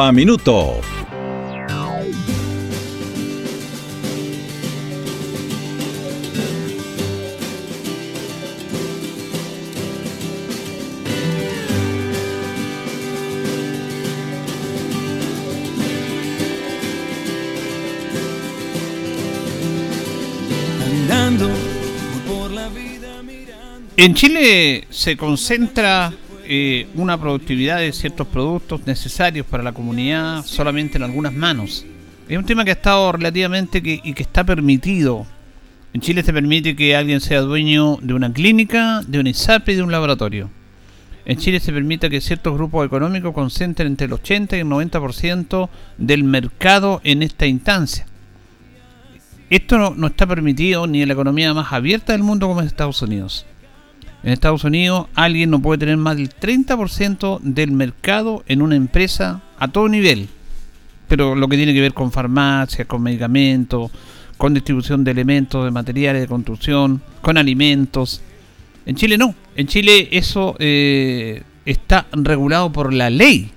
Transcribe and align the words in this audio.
a 0.00 0.12
minuto. 0.12 0.80
En 23.96 24.12
Chile 24.12 24.86
se 24.90 25.16
concentra 25.16 26.12
eh, 26.46 26.86
una 26.94 27.18
productividad 27.18 27.78
de 27.78 27.92
ciertos 27.92 28.26
productos 28.26 28.86
necesarios 28.86 29.46
para 29.46 29.62
la 29.62 29.72
comunidad 29.72 30.44
solamente 30.44 30.98
en 30.98 31.04
algunas 31.04 31.32
manos. 31.32 31.84
Es 32.28 32.38
un 32.38 32.44
tema 32.44 32.64
que 32.64 32.70
ha 32.70 32.74
estado 32.74 33.12
relativamente 33.12 33.82
y 33.84 34.14
que 34.14 34.22
está 34.22 34.44
permitido. 34.44 35.26
En 35.92 36.00
Chile 36.00 36.22
se 36.22 36.32
permite 36.32 36.74
que 36.74 36.96
alguien 36.96 37.20
sea 37.20 37.40
dueño 37.40 37.98
de 38.02 38.14
una 38.14 38.32
clínica, 38.32 39.02
de 39.06 39.20
un 39.20 39.26
ISAPRE 39.26 39.74
y 39.74 39.76
de 39.76 39.82
un 39.82 39.92
laboratorio. 39.92 40.50
En 41.26 41.38
Chile 41.38 41.60
se 41.60 41.72
permite 41.72 42.10
que 42.10 42.20
ciertos 42.20 42.54
grupos 42.54 42.84
económicos 42.86 43.32
concentren 43.32 43.88
entre 43.88 44.06
el 44.06 44.12
80 44.12 44.56
y 44.56 44.60
el 44.60 44.66
90% 44.66 45.68
del 45.96 46.24
mercado 46.24 47.00
en 47.04 47.22
esta 47.22 47.46
instancia. 47.46 48.06
Esto 49.50 49.78
no, 49.78 49.94
no, 49.94 50.08
está 50.08 50.26
permitido 50.26 50.86
ni 50.86 51.02
en 51.02 51.08
la 51.08 51.14
economía 51.14 51.54
más 51.54 51.72
abierta 51.72 52.12
del 52.12 52.22
mundo 52.22 52.48
como 52.48 52.60
en 52.60 52.66
Estados 52.66 53.00
Unidos. 53.02 53.46
En 54.24 54.32
Estados 54.32 54.64
Unidos 54.64 55.06
alguien 55.14 55.50
no 55.50 55.60
puede 55.60 55.78
tener 55.80 55.98
más 55.98 56.16
del 56.16 56.30
30% 56.30 57.40
del 57.40 57.72
mercado 57.72 58.42
en 58.48 58.62
una 58.62 58.74
empresa 58.74 59.42
a 59.58 59.68
todo 59.68 59.86
nivel. 59.86 60.28
Pero 61.08 61.34
lo 61.34 61.46
que 61.46 61.58
tiene 61.58 61.74
que 61.74 61.82
ver 61.82 61.92
con 61.92 62.10
farmacias, 62.10 62.88
con 62.88 63.02
medicamentos, 63.02 63.90
con 64.38 64.54
distribución 64.54 65.04
de 65.04 65.10
elementos, 65.10 65.62
de 65.62 65.70
materiales 65.70 66.22
de 66.22 66.28
construcción, 66.28 67.02
con 67.20 67.36
alimentos. 67.36 68.22
En 68.86 68.96
Chile 68.96 69.18
no. 69.18 69.34
En 69.56 69.66
Chile 69.66 70.08
eso 70.10 70.56
eh, 70.58 71.42
está 71.66 72.06
regulado 72.12 72.72
por 72.72 72.94
la 72.94 73.10
ley. 73.10 73.50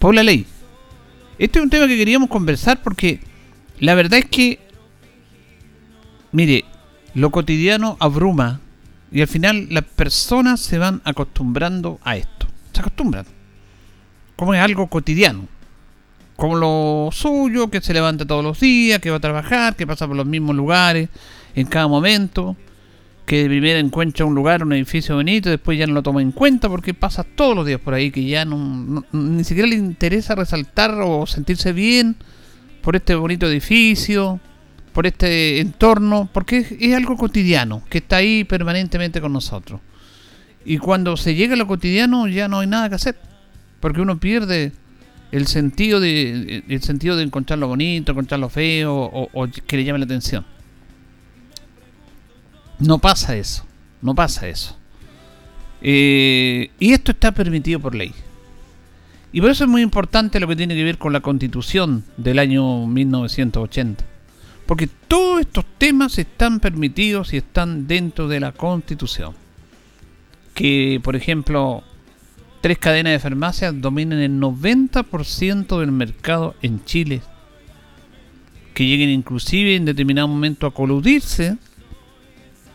Por 0.00 0.16
la 0.16 0.24
ley. 0.24 0.44
Este 1.38 1.60
es 1.60 1.62
un 1.62 1.70
tema 1.70 1.86
que 1.86 1.96
queríamos 1.96 2.28
conversar 2.28 2.82
porque 2.82 3.20
la 3.78 3.94
verdad 3.94 4.18
es 4.18 4.26
que, 4.26 4.58
mire, 6.32 6.64
lo 7.14 7.30
cotidiano 7.30 7.96
abruma 8.00 8.60
y 9.14 9.20
al 9.20 9.28
final 9.28 9.68
las 9.70 9.84
personas 9.84 10.60
se 10.60 10.76
van 10.76 11.00
acostumbrando 11.04 12.00
a 12.02 12.16
esto. 12.16 12.48
Se 12.72 12.80
acostumbran. 12.80 13.24
Como 14.34 14.54
es 14.54 14.60
algo 14.60 14.88
cotidiano. 14.88 15.46
Como 16.34 16.56
lo 16.56 17.10
suyo, 17.12 17.70
que 17.70 17.80
se 17.80 17.94
levanta 17.94 18.26
todos 18.26 18.42
los 18.42 18.58
días, 18.58 18.98
que 18.98 19.10
va 19.10 19.18
a 19.18 19.20
trabajar, 19.20 19.76
que 19.76 19.86
pasa 19.86 20.08
por 20.08 20.16
los 20.16 20.26
mismos 20.26 20.56
lugares 20.56 21.10
en 21.54 21.68
cada 21.68 21.86
momento. 21.86 22.56
Que 23.24 23.44
de 23.44 23.48
primera 23.48 23.78
encuentra 23.78 24.26
un 24.26 24.34
lugar, 24.34 24.64
un 24.64 24.72
edificio 24.72 25.14
bonito, 25.14 25.48
después 25.48 25.78
ya 25.78 25.86
no 25.86 25.94
lo 25.94 26.02
toma 26.02 26.20
en 26.20 26.32
cuenta 26.32 26.68
porque 26.68 26.92
pasa 26.92 27.22
todos 27.22 27.54
los 27.54 27.64
días 27.64 27.80
por 27.80 27.94
ahí, 27.94 28.10
que 28.10 28.24
ya 28.24 28.44
no, 28.44 29.04
ni 29.12 29.44
siquiera 29.44 29.68
le 29.68 29.76
interesa 29.76 30.34
resaltar 30.34 30.90
o 31.00 31.24
sentirse 31.24 31.72
bien 31.72 32.16
por 32.82 32.96
este 32.96 33.14
bonito 33.14 33.46
edificio, 33.46 34.40
por 34.94 35.08
este 35.08 35.60
entorno, 35.60 36.30
porque 36.32 36.58
es, 36.78 36.94
algo 36.94 37.16
cotidiano, 37.16 37.82
que 37.90 37.98
está 37.98 38.16
ahí 38.16 38.44
permanentemente 38.44 39.20
con 39.20 39.32
nosotros. 39.32 39.80
Y 40.64 40.78
cuando 40.78 41.16
se 41.16 41.34
llega 41.34 41.54
a 41.54 41.56
lo 41.56 41.66
cotidiano 41.66 42.28
ya 42.28 42.46
no 42.46 42.60
hay 42.60 42.68
nada 42.68 42.88
que 42.88 42.94
hacer, 42.94 43.16
porque 43.80 44.00
uno 44.00 44.18
pierde 44.18 44.72
el 45.32 45.48
sentido 45.48 45.98
de 45.98 46.62
el 46.68 46.82
sentido 46.82 47.16
de 47.16 47.24
encontrar 47.24 47.58
lo 47.58 47.66
bonito, 47.66 48.12
encontrar 48.12 48.38
lo 48.38 48.48
feo 48.48 48.94
o, 48.94 49.48
que 49.66 49.76
le 49.76 49.84
llame 49.84 49.98
la 49.98 50.04
atención. 50.04 50.46
No 52.78 52.98
pasa 52.98 53.36
eso, 53.36 53.66
no 54.00 54.14
pasa 54.14 54.46
eso. 54.46 54.78
Eh, 55.82 56.70
y 56.78 56.92
esto 56.92 57.10
está 57.10 57.32
permitido 57.32 57.80
por 57.80 57.96
ley. 57.96 58.12
Y 59.32 59.40
por 59.40 59.50
eso 59.50 59.64
es 59.64 59.70
muy 59.70 59.82
importante 59.82 60.38
lo 60.38 60.46
que 60.46 60.54
tiene 60.54 60.76
que 60.76 60.84
ver 60.84 60.98
con 60.98 61.12
la 61.12 61.20
constitución 61.20 62.04
del 62.16 62.38
año 62.38 62.86
1980 62.86 64.13
porque 64.66 64.86
todos 64.86 65.40
estos 65.40 65.64
temas 65.78 66.18
están 66.18 66.60
permitidos 66.60 67.32
y 67.32 67.38
están 67.38 67.86
dentro 67.86 68.28
de 68.28 68.40
la 68.40 68.52
Constitución. 68.52 69.34
Que, 70.54 71.00
por 71.02 71.16
ejemplo, 71.16 71.82
tres 72.60 72.78
cadenas 72.78 73.12
de 73.12 73.18
farmacias 73.18 73.78
dominen 73.80 74.20
el 74.20 74.40
90% 74.40 75.80
del 75.80 75.92
mercado 75.92 76.54
en 76.62 76.84
Chile. 76.84 77.22
Que 78.72 78.86
lleguen 78.86 79.10
inclusive 79.10 79.76
en 79.76 79.84
determinado 79.84 80.28
momento 80.28 80.66
a 80.66 80.74
coludirse, 80.74 81.58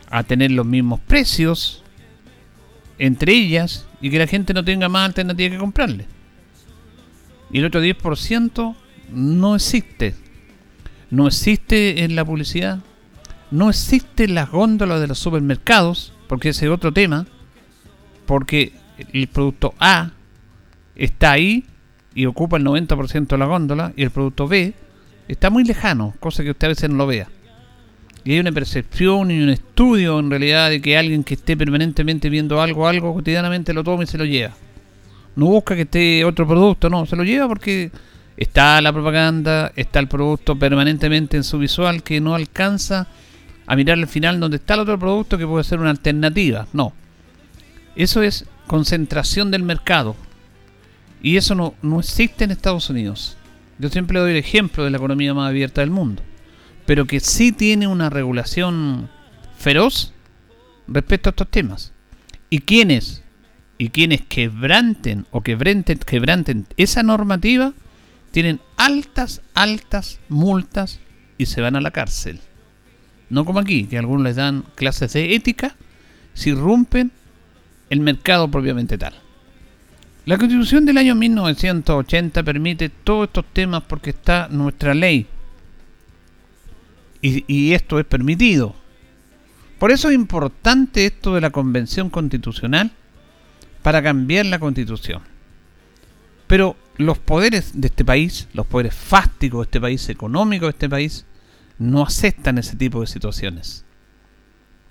a 0.10 0.24
tener 0.24 0.52
los 0.52 0.66
mismos 0.66 1.00
precios 1.00 1.84
entre 3.00 3.34
ellas 3.34 3.88
y 4.02 4.10
que 4.10 4.20
la 4.20 4.28
gente 4.28 4.54
no 4.54 4.64
tenga 4.64 4.90
más 4.90 5.08
alternativa 5.08 5.50
que 5.50 5.58
comprarle. 5.58 6.06
Y 7.52 7.60
el 7.60 7.66
otro 7.66 7.82
10% 7.82 8.76
no 9.12 9.56
existe 9.56 10.16
no 11.10 11.28
existe 11.28 12.04
en 12.04 12.16
la 12.16 12.26
publicidad, 12.26 12.80
no 13.52 13.70
existe 13.70 14.26
en 14.26 14.36
las 14.36 14.50
góndolas 14.50 15.02
de 15.02 15.08
los 15.08 15.20
supermercados, 15.20 16.14
porque 16.28 16.50
ese 16.50 16.66
es 16.66 16.72
otro 16.72 16.92
tema, 16.92 17.26
porque 18.26 18.74
el 19.14 19.28
producto 19.28 19.74
A 19.80 20.12
está 20.96 21.32
ahí 21.32 21.66
y 22.14 22.26
ocupa 22.26 22.58
el 22.58 22.66
90% 22.66 23.28
de 23.28 23.38
la 23.38 23.46
góndola 23.46 23.94
y 23.96 24.04
el 24.04 24.12
producto 24.12 24.48
B 24.48 24.74
está 25.28 25.50
muy 25.50 25.64
lejano, 25.64 26.14
cosa 26.20 26.44
que 26.44 26.52
usted 26.52 26.66
a 26.66 26.70
veces 26.70 26.90
no 26.90 26.98
lo 26.98 27.08
vea. 27.08 27.28
Y 28.24 28.34
hay 28.34 28.40
una 28.40 28.52
percepción 28.52 29.32
y 29.32 29.42
un 29.42 29.50
estudio 29.50 30.20
en 30.20 30.30
realidad 30.30 30.70
de 30.70 30.82
que 30.82 30.98
alguien 30.98 31.24
que 31.24 31.36
esté 31.36 31.56
permanentemente 31.56 32.30
viendo 32.30 32.62
algo, 32.62 32.88
algo 32.88 33.14
cotidianamente 33.14 33.74
lo 33.74 33.84
toma 33.84 34.04
y 34.04 34.08
se 34.08 34.18
lo 34.18 34.26
lleva. 34.26 34.54
No 35.36 35.46
busca 35.46 35.76
que 35.76 35.84
esté 35.84 36.26
otro 36.26 36.46
producto, 36.46 36.90
no, 36.90 37.06
se 37.06 37.16
lo 37.16 37.24
lleva 37.24 37.48
porque 37.48 37.92
Está 38.40 38.82
la 38.82 38.94
propaganda, 38.94 39.74
está 39.76 40.00
el 40.00 40.08
producto 40.08 40.58
permanentemente 40.58 41.36
en 41.36 41.44
su 41.44 41.60
visual 41.60 42.04
que 42.04 42.22
no 42.22 42.36
alcanza 42.36 43.10
a 43.68 43.76
mirar 43.76 43.98
al 43.98 44.08
final 44.08 44.40
donde 44.40 44.56
está 44.56 44.76
el 44.76 44.80
otro 44.80 44.98
producto 44.98 45.38
que 45.38 45.46
puede 45.46 45.66
ser 45.66 45.82
una 45.82 45.90
alternativa. 45.90 46.66
No. 46.72 46.94
Eso 47.98 48.24
es 48.24 48.46
concentración 48.66 49.52
del 49.52 49.64
mercado. 49.64 50.16
Y 51.22 51.36
eso 51.36 51.54
no, 51.54 51.74
no 51.82 52.00
existe 52.00 52.46
en 52.46 52.52
Estados 52.52 52.90
Unidos. 52.90 53.36
Yo 53.78 53.90
siempre 53.90 54.18
doy 54.18 54.32
el 54.32 54.38
ejemplo 54.38 54.86
de 54.86 54.92
la 54.92 54.98
economía 55.00 55.34
más 55.34 55.50
abierta 55.50 55.82
del 55.82 55.92
mundo. 55.92 56.24
Pero 56.86 57.06
que 57.08 57.20
sí 57.20 57.52
tiene 57.52 57.88
una 57.88 58.10
regulación 58.10 59.10
feroz 59.58 60.14
respecto 60.88 61.28
a 61.28 61.32
estos 61.32 61.50
temas. 61.50 61.92
Y 62.50 62.60
quienes, 62.60 63.22
y 63.78 63.90
quienes 63.90 64.22
quebranten 64.22 65.26
o 65.32 65.42
quebranten, 65.42 65.98
quebranten 65.98 66.68
esa 66.78 67.04
normativa, 67.04 67.74
tienen 68.32 68.60
altas, 68.78 69.42
altas 69.54 70.20
multas 70.30 71.00
y 71.38 71.46
se 71.46 71.62
van 71.62 71.76
a 71.76 71.82
la 71.82 71.92
cárcel. 71.92 72.40
No 73.30 73.46
como 73.46 73.60
aquí, 73.60 73.86
que 73.86 73.98
algunos 73.98 74.24
les 74.24 74.36
dan 74.36 74.64
clases 74.76 75.14
de 75.14 75.36
ética 75.36 75.76
si 76.34 76.54
rompen 76.54 77.12
el 77.90 78.00
mercado 78.00 78.50
propiamente 78.50 78.98
tal. 78.98 79.14
La 80.26 80.38
constitución 80.38 80.86
del 80.86 80.98
año 80.98 81.16
1980 81.16 82.44
permite 82.44 82.90
todos 82.90 83.28
estos 83.28 83.46
temas 83.52 83.84
porque 83.84 84.12
está 84.12 84.48
nuestra 84.50 84.94
ley. 84.94 85.28
Y 87.22 87.74
esto 87.74 88.00
es 88.00 88.06
permitido. 88.06 88.76
Por 89.80 89.92
eso 89.92 90.10
es 90.10 90.16
importante 90.16 91.06
esto 91.06 91.34
de 91.34 91.42
la 91.42 91.50
convención 91.50 92.10
constitucional 92.10 92.92
para 93.82 94.04
cambiar 94.04 94.46
la 94.46 94.60
constitución. 94.60 95.22
Pero 96.48 96.76
los 97.00 97.18
poderes 97.18 97.80
de 97.80 97.88
este 97.88 98.04
país, 98.04 98.50
los 98.54 98.68
poderes 98.68 98.94
fácticos 98.94 99.62
de 99.62 99.64
este 99.64 99.82
país, 99.82 100.10
económicos 100.10 100.68
de 100.68 100.72
este 100.72 100.90
país, 100.90 101.26
no 101.78 102.04
aceptan 102.04 102.58
ese 102.58 102.76
tipo 102.76 103.00
de 103.00 103.08
situaciones. 103.08 103.86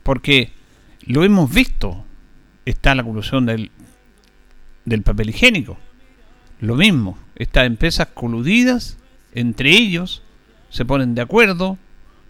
Porque 0.02 0.52
lo 1.02 1.22
hemos 1.22 1.52
visto 1.52 2.06
está 2.64 2.94
la 2.94 3.04
colusión 3.04 3.44
del, 3.44 3.70
del 4.86 5.02
papel 5.02 5.28
higiénico. 5.28 5.76
Lo 6.60 6.76
mismo, 6.76 7.18
estas 7.36 7.66
empresas 7.66 8.08
coludidas 8.14 8.96
entre 9.34 9.70
ellos 9.70 10.22
se 10.70 10.86
ponen 10.86 11.14
de 11.14 11.20
acuerdo 11.20 11.76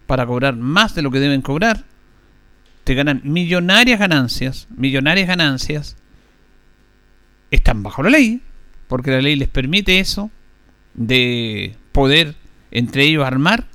para 0.07 0.25
cobrar 0.25 0.57
más 0.57 0.93
de 0.93 1.03
lo 1.03 1.09
que 1.09 1.21
deben 1.21 1.41
cobrar. 1.41 1.85
Te 2.83 2.95
ganan 2.95 3.21
millonarias 3.23 3.97
ganancias, 3.97 4.67
millonarias 4.75 5.29
ganancias. 5.29 5.95
Están 7.49 7.81
bajo 7.81 8.03
la 8.03 8.09
ley, 8.09 8.41
porque 8.89 9.11
la 9.11 9.21
ley 9.21 9.37
les 9.37 9.47
permite 9.47 9.99
eso, 9.99 10.29
de 10.95 11.77
poder 11.93 12.35
entre 12.71 13.03
ellos 13.03 13.25
armar, 13.25 13.67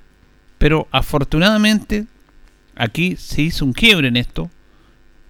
pero 0.58 0.88
afortunadamente 0.90 2.04
aquí 2.74 3.16
se 3.16 3.40
hizo 3.40 3.64
un 3.64 3.72
quiebre 3.72 4.08
en 4.08 4.16
esto, 4.16 4.50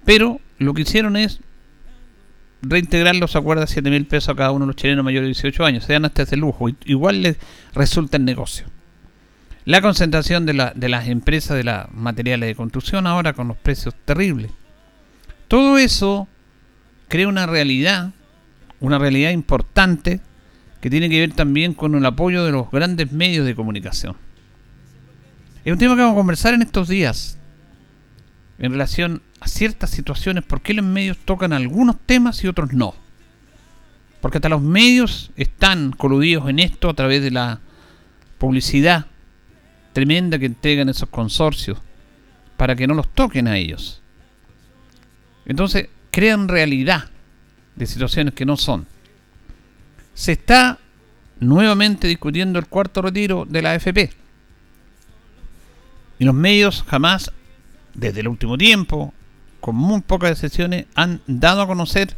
pero 0.04 0.40
lo 0.58 0.74
que 0.74 0.82
hicieron 0.82 1.16
es 1.16 1.38
reintegrar 2.62 3.14
los 3.14 3.36
acuerdos 3.36 3.70
a 3.70 3.72
7 3.72 3.90
mil 3.90 4.06
pesos 4.06 4.30
a 4.30 4.34
cada 4.34 4.52
uno 4.52 4.64
de 4.64 4.68
los 4.68 4.76
chilenos 4.76 5.04
mayores 5.04 5.26
de 5.26 5.34
18 5.34 5.64
años. 5.66 5.84
Se 5.84 5.92
dan 5.92 6.06
hasta 6.06 6.22
ese 6.22 6.36
lujo. 6.36 6.68
Igual 6.86 7.22
les 7.22 7.36
resulta 7.74 8.16
el 8.16 8.24
negocio. 8.24 8.66
La 9.66 9.82
concentración 9.82 10.46
de, 10.46 10.54
la, 10.54 10.72
de 10.74 10.88
las 10.88 11.08
empresas 11.08 11.58
de 11.58 11.64
las 11.64 11.92
materiales 11.92 12.48
de 12.48 12.54
construcción 12.54 13.06
ahora 13.06 13.34
con 13.34 13.48
los 13.48 13.56
precios 13.58 13.94
terribles. 14.06 14.50
Todo 15.48 15.76
eso 15.76 16.26
crea 17.08 17.28
una 17.28 17.46
realidad, 17.46 18.12
una 18.80 18.98
realidad 18.98 19.30
importante 19.30 20.20
que 20.80 20.90
tiene 20.90 21.08
que 21.08 21.20
ver 21.20 21.32
también 21.32 21.72
con 21.74 21.94
el 21.94 22.04
apoyo 22.04 22.44
de 22.44 22.52
los 22.52 22.70
grandes 22.70 23.10
medios 23.12 23.46
de 23.46 23.54
comunicación. 23.54 24.16
Es 25.64 25.72
un 25.72 25.78
tema 25.78 25.94
que 25.94 26.02
vamos 26.02 26.14
a 26.14 26.20
conversar 26.20 26.54
en 26.54 26.62
estos 26.62 26.88
días 26.88 27.38
en 28.58 28.72
relación 28.72 29.22
a 29.40 29.48
ciertas 29.48 29.90
situaciones, 29.90 30.44
por 30.44 30.60
qué 30.60 30.74
los 30.74 30.84
medios 30.84 31.18
tocan 31.18 31.52
algunos 31.52 31.96
temas 32.04 32.42
y 32.44 32.48
otros 32.48 32.72
no. 32.72 32.94
Porque 34.20 34.38
hasta 34.38 34.48
los 34.48 34.62
medios 34.62 35.30
están 35.36 35.92
coludidos 35.92 36.48
en 36.48 36.58
esto 36.58 36.88
a 36.88 36.94
través 36.94 37.22
de 37.22 37.30
la 37.30 37.60
publicidad 38.38 39.06
tremenda 39.92 40.38
que 40.38 40.46
entregan 40.46 40.88
esos 40.88 41.08
consorcios 41.08 41.78
para 42.56 42.76
que 42.76 42.86
no 42.86 42.94
los 42.94 43.08
toquen 43.08 43.48
a 43.48 43.56
ellos. 43.56 44.02
Entonces 45.46 45.88
crean 46.10 46.48
realidad 46.48 47.10
de 47.76 47.86
situaciones 47.86 48.34
que 48.34 48.44
no 48.44 48.56
son. 48.56 48.86
Se 50.14 50.32
está 50.32 50.78
nuevamente 51.40 52.06
discutiendo 52.06 52.58
el 52.58 52.66
cuarto 52.66 53.02
retiro 53.02 53.46
de 53.48 53.62
la 53.62 53.72
AFP. 53.72 54.10
Y 56.18 56.24
los 56.24 56.34
medios 56.34 56.84
jamás 56.86 57.32
desde 57.94 58.20
el 58.20 58.28
último 58.28 58.56
tiempo, 58.56 59.12
con 59.60 59.76
muy 59.76 60.00
pocas 60.02 60.32
excepciones, 60.32 60.86
han 60.94 61.20
dado 61.26 61.62
a 61.62 61.66
conocer 61.66 62.16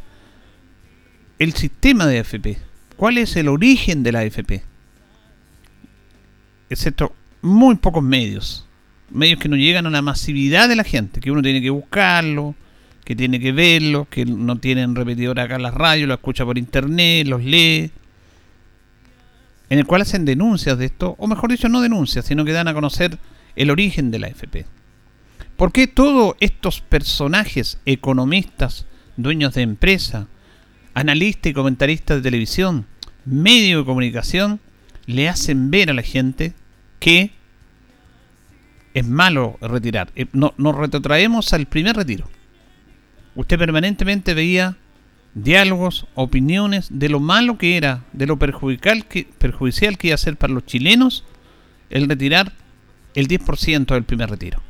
el 1.38 1.52
sistema 1.54 2.06
de 2.06 2.20
AFP. 2.20 2.58
¿Cuál 2.96 3.18
es 3.18 3.36
el 3.36 3.48
origen 3.48 4.02
de 4.02 4.12
la 4.12 4.20
AFP? 4.20 4.62
Excepto 6.70 7.14
muy 7.42 7.76
pocos 7.76 8.02
medios. 8.02 8.66
Medios 9.10 9.38
que 9.38 9.48
no 9.48 9.56
llegan 9.56 9.86
a 9.86 9.90
la 9.90 10.02
masividad 10.02 10.68
de 10.68 10.76
la 10.76 10.84
gente, 10.84 11.20
que 11.20 11.30
uno 11.30 11.42
tiene 11.42 11.62
que 11.62 11.70
buscarlo, 11.70 12.54
que 13.06 13.14
tiene 13.14 13.38
que 13.38 13.52
verlo, 13.52 14.08
que 14.10 14.24
no 14.26 14.58
tienen 14.58 14.96
repetidor 14.96 15.38
acá 15.38 15.54
en 15.54 15.62
la 15.62 15.70
radio, 15.70 16.08
lo 16.08 16.14
escucha 16.14 16.44
por 16.44 16.58
internet, 16.58 17.24
los 17.28 17.44
lee. 17.44 17.92
En 19.70 19.78
el 19.78 19.86
cual 19.86 20.02
hacen 20.02 20.24
denuncias 20.24 20.76
de 20.76 20.86
esto, 20.86 21.14
o 21.16 21.28
mejor 21.28 21.52
dicho, 21.52 21.68
no 21.68 21.80
denuncias, 21.80 22.26
sino 22.26 22.44
que 22.44 22.50
dan 22.50 22.66
a 22.66 22.74
conocer 22.74 23.16
el 23.54 23.70
origen 23.70 24.10
de 24.10 24.18
la 24.18 24.26
AFP. 24.26 24.66
¿Por 25.56 25.70
qué 25.70 25.86
todos 25.86 26.34
estos 26.40 26.80
personajes, 26.80 27.78
economistas, 27.86 28.86
dueños 29.16 29.54
de 29.54 29.62
empresa, 29.62 30.26
analistas 30.92 31.50
y 31.50 31.54
comentaristas 31.54 32.16
de 32.16 32.22
televisión, 32.24 32.86
medio 33.24 33.78
de 33.78 33.84
comunicación, 33.84 34.58
le 35.06 35.28
hacen 35.28 35.70
ver 35.70 35.90
a 35.90 35.94
la 35.94 36.02
gente 36.02 36.54
que 36.98 37.30
es 38.94 39.06
malo 39.06 39.58
retirar? 39.60 40.10
Eh, 40.16 40.26
no, 40.32 40.54
nos 40.56 40.74
retrotraemos 40.74 41.52
al 41.52 41.66
primer 41.66 41.94
retiro. 41.94 42.28
Usted 43.36 43.58
permanentemente 43.58 44.34
veía 44.34 44.76
diálogos, 45.34 46.06
opiniones 46.14 46.88
de 46.90 47.08
lo 47.08 47.20
malo 47.20 47.58
que 47.58 47.76
era, 47.76 48.02
de 48.12 48.26
lo 48.26 48.38
perjudicial 48.38 49.06
que, 49.06 49.28
perjudicial 49.38 49.98
que 49.98 50.08
iba 50.08 50.14
a 50.14 50.18
ser 50.18 50.36
para 50.36 50.52
los 50.52 50.66
chilenos 50.66 51.24
el 51.90 52.08
retirar 52.08 52.52
el 53.14 53.28
10% 53.28 53.86
del 53.86 54.02
primer 54.02 54.30
retiro 54.30 54.60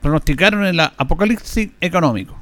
pronosticaron 0.00 0.64
el 0.64 0.80
apocalipsis 0.80 1.70
económico. 1.80 2.36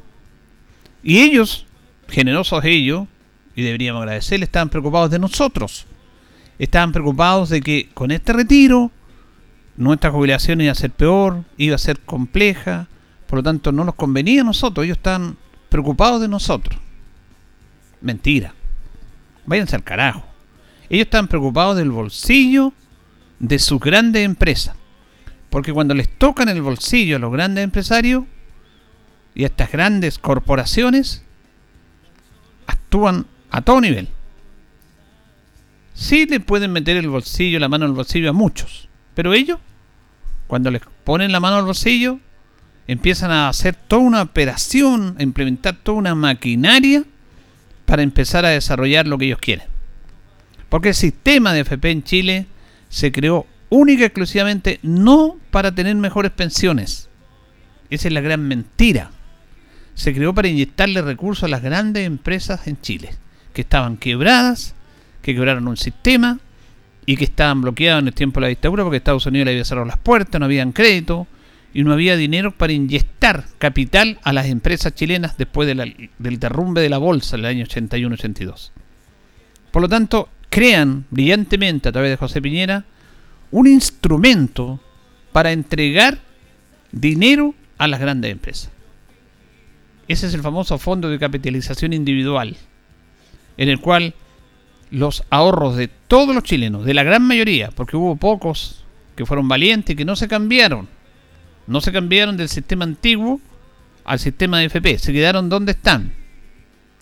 Y 1.02 1.18
ellos, 1.18 1.66
generosos 2.08 2.64
ellos, 2.64 3.06
y 3.54 3.62
deberíamos 3.62 4.02
agradecerle, 4.02 4.44
estaban 4.44 4.68
preocupados 4.68 5.10
de 5.10 5.18
nosotros. 5.18 5.86
Estaban 6.58 6.92
preocupados 6.92 7.48
de 7.48 7.60
que 7.60 7.88
con 7.94 8.10
este 8.10 8.32
retiro 8.32 8.90
nuestra 9.76 10.10
jubilación 10.10 10.60
iba 10.60 10.72
a 10.72 10.76
ser 10.76 10.90
peor, 10.90 11.44
iba 11.56 11.74
a 11.74 11.78
ser 11.78 12.00
compleja, 12.00 12.88
por 13.26 13.38
lo 13.38 13.42
tanto 13.42 13.72
no 13.72 13.84
nos 13.84 13.94
convenía 13.94 14.42
a 14.42 14.44
nosotros, 14.44 14.84
ellos 14.84 14.98
estaban 14.98 15.36
preocupados 15.68 16.20
de 16.20 16.28
nosotros. 16.28 16.78
Mentira. 18.00 18.54
Váyanse 19.46 19.76
al 19.76 19.84
carajo. 19.84 20.24
Ellos 20.88 21.06
estaban 21.06 21.28
preocupados 21.28 21.76
del 21.76 21.90
bolsillo 21.90 22.72
de 23.38 23.58
sus 23.58 23.80
grandes 23.80 24.24
empresas. 24.24 24.76
Porque 25.50 25.72
cuando 25.72 25.94
les 25.94 26.08
tocan 26.08 26.48
el 26.48 26.62
bolsillo 26.62 27.16
a 27.16 27.18
los 27.18 27.32
grandes 27.32 27.64
empresarios 27.64 28.24
y 29.34 29.44
a 29.44 29.46
estas 29.46 29.70
grandes 29.70 30.18
corporaciones, 30.18 31.24
actúan 32.66 33.26
a 33.50 33.62
todo 33.62 33.80
nivel. 33.80 34.08
Sí 35.94 36.26
le 36.26 36.40
pueden 36.40 36.72
meter 36.72 36.96
el 36.96 37.08
bolsillo, 37.08 37.58
la 37.58 37.68
mano 37.68 37.86
el 37.86 37.92
bolsillo 37.92 38.30
a 38.30 38.34
muchos, 38.34 38.88
pero 39.14 39.32
ellos, 39.32 39.58
cuando 40.46 40.70
les 40.70 40.82
ponen 41.04 41.32
la 41.32 41.40
mano 41.40 41.56
al 41.56 41.64
bolsillo, 41.64 42.20
empiezan 42.88 43.30
a 43.30 43.48
hacer 43.48 43.74
toda 43.74 44.02
una 44.02 44.22
operación, 44.22 45.16
a 45.18 45.22
implementar 45.22 45.76
toda 45.76 45.98
una 45.98 46.14
maquinaria 46.14 47.04
para 47.84 48.02
empezar 48.02 48.44
a 48.44 48.50
desarrollar 48.50 49.06
lo 49.06 49.18
que 49.18 49.26
ellos 49.26 49.38
quieren. 49.38 49.66
Porque 50.68 50.88
el 50.88 50.94
sistema 50.94 51.52
de 51.52 51.60
FP 51.60 51.90
en 51.90 52.02
Chile 52.02 52.46
se 52.88 53.12
creó 53.12 53.46
única 53.68 54.02
y 54.02 54.06
exclusivamente 54.06 54.78
no 54.82 55.36
para 55.50 55.74
tener 55.74 55.94
mejores 55.96 56.32
pensiones. 56.32 57.08
Esa 57.90 58.08
es 58.08 58.14
la 58.14 58.20
gran 58.20 58.46
mentira. 58.46 59.10
Se 59.94 60.14
creó 60.14 60.34
para 60.34 60.48
inyectarle 60.48 61.02
recursos 61.02 61.44
a 61.44 61.48
las 61.48 61.62
grandes 61.62 62.06
empresas 62.06 62.66
en 62.66 62.80
Chile, 62.80 63.14
que 63.52 63.62
estaban 63.62 63.96
quebradas, 63.96 64.74
que 65.22 65.34
quebraron 65.34 65.68
un 65.68 65.76
sistema 65.76 66.38
y 67.06 67.16
que 67.16 67.24
estaban 67.24 67.62
bloqueados 67.62 68.02
en 68.02 68.08
el 68.08 68.14
tiempo 68.14 68.40
de 68.40 68.46
la 68.46 68.48
dictadura 68.48 68.82
porque 68.82 68.98
Estados 68.98 69.26
Unidos 69.26 69.46
le 69.46 69.52
había 69.52 69.64
cerrado 69.64 69.86
las 69.86 69.98
puertas, 69.98 70.38
no 70.38 70.44
habían 70.44 70.72
crédito 70.72 71.26
y 71.76 71.84
no 71.84 71.92
había 71.92 72.16
dinero 72.16 72.52
para 72.52 72.72
inyectar 72.72 73.44
capital 73.58 74.18
a 74.22 74.32
las 74.32 74.46
empresas 74.46 74.94
chilenas 74.94 75.36
después 75.36 75.68
del 75.68 76.08
derrumbe 76.40 76.80
de 76.80 76.88
la 76.88 76.96
bolsa 76.96 77.36
en 77.36 77.40
el 77.40 77.46
año 77.46 77.66
81-82. 77.66 78.70
Por 79.72 79.82
lo 79.82 79.88
tanto, 79.90 80.30
crean 80.48 81.04
brillantemente 81.10 81.90
a 81.90 81.92
través 81.92 82.10
de 82.10 82.16
José 82.16 82.40
Piñera 82.40 82.86
un 83.50 83.66
instrumento 83.66 84.80
para 85.32 85.52
entregar 85.52 86.18
dinero 86.92 87.54
a 87.76 87.88
las 87.88 88.00
grandes 88.00 88.32
empresas. 88.32 88.70
Ese 90.08 90.28
es 90.28 90.32
el 90.32 90.40
famoso 90.40 90.78
fondo 90.78 91.10
de 91.10 91.18
capitalización 91.18 91.92
individual, 91.92 92.56
en 93.58 93.68
el 93.68 93.80
cual 93.80 94.14
los 94.90 95.24
ahorros 95.28 95.76
de 95.76 95.88
todos 95.88 96.34
los 96.34 96.42
chilenos, 96.42 96.86
de 96.86 96.94
la 96.94 97.02
gran 97.02 97.20
mayoría, 97.20 97.68
porque 97.70 97.98
hubo 97.98 98.16
pocos 98.16 98.82
que 99.14 99.26
fueron 99.26 99.46
valientes 99.46 99.94
que 99.94 100.06
no 100.06 100.16
se 100.16 100.26
cambiaron, 100.26 100.95
no 101.66 101.80
se 101.80 101.92
cambiaron 101.92 102.36
del 102.36 102.48
sistema 102.48 102.84
antiguo 102.84 103.40
al 104.04 104.18
sistema 104.18 104.58
de 104.58 104.66
FP, 104.66 104.98
se 104.98 105.12
quedaron 105.12 105.48
donde 105.48 105.72
están. 105.72 106.12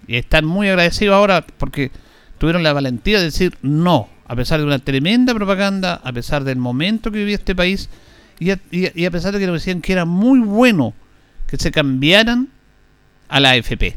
Y 0.07 0.17
están 0.17 0.45
muy 0.45 0.69
agradecidos 0.69 1.15
ahora 1.15 1.47
porque 1.59 1.91
tuvieron 2.39 2.63
la 2.63 2.73
valentía 2.73 3.19
de 3.19 3.25
decir 3.25 3.57
no 3.63 4.09
a 4.27 4.37
pesar 4.37 4.61
de 4.61 4.67
una 4.67 4.79
tremenda 4.79 5.35
propaganda, 5.35 6.01
a 6.03 6.13
pesar 6.13 6.45
del 6.45 6.57
momento 6.57 7.11
que 7.11 7.19
vivía 7.19 7.37
este 7.37 7.55
país 7.55 7.91
y 8.39 8.51
a, 8.51 9.11
pesar 9.11 9.33
de 9.33 9.39
que 9.39 9.47
nos 9.47 9.55
decían 9.55 9.81
que 9.81 9.93
era 9.93 10.05
muy 10.05 10.41
bueno 10.41 10.95
que 11.47 11.57
se 11.57 11.71
cambiaran 11.71 12.49
a 13.29 13.41
la 13.41 13.51
AFP. 13.51 13.97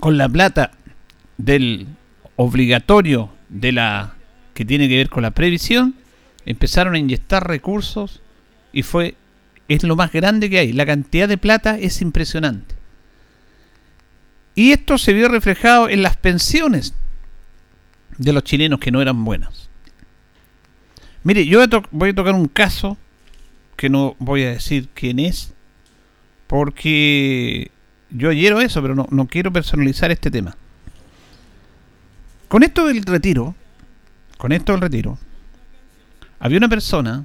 Con 0.00 0.16
la 0.16 0.28
plata 0.28 0.72
del 1.36 1.86
obligatorio 2.36 3.30
de 3.48 3.72
la 3.72 4.14
que 4.54 4.64
tiene 4.64 4.88
que 4.88 4.96
ver 4.96 5.10
con 5.10 5.22
la 5.22 5.32
previsión, 5.32 5.94
empezaron 6.46 6.94
a 6.94 6.98
inyectar 6.98 7.46
recursos 7.46 8.22
y 8.74 8.82
fue 8.82 9.14
es 9.68 9.82
lo 9.82 9.96
más 9.96 10.12
grande 10.12 10.50
que 10.50 10.58
hay. 10.58 10.72
La 10.72 10.84
cantidad 10.84 11.28
de 11.28 11.38
plata 11.38 11.78
es 11.78 12.02
impresionante. 12.02 12.74
Y 14.54 14.72
esto 14.72 14.98
se 14.98 15.14
vio 15.14 15.28
reflejado 15.28 15.88
en 15.88 16.02
las 16.02 16.16
pensiones 16.16 16.92
de 18.18 18.32
los 18.32 18.44
chilenos 18.44 18.80
que 18.80 18.90
no 18.90 19.00
eran 19.00 19.24
buenas. 19.24 19.70
Mire, 21.22 21.46
yo 21.46 21.64
voy 21.90 22.10
a, 22.10 22.14
tocar 22.14 22.34
un 22.34 22.48
caso 22.48 22.98
que 23.76 23.88
no 23.88 24.16
voy 24.18 24.42
a 24.42 24.50
decir 24.50 24.88
quién 24.92 25.18
es, 25.18 25.54
porque 26.46 27.70
yo 28.10 28.30
hiero 28.32 28.60
eso, 28.60 28.82
pero 28.82 28.94
no, 28.94 29.06
no 29.10 29.26
quiero 29.26 29.52
personalizar 29.52 30.10
este 30.10 30.30
tema. 30.30 30.56
Con 32.48 32.62
esto 32.62 32.86
del 32.86 33.02
retiro, 33.02 33.54
con 34.36 34.52
esto 34.52 34.72
del 34.72 34.82
retiro, 34.82 35.18
había 36.38 36.58
una 36.58 36.68
persona 36.68 37.24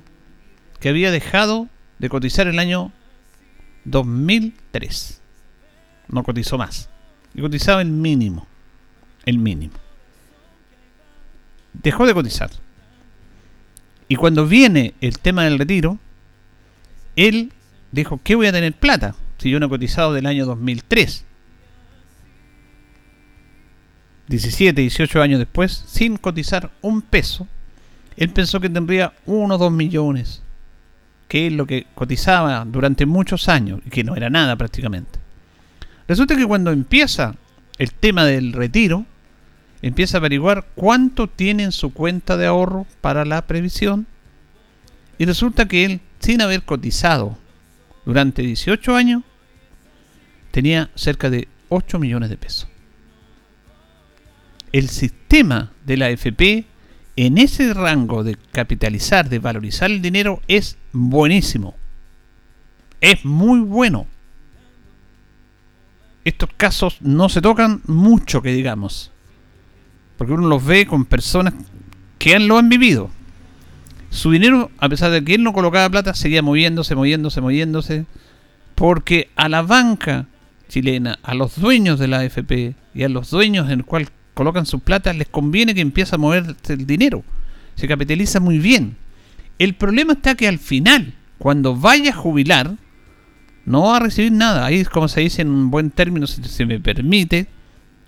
que 0.80 0.90
había 0.90 1.12
dejado 1.12 1.68
de 2.00 2.10
cotizar 2.10 2.48
el 2.48 2.60
año 2.60 2.92
2003. 3.86 5.22
No 6.08 6.24
cotizó 6.24 6.58
más. 6.58 6.90
Y 7.34 7.42
cotizaba 7.42 7.82
el 7.82 7.92
mínimo. 7.92 8.48
El 9.26 9.38
mínimo. 9.40 9.74
Dejó 11.74 12.08
de 12.08 12.14
cotizar. 12.14 12.50
Y 14.08 14.16
cuando 14.16 14.48
viene 14.48 14.94
el 15.02 15.20
tema 15.20 15.44
del 15.44 15.60
retiro, 15.60 16.00
él 17.16 17.52
dijo, 17.92 18.20
¿qué 18.24 18.36
voy 18.36 18.48
a 18.48 18.52
tener 18.52 18.74
plata? 18.74 19.16
Si 19.38 19.50
yo 19.50 19.60
no 19.60 19.68
he 19.68 19.70
cotizado 19.70 20.14
del 20.14 20.26
año 20.26 20.46
2003. 20.46 21.26
17, 24.28 24.82
18 24.82 25.22
años 25.22 25.40
después, 25.40 25.84
sin 25.88 26.18
cotizar 26.18 26.72
un 26.82 27.02
peso, 27.02 27.48
él 28.16 28.30
pensó 28.30 28.60
que 28.60 28.70
tendría 28.70 29.14
1 29.26 29.56
o 29.56 29.58
2 29.58 29.72
millones, 29.72 30.44
que 31.30 31.48
es 31.48 31.54
lo 31.54 31.66
que 31.66 31.88
cotizaba 31.96 32.66
durante 32.66 33.06
muchos 33.06 33.48
años, 33.48 33.80
y 33.86 33.90
que 33.90 34.04
no 34.04 34.18
era 34.18 34.30
nada 34.30 34.58
prácticamente. 34.58 35.20
Resulta 36.10 36.36
que 36.36 36.46
cuando 36.46 36.72
empieza 36.72 37.36
el 37.78 37.94
tema 37.94 38.26
del 38.26 38.52
retiro, 38.52 39.06
empieza 39.82 40.18
a 40.18 40.20
averiguar 40.20 40.68
cuánto 40.76 41.28
tiene 41.28 41.64
en 41.64 41.72
su 41.72 41.94
cuenta 41.94 42.36
de 42.36 42.48
ahorro 42.48 42.86
para 43.00 43.24
la 43.24 43.48
previsión, 43.48 44.08
y 45.18 45.24
resulta 45.24 45.70
que 45.70 45.86
él, 45.86 46.02
sin 46.20 46.42
haber 46.42 46.64
cotizado 46.64 47.38
durante 48.06 48.42
18 48.42 48.94
años, 48.94 49.24
tenía 50.52 50.90
cerca 50.96 51.30
de 51.30 51.48
8 51.70 51.98
millones 52.00 52.30
de 52.30 52.36
pesos 52.36 52.68
el 54.72 54.90
sistema 54.90 55.72
de 55.86 55.98
la 55.98 56.10
FP 56.10 56.66
en 57.26 57.38
ese 57.38 57.74
rango 57.74 58.24
de 58.24 58.38
capitalizar, 58.54 59.28
de 59.28 59.40
valorizar 59.40 59.92
el 59.92 60.02
dinero, 60.02 60.42
es 60.48 60.78
buenísimo. 60.94 61.76
Es 63.02 63.26
muy 63.26 63.60
bueno. 63.60 64.08
Estos 66.24 66.50
casos 66.56 66.96
no 67.02 67.28
se 67.28 67.42
tocan 67.42 67.82
mucho, 67.88 68.42
que 68.42 68.54
digamos. 68.54 69.12
Porque 70.18 70.32
uno 70.32 70.48
los 70.48 70.64
ve 70.64 70.88
con 70.88 71.04
personas 71.04 71.56
que 72.20 72.40
lo 72.40 72.58
han 72.58 72.70
vivido. 72.70 73.10
Su 74.12 74.32
dinero, 74.32 74.72
a 74.78 74.88
pesar 74.88 75.12
de 75.12 75.22
que 75.22 75.36
él 75.36 75.44
no 75.44 75.52
colocaba 75.52 75.90
plata, 75.90 76.14
seguía 76.14 76.42
moviéndose, 76.42 76.96
moviéndose, 76.96 77.42
moviéndose. 77.42 78.06
Porque 78.76 79.30
a 79.36 79.50
la 79.50 79.62
banca 79.62 80.28
chilena, 80.70 81.20
a 81.22 81.34
los 81.34 81.60
dueños 81.60 82.00
de 82.00 82.08
la 82.08 82.20
AFP 82.20 82.76
y 82.94 83.04
a 83.04 83.10
los 83.10 83.30
dueños 83.30 83.66
en 83.66 83.80
el 83.80 83.86
cual 83.86 84.08
colocan 84.40 84.66
su 84.66 84.80
plata, 84.80 85.12
les 85.12 85.28
conviene 85.28 85.76
que 85.76 85.82
empiece 85.82 86.16
a 86.16 86.18
moverse 86.18 86.72
el 86.72 86.88
dinero. 86.88 87.26
Se 87.76 87.90
capitaliza 87.90 88.40
muy 88.40 88.58
bien. 88.58 88.96
El 89.58 89.74
problema 89.74 90.14
está 90.14 90.36
que 90.36 90.48
al 90.48 90.60
final, 90.60 91.14
cuando 91.40 91.76
vaya 91.76 92.12
a 92.12 92.16
jubilar, 92.16 92.76
no 93.66 93.82
va 93.82 93.98
a 93.98 94.00
recibir 94.00 94.32
nada. 94.32 94.66
Ahí, 94.66 94.86
como 94.86 95.10
se 95.10 95.20
dice 95.20 95.42
en 95.42 95.50
un 95.50 95.70
buen 95.70 95.92
término, 95.92 96.26
si 96.26 96.42
se 96.42 96.66
me 96.66 96.80
permite, 96.80 97.48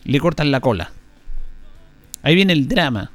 le 0.06 0.20
cortan 0.22 0.52
la 0.52 0.62
cola. 0.62 0.94
Ahí 2.24 2.34
viene 2.34 2.54
el 2.54 2.70
drama. 2.70 3.12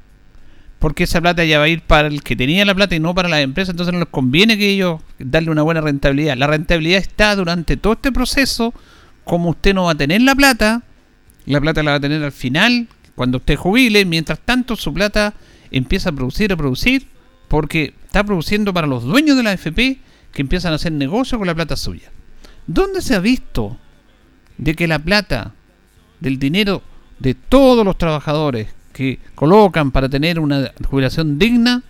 Porque 0.77 1.05
esa 1.05 1.19
plata 1.19 1.43
ya 1.43 1.57
va 1.57 1.63
a 1.65 1.69
ir 1.69 1.81
para 1.81 2.09
el 2.09 2.21
que 2.21 2.35
tenía 2.35 2.65
la 2.65 2.75
plata 2.75 2.93
y 2.95 2.99
no 2.99 3.15
para 3.15 3.29
la 3.29 3.41
empresa, 3.41 3.71
entonces 3.71 3.93
no 3.93 3.99
les 3.99 4.09
conviene 4.09 4.59
que 4.59 4.69
ellos 4.69 5.01
darle 5.17 5.49
una 5.49 5.63
buena 5.63 5.81
rentabilidad. 5.81 6.37
La 6.37 6.45
rentabilidad 6.45 6.99
está 6.99 7.35
durante 7.35 7.77
todo 7.77 7.93
este 7.93 8.11
proceso, 8.11 8.75
como 9.23 9.49
usted 9.49 9.73
no 9.73 9.85
va 9.85 9.93
a 9.93 9.95
tener 9.95 10.21
la 10.21 10.35
plata, 10.35 10.83
la 11.47 11.59
plata 11.59 11.81
la 11.81 11.91
va 11.91 11.97
a 11.97 11.99
tener 11.99 12.23
al 12.23 12.31
final, 12.31 12.87
cuando 13.17 13.39
usted 13.39 13.55
jubile, 13.55 14.05
mientras 14.05 14.39
tanto 14.39 14.75
su 14.75 14.93
plata 14.93 15.33
empieza 15.71 16.09
a 16.09 16.11
producir, 16.11 16.53
a 16.53 16.55
producir, 16.55 17.07
porque 17.47 17.95
está 18.05 18.23
produciendo 18.23 18.71
para 18.75 18.85
los 18.85 19.05
dueños 19.05 19.35
de 19.35 19.41
la 19.41 19.49
AFP 19.49 19.97
que 20.31 20.41
empiezan 20.43 20.71
a 20.71 20.75
hacer 20.75 20.91
negocio 20.91 21.39
con 21.39 21.47
la 21.47 21.55
plata 21.55 21.75
suya. 21.75 22.11
¿Dónde 22.67 23.01
se 23.01 23.15
ha 23.15 23.19
visto 23.19 23.75
de 24.59 24.75
que 24.75 24.87
la 24.87 24.99
plata 24.99 25.55
del 26.19 26.37
dinero 26.37 26.83
de 27.17 27.33
todos 27.33 27.83
los 27.83 27.97
trabajadores 27.97 28.67
que 28.93 29.17
colocan 29.33 29.89
para 29.89 30.09
tener 30.09 30.39
una 30.39 30.71
jubilación 30.87 31.39
digna 31.39 31.81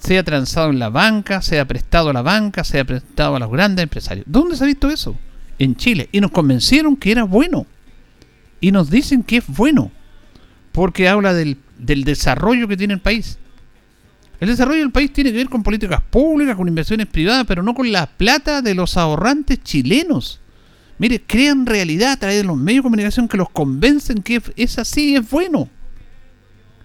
sea 0.00 0.24
transado 0.24 0.70
en 0.70 0.80
la 0.80 0.88
banca, 0.88 1.42
sea 1.42 1.64
prestado 1.64 2.10
a 2.10 2.12
la 2.12 2.22
banca, 2.22 2.64
sea 2.64 2.84
prestado 2.84 3.36
a 3.36 3.38
los 3.38 3.52
grandes 3.52 3.84
empresarios? 3.84 4.26
¿Dónde 4.28 4.56
se 4.56 4.64
ha 4.64 4.66
visto 4.66 4.90
eso? 4.90 5.16
En 5.60 5.76
Chile. 5.76 6.08
Y 6.10 6.20
nos 6.20 6.32
convencieron 6.32 6.96
que 6.96 7.12
era 7.12 7.22
bueno. 7.22 7.66
Y 8.60 8.72
nos 8.72 8.90
dicen 8.90 9.22
que 9.22 9.36
es 9.36 9.46
bueno 9.46 9.92
porque 10.76 11.08
habla 11.08 11.32
del, 11.32 11.56
desarrollo 11.78 12.68
que 12.68 12.76
tiene 12.76 12.92
el 12.92 13.00
país. 13.00 13.38
El 14.38 14.48
desarrollo 14.48 14.80
del 14.80 14.90
país 14.90 15.10
tiene 15.10 15.30
que 15.30 15.38
ver 15.38 15.48
con 15.48 15.62
políticas 15.62 16.02
públicas, 16.02 16.54
con 16.54 16.68
inversiones 16.68 17.06
privadas, 17.06 17.46
pero 17.48 17.62
no 17.62 17.72
con 17.72 17.90
la 17.90 18.04
plata 18.04 18.60
de 18.60 18.74
los 18.74 18.98
ahorrantes 18.98 19.62
chilenos. 19.62 20.38
Mire, 20.98 21.22
crean 21.22 21.64
realidad 21.64 22.12
a 22.12 22.16
través 22.18 22.36
de 22.36 22.44
los 22.44 22.58
medios 22.58 22.80
de 22.80 22.88
comunicación 22.88 23.26
que 23.26 23.38
los 23.38 23.48
convencen 23.48 24.22
que 24.22 24.42
es 24.54 24.78
así, 24.78 25.16
es 25.16 25.30
bueno. 25.30 25.70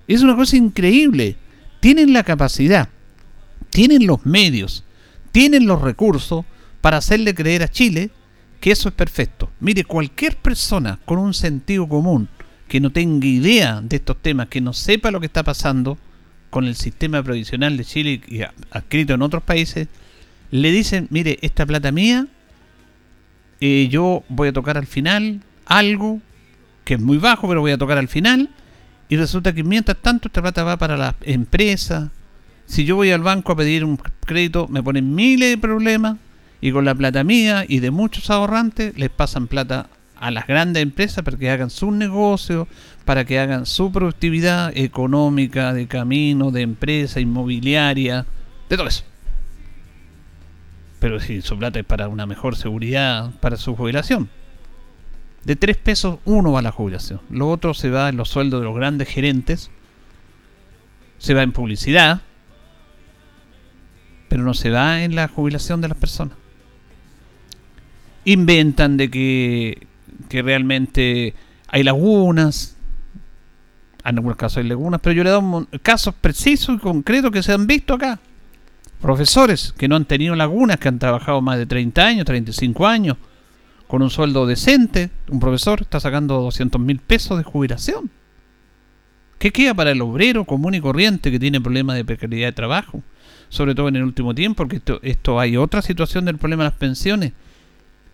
Es 0.07 0.21
una 0.21 0.37
cosa 0.37 0.55
increíble. 0.55 1.35
Tienen 1.81 2.13
la 2.13 2.23
capacidad, 2.23 2.87
tienen 3.71 4.07
los 4.07 4.25
medios, 4.25 4.85
tienen 5.33 5.67
los 5.67 5.81
recursos 5.81 6.45
para 6.79 6.95
hacerle 6.95 7.35
creer 7.35 7.63
a 7.63 7.67
Chile 7.67 8.09
que 8.61 8.71
eso 8.71 8.87
es 8.87 8.95
perfecto. 8.95 9.51
Mire, 9.59 9.83
cualquier 9.83 10.37
persona 10.37 10.97
con 11.03 11.17
un 11.17 11.33
sentido 11.33 11.89
común, 11.89 12.29
que 12.71 12.79
no 12.79 12.89
tenga 12.89 13.27
idea 13.27 13.81
de 13.83 13.97
estos 13.97 14.15
temas, 14.21 14.47
que 14.47 14.61
no 14.61 14.71
sepa 14.71 15.11
lo 15.11 15.19
que 15.19 15.25
está 15.25 15.43
pasando 15.43 15.97
con 16.49 16.63
el 16.63 16.77
sistema 16.77 17.21
provisional 17.21 17.75
de 17.75 17.83
Chile 17.83 18.21
y 18.29 18.43
adscrito 18.71 19.13
en 19.13 19.21
otros 19.23 19.43
países, 19.43 19.89
le 20.51 20.71
dicen, 20.71 21.07
mire, 21.09 21.37
esta 21.41 21.65
plata 21.65 21.91
mía, 21.91 22.27
eh, 23.59 23.89
yo 23.91 24.23
voy 24.29 24.47
a 24.47 24.53
tocar 24.53 24.77
al 24.77 24.87
final 24.87 25.41
algo 25.65 26.21
que 26.85 26.93
es 26.93 27.01
muy 27.01 27.17
bajo, 27.17 27.45
pero 27.49 27.59
voy 27.59 27.73
a 27.73 27.77
tocar 27.77 27.97
al 27.97 28.07
final, 28.07 28.49
y 29.09 29.17
resulta 29.17 29.51
que 29.51 29.65
mientras 29.65 29.97
tanto 29.97 30.29
esta 30.29 30.41
plata 30.41 30.63
va 30.63 30.77
para 30.77 30.95
las 30.95 31.15
empresas. 31.23 32.09
Si 32.67 32.85
yo 32.85 32.95
voy 32.95 33.11
al 33.11 33.21
banco 33.21 33.51
a 33.51 33.57
pedir 33.57 33.83
un 33.83 33.97
crédito, 33.97 34.69
me 34.69 34.81
ponen 34.81 35.13
miles 35.13 35.49
de 35.49 35.57
problemas, 35.57 36.19
y 36.61 36.71
con 36.71 36.85
la 36.85 36.95
plata 36.95 37.25
mía 37.25 37.65
y 37.67 37.81
de 37.81 37.91
muchos 37.91 38.29
ahorrantes 38.29 38.97
les 38.97 39.09
pasan 39.09 39.47
plata 39.47 39.89
a 40.21 40.29
las 40.29 40.45
grandes 40.45 40.83
empresas 40.83 41.23
para 41.23 41.35
que 41.35 41.49
hagan 41.49 41.71
sus 41.71 41.91
negocios, 41.91 42.67
para 43.05 43.25
que 43.25 43.39
hagan 43.39 43.65
su 43.65 43.91
productividad 43.91 44.71
económica, 44.77 45.73
de 45.73 45.87
camino, 45.87 46.51
de 46.51 46.61
empresa, 46.61 47.19
inmobiliaria, 47.19 48.27
de 48.69 48.77
todo 48.77 48.87
eso. 48.87 49.03
Pero 50.99 51.19
si 51.19 51.41
su 51.41 51.57
plata 51.57 51.79
es 51.79 51.85
para 51.85 52.07
una 52.07 52.27
mejor 52.27 52.55
seguridad, 52.55 53.31
para 53.39 53.57
su 53.57 53.75
jubilación. 53.75 54.29
De 55.43 55.55
tres 55.55 55.75
pesos, 55.77 56.19
uno 56.25 56.51
va 56.51 56.59
a 56.59 56.61
la 56.61 56.71
jubilación. 56.71 57.19
Lo 57.31 57.49
otro 57.49 57.73
se 57.73 57.89
va 57.89 58.07
en 58.07 58.17
los 58.17 58.29
sueldos 58.29 58.61
de 58.61 58.65
los 58.65 58.75
grandes 58.75 59.09
gerentes. 59.09 59.71
Se 61.17 61.33
va 61.33 61.41
en 61.41 61.51
publicidad. 61.51 62.21
Pero 64.29 64.43
no 64.43 64.53
se 64.53 64.69
va 64.69 65.01
en 65.01 65.15
la 65.15 65.27
jubilación 65.27 65.81
de 65.81 65.87
las 65.87 65.97
personas. 65.97 66.37
Inventan 68.23 68.97
de 68.97 69.09
que 69.09 69.87
que 70.27 70.41
realmente 70.41 71.33
hay 71.67 71.83
lagunas. 71.83 72.75
En 74.03 74.17
algunos 74.17 74.37
casos 74.37 74.57
hay 74.57 74.67
lagunas, 74.67 74.99
pero 75.01 75.13
yo 75.13 75.23
le 75.23 75.29
he 75.29 75.33
dado 75.33 75.67
casos 75.83 76.15
precisos 76.15 76.75
y 76.75 76.79
concretos 76.79 77.31
que 77.31 77.43
se 77.43 77.53
han 77.53 77.67
visto 77.67 77.93
acá. 77.93 78.19
Profesores 78.99 79.73
que 79.77 79.87
no 79.87 79.95
han 79.95 80.05
tenido 80.05 80.35
lagunas, 80.35 80.77
que 80.77 80.87
han 80.87 80.99
trabajado 80.99 81.41
más 81.41 81.57
de 81.57 81.65
30 81.65 82.05
años, 82.05 82.25
35 82.25 82.87
años, 82.87 83.17
con 83.87 84.01
un 84.01 84.09
sueldo 84.09 84.45
decente. 84.45 85.09
Un 85.29 85.39
profesor 85.39 85.81
está 85.81 85.99
sacando 85.99 86.41
200 86.41 86.79
mil 86.81 86.99
pesos 86.99 87.37
de 87.37 87.43
jubilación. 87.43 88.09
¿Qué 89.37 89.51
queda 89.51 89.73
para 89.73 89.91
el 89.91 90.01
obrero 90.01 90.45
común 90.45 90.75
y 90.75 90.81
corriente 90.81 91.31
que 91.31 91.39
tiene 91.39 91.59
problemas 91.59 91.95
de 91.95 92.05
precariedad 92.05 92.49
de 92.49 92.53
trabajo? 92.53 93.01
Sobre 93.49 93.73
todo 93.73 93.87
en 93.87 93.95
el 93.95 94.03
último 94.03 94.35
tiempo, 94.35 94.57
porque 94.57 94.77
esto, 94.77 94.99
esto 95.01 95.39
hay 95.39 95.57
otra 95.57 95.81
situación 95.81 96.25
del 96.25 96.37
problema 96.37 96.63
de 96.63 96.69
las 96.69 96.77
pensiones 96.77 97.33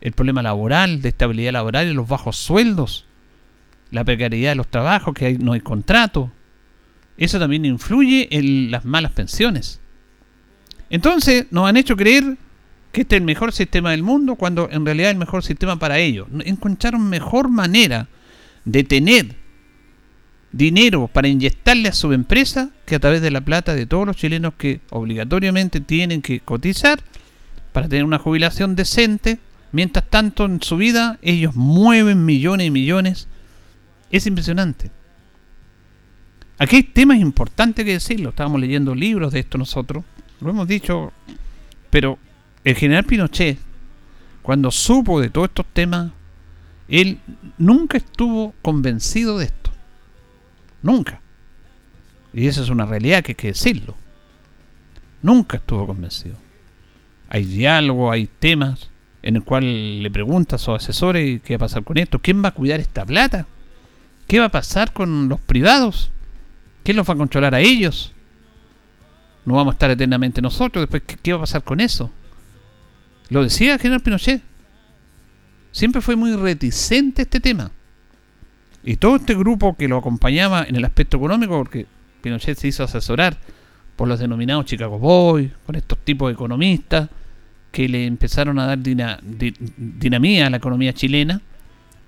el 0.02 0.12
problema 0.12 0.42
laboral, 0.42 1.02
de 1.02 1.10
estabilidad 1.10 1.54
laboral 1.54 1.88
y 1.88 1.94
los 1.94 2.08
bajos 2.08 2.38
sueldos, 2.38 3.06
la 3.92 4.04
precariedad 4.04 4.52
de 4.52 4.56
los 4.56 4.68
trabajos, 4.68 5.14
que 5.14 5.38
no 5.38 5.54
hay 5.54 5.62
contrato. 5.62 6.32
Eso 7.18 7.40
también 7.40 7.66
influye 7.66 8.28
en 8.32 8.70
las 8.72 8.86
malas 8.86 9.12
pensiones. 9.12 9.80
Entonces 10.90 11.48
nos 11.52 11.68
han 11.68 11.78
hecho 11.78 11.96
creer 11.96 12.38
que 12.92 13.02
este 13.02 13.16
es 13.16 13.22
el 13.22 13.26
mejor 13.26 13.52
sistema 13.52 13.92
del 13.92 14.04
mundo 14.04 14.36
cuando 14.36 14.70
en 14.72 14.86
realidad 14.86 15.10
es 15.10 15.14
el 15.14 15.20
mejor 15.20 15.44
sistema 15.44 15.78
para 15.78 16.00
ellos. 16.00 16.28
Encontraron 16.46 17.10
mejor 17.10 17.50
manera 17.50 18.08
de 18.66 18.84
tener 18.84 19.36
dinero 20.52 21.10
para 21.12 21.28
inyectarle 21.28 21.90
a 21.90 21.94
su 21.94 22.14
empresa 22.14 22.70
que 22.86 22.96
a 22.96 23.00
través 23.00 23.22
de 23.22 23.32
la 23.32 23.42
plata 23.42 23.76
de 23.76 23.86
todos 23.86 24.08
los 24.08 24.16
chilenos 24.16 24.54
que 24.58 24.80
obligatoriamente 24.90 25.82
tienen 25.82 26.22
que 26.22 26.40
cotizar 26.40 27.00
para 27.74 27.88
tener 27.88 28.06
una 28.06 28.20
jubilación 28.20 28.76
decente 28.76 29.40
Mientras 29.72 30.10
tanto, 30.10 30.46
en 30.46 30.62
su 30.62 30.78
vida, 30.78 31.20
ellos 31.22 31.56
mueven 31.56 32.26
millones 32.26 32.68
y 32.68 32.72
millones. 32.72 33.28
Es 34.10 34.26
impresionante. 34.26 34.92
Aquí 36.58 36.78
hay 36.78 36.84
temas 36.84 37.20
importantes 37.20 37.86
que 37.86 37.94
decirlo. 37.94 38.30
Estábamos 38.30 38.62
leyendo 38.62 38.96
libros 38.96 39.34
de 39.34 39.40
esto 39.40 39.58
nosotros. 39.58 40.04
Lo 40.40 40.50
hemos 40.50 40.68
dicho. 40.68 41.12
Pero 41.90 42.18
el 42.64 42.76
general 42.76 43.04
Pinochet, 43.04 43.60
cuando 44.42 44.72
supo 44.72 45.20
de 45.20 45.30
todos 45.30 45.50
estos 45.50 45.66
temas, 45.74 46.12
él 46.88 47.20
nunca 47.58 47.98
estuvo 47.98 48.54
convencido 48.62 49.38
de 49.38 49.46
esto. 49.46 49.72
Nunca. 50.82 51.22
Y 52.34 52.48
esa 52.48 52.62
es 52.62 52.70
una 52.70 52.86
realidad 52.86 53.24
que 53.24 53.32
hay 53.32 53.36
que 53.36 53.48
decirlo. 53.48 53.96
Nunca 55.22 55.58
estuvo 55.58 55.86
convencido. 55.88 56.38
Hay 57.30 57.44
diálogo, 57.44 58.12
hay 58.12 58.28
temas 58.28 58.90
en 59.28 59.36
el 59.36 59.44
cual 59.44 60.02
le 60.02 60.10
pregunta 60.10 60.56
a 60.56 60.60
sus 60.60 60.76
asesores 60.76 61.42
qué 61.42 61.58
va 61.58 61.66
a 61.66 61.68
pasar 61.68 61.84
con 61.84 61.98
esto, 61.98 62.20
quién 62.20 62.42
va 62.42 62.48
a 62.48 62.54
cuidar 62.54 62.80
esta 62.80 63.06
plata, 63.06 63.46
qué 64.26 64.40
va 64.40 64.46
a 64.46 64.50
pasar 64.50 64.94
con 64.94 65.28
los 65.28 65.42
privados, 65.42 66.12
quién 66.82 66.96
los 66.96 67.10
va 67.10 67.14
a 67.14 67.18
controlar 67.18 67.54
a 67.54 67.60
ellos. 67.60 68.14
No 69.44 69.56
vamos 69.56 69.74
a 69.74 69.76
estar 69.76 69.92
eternamente 69.92 70.42
nosotros, 70.42 70.84
después 70.84 71.18
qué, 71.22 71.34
va 71.34 71.40
a 71.40 71.42
pasar 71.42 71.62
con 71.62 71.82
eso. 71.82 72.10
Lo 73.28 73.44
decía 73.44 73.78
general 73.78 74.00
Pinochet. 74.00 74.42
Siempre 75.74 76.00
fue 76.00 76.16
muy 76.16 76.34
reticente 76.34 77.24
este 77.24 77.42
tema. 77.42 77.72
Y 78.82 78.96
todo 78.96 79.18
este 79.18 79.36
grupo 79.36 79.76
que 79.76 79.90
lo 79.90 79.98
acompañaba 79.98 80.64
en 80.64 80.78
el 80.78 80.86
aspecto 80.86 81.18
económico, 81.18 81.58
porque 81.58 81.86
Pinochet 82.22 82.58
se 82.58 82.70
hizo 82.70 82.86
asesorar 82.86 83.38
por 83.98 84.08
los 84.08 84.20
denominados 84.20 84.68
Chicago 84.68 84.98
Boys, 84.98 85.52
con 85.66 85.76
estos 85.76 85.98
tipos 85.98 86.30
de 86.30 86.34
economistas, 86.36 87.10
que 87.72 87.88
le 87.88 88.06
empezaron 88.06 88.60
a 88.60 88.66
dar 88.66 88.80
dinamía 88.80 90.48
a 90.48 90.50
la 90.50 90.58
economía 90.58 90.94
chilena, 90.94 91.42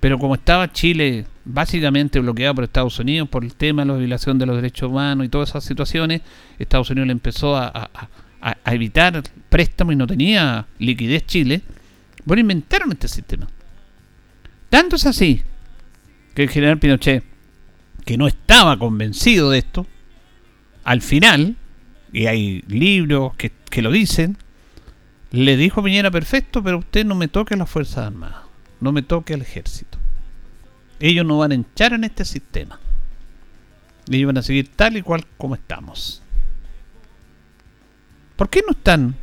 pero 0.00 0.18
como 0.18 0.34
estaba 0.34 0.72
Chile 0.72 1.26
básicamente 1.44 2.18
bloqueado 2.20 2.54
por 2.54 2.64
Estados 2.64 2.98
Unidos 2.98 3.28
por 3.28 3.44
el 3.44 3.54
tema 3.54 3.82
de 3.82 3.88
la 3.88 3.98
violación 3.98 4.38
de 4.38 4.46
los 4.46 4.56
derechos 4.56 4.90
humanos 4.90 5.26
y 5.26 5.28
todas 5.28 5.50
esas 5.50 5.64
situaciones, 5.64 6.22
Estados 6.58 6.90
Unidos 6.90 7.06
le 7.06 7.12
empezó 7.12 7.56
a, 7.56 7.90
evitar 8.64 9.22
préstamos 9.50 9.92
y 9.92 9.96
no 9.96 10.06
tenía 10.06 10.66
liquidez 10.78 11.26
Chile, 11.26 11.60
bueno, 12.24 12.40
inventaron 12.40 12.90
este 12.92 13.08
sistema. 13.08 13.46
Tanto 14.70 14.96
es 14.96 15.04
así 15.04 15.42
que 16.34 16.44
el 16.44 16.48
general 16.48 16.78
Pinochet, 16.78 17.22
que 18.06 18.16
no 18.16 18.26
estaba 18.26 18.78
convencido 18.78 19.50
de 19.50 19.58
esto, 19.58 19.86
al 20.84 21.02
final, 21.02 21.56
y 22.12 22.26
hay 22.26 22.62
libros 22.66 23.34
que, 23.36 23.52
que 23.68 23.82
lo 23.82 23.90
dicen, 23.90 24.38
le 25.30 25.56
dijo 25.56 25.82
Piñera, 25.82 26.10
perfecto, 26.10 26.62
pero 26.62 26.78
usted 26.78 27.04
no 27.04 27.14
me 27.14 27.28
toque 27.28 27.54
a 27.54 27.56
las 27.56 27.70
Fuerzas 27.70 28.06
Armadas, 28.06 28.42
no 28.80 28.92
me 28.92 29.02
toque 29.02 29.34
al 29.34 29.42
ejército. 29.42 29.98
Ellos 30.98 31.24
no 31.24 31.38
van 31.38 31.52
a 31.52 31.54
echar 31.54 31.92
en 31.92 32.04
este 32.04 32.24
sistema. 32.24 32.80
Ellos 34.08 34.26
van 34.26 34.38
a 34.38 34.42
seguir 34.42 34.68
tal 34.74 34.96
y 34.96 35.02
cual 35.02 35.24
como 35.38 35.54
estamos. 35.54 36.22
¿Por 38.36 38.50
qué 38.50 38.62
no 38.66 38.72
están 38.72 39.14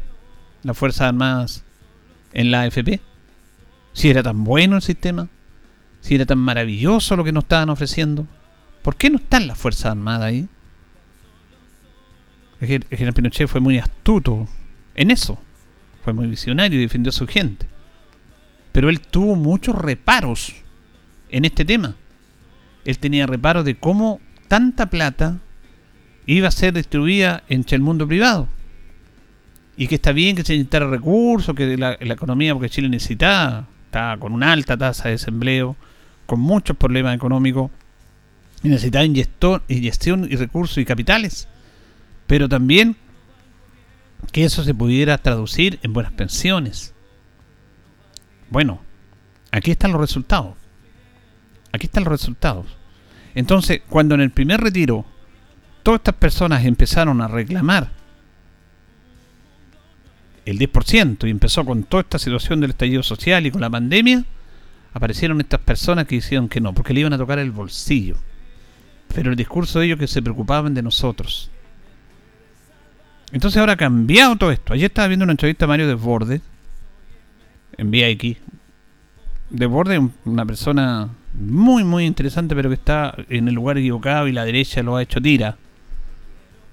las 0.63 0.77
Fuerzas 0.77 1.09
Armadas 1.09 1.63
en 2.31 2.51
la 2.51 2.61
AFP? 2.61 3.01
Si 3.93 4.09
era 4.09 4.23
tan 4.23 4.43
bueno 4.43 4.77
el 4.77 4.81
sistema, 4.81 5.27
si 5.99 6.15
era 6.15 6.25
tan 6.25 6.37
maravilloso 6.37 7.15
lo 7.17 7.23
que 7.25 7.33
nos 7.33 7.43
estaban 7.43 7.69
ofreciendo, 7.69 8.25
¿por 8.81 8.95
qué 8.95 9.09
no 9.09 9.17
están 9.17 9.47
las 9.47 9.57
Fuerzas 9.57 9.87
Armadas 9.87 10.21
ahí? 10.21 10.47
El 12.61 12.85
general 12.89 13.13
Pinochet 13.13 13.47
fue 13.47 13.59
muy 13.59 13.77
astuto 13.77 14.47
en 14.95 15.11
eso 15.11 15.37
fue 16.07 16.13
muy 16.13 16.27
visionario 16.27 16.79
y 16.79 16.83
defendió 16.83 17.09
a 17.09 17.11
su 17.11 17.27
gente. 17.27 17.65
Pero 18.71 18.87
él 18.87 19.01
tuvo 19.01 19.35
muchos 19.35 19.75
reparos 19.75 20.55
en 21.29 21.43
este 21.43 21.65
tema. 21.65 21.95
Él 22.85 22.97
tenía 22.97 23.27
reparos 23.27 23.65
de 23.65 23.75
cómo 23.75 24.21
tanta 24.47 24.89
plata 24.89 25.39
iba 26.25 26.47
a 26.47 26.51
ser 26.51 26.75
distribuida 26.75 27.43
entre 27.49 27.75
el 27.75 27.81
mundo 27.81 28.07
privado. 28.07 28.47
Y 29.75 29.87
que 29.87 29.95
está 29.95 30.13
bien 30.13 30.37
que 30.37 30.43
se 30.43 30.53
necesitara 30.53 30.89
recursos, 30.89 31.53
que 31.53 31.75
la, 31.75 31.97
economía, 31.99 32.53
porque 32.53 32.69
Chile 32.69 32.87
necesitaba, 32.87 33.67
estaba 33.87 34.15
con 34.15 34.31
una 34.31 34.53
alta 34.53 34.77
tasa 34.77 35.09
de 35.09 35.11
desempleo, 35.11 35.75
con 36.25 36.39
muchos 36.39 36.77
problemas 36.77 37.17
económicos, 37.17 37.69
y 38.63 38.69
necesitaba 38.69 39.03
inyección 39.03 40.25
y 40.29 40.37
recursos 40.37 40.77
y 40.77 40.85
capitales. 40.85 41.49
Pero 42.27 42.47
también 42.47 42.95
que 44.31 44.45
eso 44.45 44.63
se 44.63 44.73
pudiera 44.73 45.17
traducir 45.17 45.79
en 45.83 45.93
buenas 45.93 46.13
pensiones. 46.13 46.93
Bueno, 48.49 48.81
aquí 49.51 49.71
están 49.71 49.91
los 49.91 50.01
resultados. 50.01 50.55
Aquí 51.71 51.85
están 51.87 52.03
los 52.03 52.11
resultados. 52.11 52.65
Entonces, 53.35 53.81
cuando 53.87 54.15
en 54.15 54.21
el 54.21 54.31
primer 54.31 54.61
retiro 54.61 55.05
todas 55.83 55.99
estas 55.99 56.15
personas 56.15 56.65
empezaron 56.65 57.21
a 57.21 57.27
reclamar 57.27 57.91
el 60.45 60.59
10% 60.59 61.27
y 61.27 61.29
empezó 61.29 61.65
con 61.65 61.83
toda 61.83 62.01
esta 62.01 62.19
situación 62.19 62.61
del 62.61 62.71
estallido 62.71 63.03
social 63.03 63.45
y 63.45 63.51
con 63.51 63.61
la 63.61 63.69
pandemia, 63.69 64.25
aparecieron 64.93 65.41
estas 65.41 65.59
personas 65.59 66.07
que 66.07 66.15
dijeron 66.15 66.47
que 66.47 66.61
no, 66.61 66.73
porque 66.73 66.93
le 66.93 67.01
iban 67.01 67.13
a 67.13 67.17
tocar 67.17 67.37
el 67.39 67.51
bolsillo. 67.51 68.17
Pero 69.13 69.31
el 69.31 69.35
discurso 69.35 69.79
de 69.79 69.87
ellos 69.87 69.99
que 69.99 70.07
se 70.07 70.21
preocupaban 70.21 70.73
de 70.73 70.81
nosotros. 70.81 71.51
Entonces 73.31 73.59
ahora 73.59 73.73
ha 73.73 73.77
cambiado 73.77 74.35
todo 74.35 74.51
esto. 74.51 74.73
Ayer 74.73 74.85
estaba 74.85 75.07
viendo 75.07 75.23
una 75.23 75.33
entrevista 75.33 75.67
Mario 75.67 75.87
Desbordes 75.87 76.41
en 77.77 77.91
VIX. 77.91 78.37
Desbordes 79.49 80.01
es 80.01 80.09
una 80.25 80.45
persona 80.45 81.09
muy, 81.33 81.83
muy 81.83 82.05
interesante, 82.05 82.55
pero 82.55 82.69
que 82.69 82.75
está 82.75 83.15
en 83.29 83.47
el 83.47 83.53
lugar 83.53 83.77
equivocado 83.77 84.27
y 84.27 84.31
la 84.31 84.45
derecha 84.45 84.81
lo 84.81 84.95
ha 84.95 85.03
hecho 85.03 85.21
tira. 85.21 85.57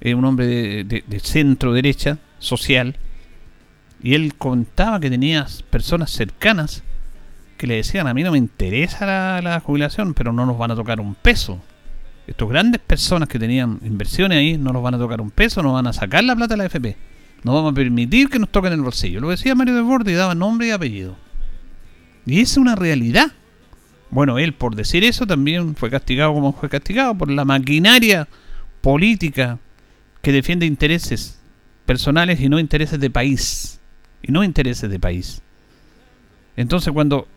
Es 0.01 0.15
un 0.15 0.25
hombre 0.25 0.85
de, 0.85 1.21
centro 1.21 1.73
derecha, 1.73 2.19
social. 2.39 2.97
Y 4.03 4.15
él 4.15 4.35
contaba 4.35 5.01
que 5.01 5.11
tenía 5.11 5.47
personas 5.71 6.11
cercanas 6.11 6.83
que 7.57 7.67
le 7.67 7.77
decían, 7.77 8.07
a 8.07 8.15
mí 8.15 8.23
no 8.23 8.33
me 8.33 8.39
interesa 8.39 9.41
la 9.41 9.61
jubilación, 9.61 10.15
pero 10.15 10.33
no 10.33 10.45
nos 10.45 10.59
van 10.59 10.73
a 10.73 10.77
tocar 10.77 11.01
un 11.01 11.15
peso 11.15 11.61
estos 12.27 12.49
grandes 12.49 12.81
personas 12.81 13.29
que 13.29 13.39
tenían 13.39 13.81
inversiones 13.85 14.39
ahí 14.39 14.57
no 14.57 14.73
nos 14.73 14.83
van 14.83 14.95
a 14.95 14.99
tocar 14.99 15.21
un 15.21 15.31
peso, 15.31 15.63
no 15.63 15.75
van 15.75 15.87
a 15.87 15.93
sacar 15.93 16.25
la 16.25 16.35
plata 16.35 16.55
de 16.55 16.59
la 16.59 16.65
FP. 16.67 16.97
No 17.43 17.53
vamos 17.53 17.73
a 17.73 17.75
permitir 17.75 18.31
que 18.31 18.39
nos 18.39 18.51
toquen 18.51 18.73
el 18.73 18.81
bolsillo. 18.81 19.21
Lo 19.21 19.29
decía 19.29 19.55
Mario 19.55 19.75
de 19.75 19.83
Borde 19.83 20.13
y 20.13 20.15
daba 20.15 20.35
nombre 20.35 20.69
y 20.69 20.71
apellido. 20.71 21.17
Y 22.25 22.41
es 22.41 22.57
una 22.57 22.75
realidad. 22.75 23.33
Bueno, 24.11 24.39
él 24.39 24.55
por 24.55 24.75
decir 24.75 25.05
eso 25.05 25.27
también 25.27 25.77
fue 25.77 25.91
castigado 25.91 26.33
como 26.33 26.55
fue 26.55 26.71
castigado 26.71 27.15
por 27.15 27.31
la 27.31 27.45
maquinaria 27.45 28.29
política 28.81 29.59
que 30.23 30.33
defiende 30.33 30.65
intereses 30.65 31.39
personales 31.85 32.41
y 32.41 32.49
no 32.49 32.59
intereses 32.59 32.99
de 32.99 33.11
país. 33.11 33.81
Y 34.23 34.33
no 34.33 34.43
intereses 34.43 34.89
de 34.89 34.99
país. 34.99 35.43
Entonces 36.57 36.91
cuando 36.95 37.29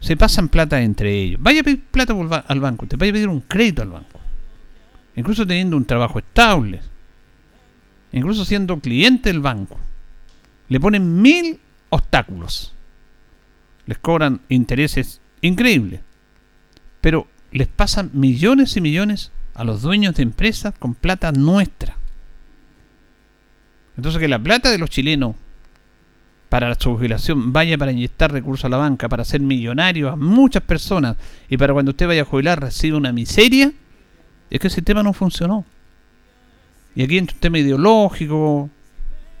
se 0.00 0.18
pasan 0.18 0.50
plata 0.50 0.82
entre 0.82 1.14
ellos, 1.14 1.40
vaya 1.42 1.62
a 1.62 1.64
pedir 1.64 1.82
plata 1.84 2.14
al 2.46 2.60
banco, 2.60 2.86
te 2.86 2.96
vaya 2.96 3.12
a 3.12 3.14
pedir 3.14 3.28
un 3.28 3.40
crédito 3.40 3.80
al 3.80 3.88
banco 3.88 4.25
incluso 5.16 5.46
teniendo 5.46 5.76
un 5.76 5.84
trabajo 5.84 6.18
estable, 6.18 6.80
incluso 8.12 8.44
siendo 8.44 8.78
cliente 8.78 9.30
del 9.30 9.40
banco, 9.40 9.78
le 10.68 10.78
ponen 10.78 11.20
mil 11.20 11.58
obstáculos. 11.90 12.74
Les 13.86 13.98
cobran 13.98 14.40
intereses 14.48 15.20
increíbles. 15.40 16.00
Pero 17.00 17.28
les 17.52 17.68
pasan 17.68 18.10
millones 18.12 18.76
y 18.76 18.80
millones 18.80 19.32
a 19.54 19.64
los 19.64 19.82
dueños 19.82 20.14
de 20.16 20.22
empresas 20.22 20.74
con 20.78 20.94
plata 20.94 21.32
nuestra. 21.32 21.96
Entonces 23.96 24.20
que 24.20 24.28
la 24.28 24.38
plata 24.38 24.70
de 24.70 24.78
los 24.78 24.90
chilenos 24.90 25.36
para 26.48 26.74
su 26.74 26.96
jubilación 26.96 27.52
vaya 27.52 27.78
para 27.78 27.92
inyectar 27.92 28.30
recursos 28.30 28.66
a 28.66 28.68
la 28.68 28.76
banca, 28.76 29.08
para 29.08 29.24
ser 29.24 29.40
millonario 29.40 30.10
a 30.10 30.16
muchas 30.16 30.62
personas 30.62 31.16
y 31.48 31.56
para 31.56 31.72
cuando 31.72 31.90
usted 31.90 32.06
vaya 32.06 32.22
a 32.22 32.26
jubilar 32.26 32.60
reciba 32.60 32.98
una 32.98 33.12
miseria, 33.12 33.72
es 34.50 34.60
que 34.60 34.68
el 34.68 34.72
sistema 34.72 35.02
no 35.02 35.12
funcionó. 35.12 35.64
Y 36.94 37.02
aquí 37.02 37.18
entra 37.18 37.34
un 37.34 37.40
tema 37.40 37.58
ideológico, 37.58 38.70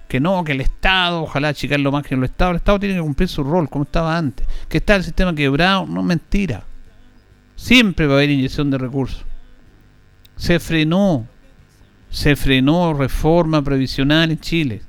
que 0.08 0.20
no, 0.20 0.44
que 0.44 0.52
el 0.52 0.60
Estado, 0.60 1.22
ojalá 1.22 1.48
achicar 1.48 1.80
lo 1.80 1.90
más 1.90 2.04
que 2.04 2.14
el 2.14 2.24
Estado, 2.24 2.52
el 2.52 2.58
Estado 2.58 2.80
tiene 2.80 2.94
que 2.96 3.00
cumplir 3.00 3.28
su 3.28 3.42
rol 3.42 3.68
como 3.68 3.84
estaba 3.84 4.16
antes. 4.16 4.46
Que 4.68 4.78
está 4.78 4.96
el 4.96 5.04
sistema 5.04 5.34
quebrado, 5.34 5.86
no 5.86 6.02
mentira. 6.02 6.64
Siempre 7.56 8.06
va 8.06 8.14
a 8.14 8.16
haber 8.18 8.30
inyección 8.30 8.70
de 8.70 8.78
recursos. 8.78 9.24
Se 10.36 10.60
frenó, 10.60 11.26
se 12.10 12.36
frenó 12.36 12.92
reforma 12.94 13.62
previsional 13.62 14.30
en 14.30 14.40
Chile. 14.40 14.82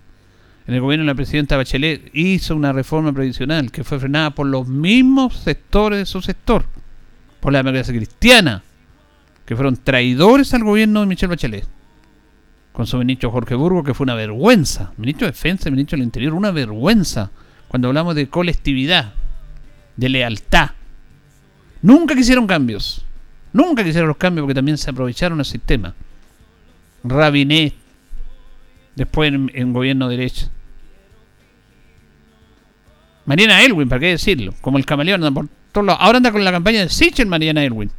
En 0.68 0.74
el 0.74 0.82
gobierno 0.82 1.04
de 1.04 1.08
la 1.08 1.16
presidenta 1.16 1.56
Bachelet 1.56 2.10
hizo 2.14 2.54
una 2.54 2.74
reforma 2.74 3.14
previsional 3.14 3.72
que 3.72 3.86
fue 3.86 4.00
frenada 4.00 4.32
por 4.32 4.48
los 4.48 4.68
mismos 4.68 5.38
sectores 5.38 6.00
de 6.00 6.06
su 6.06 6.22
sector, 6.22 6.66
por 7.40 7.54
la 7.54 7.60
democracia 7.60 7.94
cristiana, 7.94 8.64
que 9.48 9.56
fueron 9.56 9.78
traidores 9.78 10.54
al 10.54 10.66
gobierno 10.66 11.00
de 11.00 11.06
Michelle 11.06 11.30
Bachelet. 11.30 11.66
Con 12.74 12.86
su 12.86 12.98
ministro 12.98 13.32
Jorge 13.32 13.56
Burgo, 13.56 13.82
que 13.82 13.94
fue 13.94 14.04
una 14.04 14.14
vergüenza. 14.14 14.92
Ministro 14.98 15.26
de 15.26 15.32
Defensa, 15.32 15.72
ministro 15.72 15.96
del 15.96 16.04
Interior, 16.04 16.34
una 16.34 16.52
vergüenza. 16.52 17.32
Cuando 17.70 17.88
hablamos 17.88 18.14
de 18.14 18.28
colectividad, 18.28 19.14
de 19.96 20.10
lealtad. 20.10 20.72
Nunca 21.82 22.14
quisieron 22.14 22.46
cambios. 22.46 23.06
Nunca 23.54 23.86
quisieron 23.86 24.10
los 24.10 24.18
cambios 24.18 24.44
porque 24.44 24.54
también 24.54 24.78
se 24.78 24.90
aprovecharon 24.90 25.40
el 25.40 25.46
sistema. 25.46 25.96
Rabinet, 27.06 27.74
después 28.96 29.32
en, 29.32 29.72
gobierno 29.72 30.10
derecho. 30.10 30.50
Mariana 33.26 33.64
Elwin, 33.64 33.88
¿para 33.88 34.02
qué 34.02 34.08
decirlo? 34.08 34.54
Como 34.60 34.78
el 34.78 34.86
camaleón 34.86 35.24
anda 35.24 35.32
por 35.32 35.48
todos 35.72 35.88
lados. 35.88 36.02
Ahora 36.04 36.18
anda 36.18 36.34
con 36.34 36.44
la 36.44 36.52
campaña 36.52 36.82
de 36.82 36.90
Sichel 36.90 37.28
Mariana 37.28 37.64
Elwin. 37.64 37.90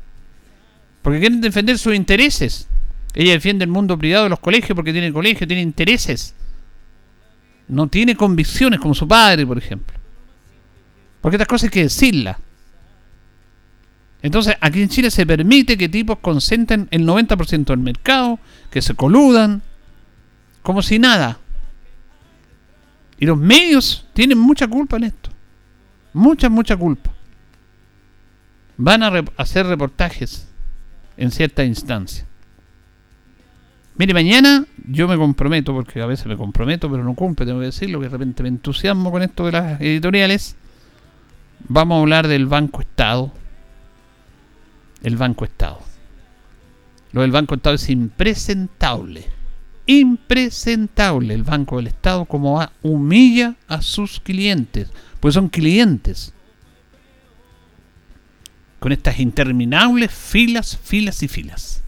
Porque 1.02 1.20
quieren 1.20 1.40
defender 1.40 1.78
sus 1.78 1.94
intereses. 1.94 2.68
Ella 3.14 3.32
defiende 3.32 3.64
el 3.64 3.70
mundo 3.70 3.98
privado 3.98 4.24
de 4.24 4.30
los 4.30 4.40
colegios 4.40 4.74
porque 4.74 4.92
tiene 4.92 5.12
colegio, 5.12 5.46
tiene 5.46 5.62
intereses. 5.62 6.34
No 7.68 7.86
tiene 7.88 8.16
convicciones 8.16 8.80
como 8.80 8.94
su 8.94 9.06
padre, 9.06 9.46
por 9.46 9.58
ejemplo. 9.58 9.96
Porque 11.20 11.36
estas 11.36 11.48
cosas 11.48 11.64
hay 11.64 11.70
que 11.70 11.82
decirlas. 11.82 12.36
Entonces, 14.22 14.56
aquí 14.60 14.82
en 14.82 14.88
Chile 14.88 15.10
se 15.10 15.26
permite 15.26 15.76
que 15.76 15.88
tipos 15.88 16.18
concentren 16.18 16.88
el 16.90 17.06
90% 17.06 17.66
del 17.66 17.78
mercado, 17.78 18.38
que 18.70 18.82
se 18.82 18.94
coludan, 18.94 19.62
como 20.62 20.82
si 20.82 20.98
nada. 20.98 21.38
Y 23.18 23.26
los 23.26 23.38
medios 23.38 24.06
tienen 24.12 24.38
mucha 24.38 24.66
culpa 24.66 24.96
en 24.96 25.04
esto. 25.04 25.30
Mucha, 26.12 26.48
mucha 26.48 26.76
culpa. 26.76 27.12
Van 28.76 29.02
a 29.02 29.24
hacer 29.36 29.66
reportajes 29.66 30.47
en 31.18 31.30
cierta 31.30 31.64
instancia. 31.64 32.24
Mire, 33.96 34.14
mañana 34.14 34.64
yo 34.86 35.08
me 35.08 35.16
comprometo, 35.16 35.74
porque 35.74 36.00
a 36.00 36.06
veces 36.06 36.26
me 36.26 36.36
comprometo, 36.36 36.88
pero 36.88 37.02
no 37.02 37.14
cumple, 37.14 37.44
tengo 37.44 37.58
que 37.58 37.66
decirlo, 37.66 37.98
que 37.98 38.06
de 38.06 38.12
repente 38.12 38.44
me 38.44 38.48
entusiasmo 38.48 39.10
con 39.10 39.22
esto 39.22 39.44
de 39.46 39.52
las 39.52 39.80
editoriales. 39.80 40.56
Vamos 41.66 41.96
a 41.96 42.00
hablar 42.00 42.28
del 42.28 42.46
Banco 42.46 42.80
Estado. 42.80 43.32
El 45.02 45.16
Banco 45.16 45.44
Estado. 45.44 45.80
Lo 47.10 47.22
del 47.22 47.32
Banco 47.32 47.56
Estado 47.56 47.74
es 47.74 47.88
impresentable. 47.90 49.26
Impresentable 49.86 51.34
el 51.34 51.42
Banco 51.42 51.78
del 51.78 51.88
Estado 51.88 52.24
como 52.26 52.64
humilla 52.82 53.56
a 53.66 53.82
sus 53.82 54.20
clientes. 54.20 54.90
Pues 55.18 55.34
son 55.34 55.48
clientes. 55.48 56.32
Con 58.80 58.92
estas 58.92 59.18
interminables 59.18 60.12
filas, 60.12 60.76
filas 60.76 61.22
y 61.22 61.28
filas. 61.28 61.82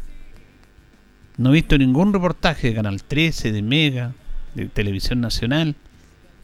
No 1.37 1.51
he 1.51 1.55
visto 1.55 1.79
ningún 1.79 2.13
reportaje 2.13 2.69
de 2.69 2.75
Canal 2.75 3.03
13, 3.03 3.53
de 3.53 3.63
Mega, 3.63 4.13
de 4.55 4.67
Televisión 4.67 5.21
Nacional. 5.21 5.75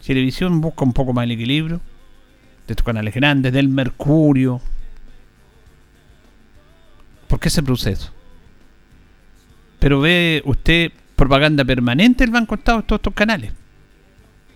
Televisión 0.04 0.60
busca 0.60 0.84
un 0.84 0.92
poco 0.92 1.12
más 1.12 1.24
el 1.24 1.32
equilibrio. 1.32 1.80
De 2.66 2.72
estos 2.72 2.84
canales 2.84 3.14
grandes, 3.14 3.52
del 3.52 3.68
Mercurio. 3.68 4.60
¿Por 7.28 7.40
qué 7.40 7.50
se 7.50 7.62
produce 7.62 7.92
eso? 7.92 8.12
Pero 9.78 10.00
ve 10.00 10.42
usted 10.44 10.92
propaganda 11.16 11.64
permanente 11.64 12.24
del 12.24 12.32
Banco 12.32 12.54
Estado 12.54 12.80
en 12.80 12.86
todos 12.86 13.00
estos 13.00 13.14
canales. 13.14 13.52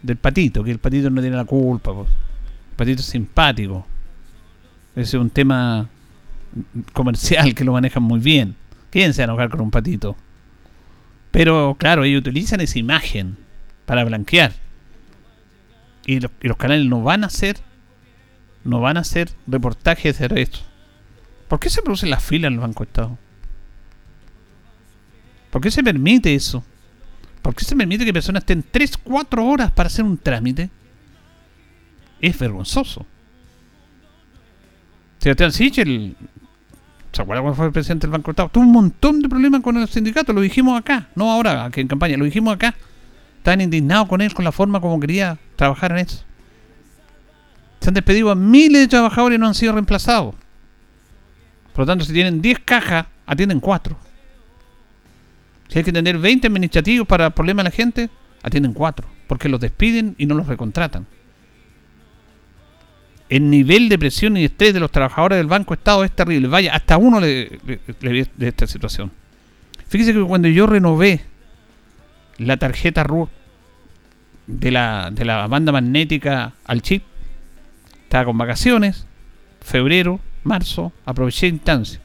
Del 0.03 0.16
patito, 0.16 0.64
que 0.64 0.70
el 0.70 0.79
patito 0.79 1.11
no 1.11 1.20
tiene 1.20 1.37
la 1.37 1.44
culpa. 1.44 1.90
El 1.90 2.76
patito 2.76 3.00
es 3.00 3.07
simpático. 3.07 3.87
Ese 4.96 5.16
es 5.16 5.20
un 5.20 5.31
tema 5.31 5.88
comercial 6.92 7.55
que 7.55 7.64
lo 7.64 7.72
manejan 7.72 8.03
muy 8.03 8.20
bien. 8.20 8.57
¿Quién 8.90 9.14
se 9.14 9.22
va 9.22 9.24
a 9.24 9.29
enojar 9.31 9.50
con 9.50 9.61
un 9.61 9.70
patito? 9.70 10.16
Pero 11.31 11.76
claro, 11.79 12.05
ellos 12.05 12.20
utilizan 12.20 12.61
esa 12.61 12.79
imagen 12.79 13.37
para 13.87 14.05
blanquear. 14.05 14.53
Y 16.07 16.18
los, 16.20 16.57
canales 16.57 16.87
no 16.87 17.03
van 17.03 17.24
a 17.24 17.29
hacer 17.29 17.59
no 18.64 18.81
van 18.81 18.96
a 18.96 19.00
hacer 19.00 19.31
reportajes 19.46 20.18
de 20.18 20.42
esto. 20.42 20.59
¿Por 21.48 21.59
qué 21.59 21.70
se 21.70 21.83
producen 21.83 22.11
las 22.11 22.22
filas 22.22 22.48
en 22.48 22.55
el 22.55 22.61
Banco 22.61 22.83
Estado? 22.83 23.18
¿Por 25.50 25.62
qué 25.62 25.70
se 25.70 25.83
permite 25.83 26.35
eso? 26.35 26.62
¿Por 27.42 27.55
qué 27.55 27.64
se 27.64 27.74
permite 27.74 28.05
que 28.05 28.12
personas 28.12 28.42
estén 28.42 28.62
3, 28.70 28.98
4 28.98 29.46
horas 29.46 29.70
para 29.70 29.87
hacer 29.87 30.05
un 30.05 30.18
trámite? 30.18 30.68
Es 32.20 32.38
vergonzoso. 32.38 33.07
Sebastián 35.20 35.52
Sichel 35.52 36.16
¿Se 37.12 37.22
acuerda 37.22 37.42
cuando 37.42 37.56
fue 37.56 37.66
el 37.66 37.72
presidente 37.72 38.06
del 38.06 38.12
Banco 38.12 38.30
Estado? 38.30 38.48
Tuvo 38.48 38.64
un 38.64 38.72
montón 38.72 39.20
de 39.20 39.28
problemas 39.28 39.61
con 39.61 39.76
el 39.76 39.88
sindicato, 39.88 40.33
lo 40.33 40.40
dijimos 40.40 40.78
acá, 40.78 41.09
no 41.16 41.30
ahora, 41.30 41.64
aquí 41.64 41.80
en 41.80 41.88
campaña, 41.88 42.16
lo 42.16 42.24
dijimos 42.24 42.54
acá. 42.54 42.74
Estaban 43.38 43.61
indignados 43.61 44.09
con 44.09 44.20
él, 44.20 44.33
con 44.33 44.44
la 44.44 44.52
forma 44.52 44.80
como 44.80 45.00
quería 45.00 45.37
trabajar 45.56 45.90
en 45.92 45.98
eso. 45.98 46.24
Se 47.80 47.88
han 47.88 47.94
despedido 47.94 48.30
a 48.30 48.35
miles 48.35 48.83
de 48.83 48.88
trabajadores 48.88 49.37
y 49.37 49.40
no 49.40 49.48
han 49.48 49.54
sido 49.54 49.72
reemplazados. 49.72 50.35
Por 51.72 51.80
lo 51.80 51.87
tanto, 51.87 52.04
si 52.04 52.12
tienen 52.12 52.40
10 52.40 52.61
cajas, 52.61 53.06
atienden 53.26 53.59
4. 53.59 53.96
Si 55.68 55.78
hay 55.78 55.85
que 55.85 55.92
tener 55.92 56.16
20 56.18 56.46
administrativos 56.46 57.09
para 57.09 57.30
problemas 57.30 57.64
de 57.64 57.70
la 57.70 57.76
gente, 57.76 58.11
atienden 58.42 58.72
4. 58.72 59.06
Porque 59.26 59.48
los 59.48 59.61
despiden 59.61 60.14
y 60.16 60.26
no 60.26 60.35
los 60.37 60.46
recontratan 60.46 61.06
el 63.31 63.49
nivel 63.49 63.88
de 63.88 63.99
presión 63.99 64.37
y 64.37 64.45
estrés 64.45 64.75
de 64.75 64.81
los 64.81 64.90
trabajadores 64.90 65.38
del 65.38 65.47
Banco 65.47 65.73
Estado 65.73 66.03
es 66.03 66.11
terrible. 66.11 66.49
Vaya, 66.49 66.75
hasta 66.75 66.99
uno 66.99 67.21
le, 67.21 67.61
ve 67.64 68.29
de 68.37 68.49
esta 68.49 68.66
situación. 68.66 69.12
Fíjese 69.87 70.12
que 70.12 70.23
cuando 70.23 70.49
yo 70.49 70.66
renové 70.66 71.21
la 72.38 72.57
tarjeta 72.57 73.05
RU 73.05 73.29
de 74.49 74.73
la, 74.73 75.11
de 75.12 75.25
la 75.25 75.47
banda 75.47 75.71
magnética 75.71 76.55
al 76.64 76.83
chip, 76.83 77.05
estaba 78.03 78.25
con 78.25 78.37
vacaciones, 78.37 79.07
febrero, 79.61 80.19
marzo, 80.43 80.93
aproveché 81.07 81.47
instancia. 81.47 82.01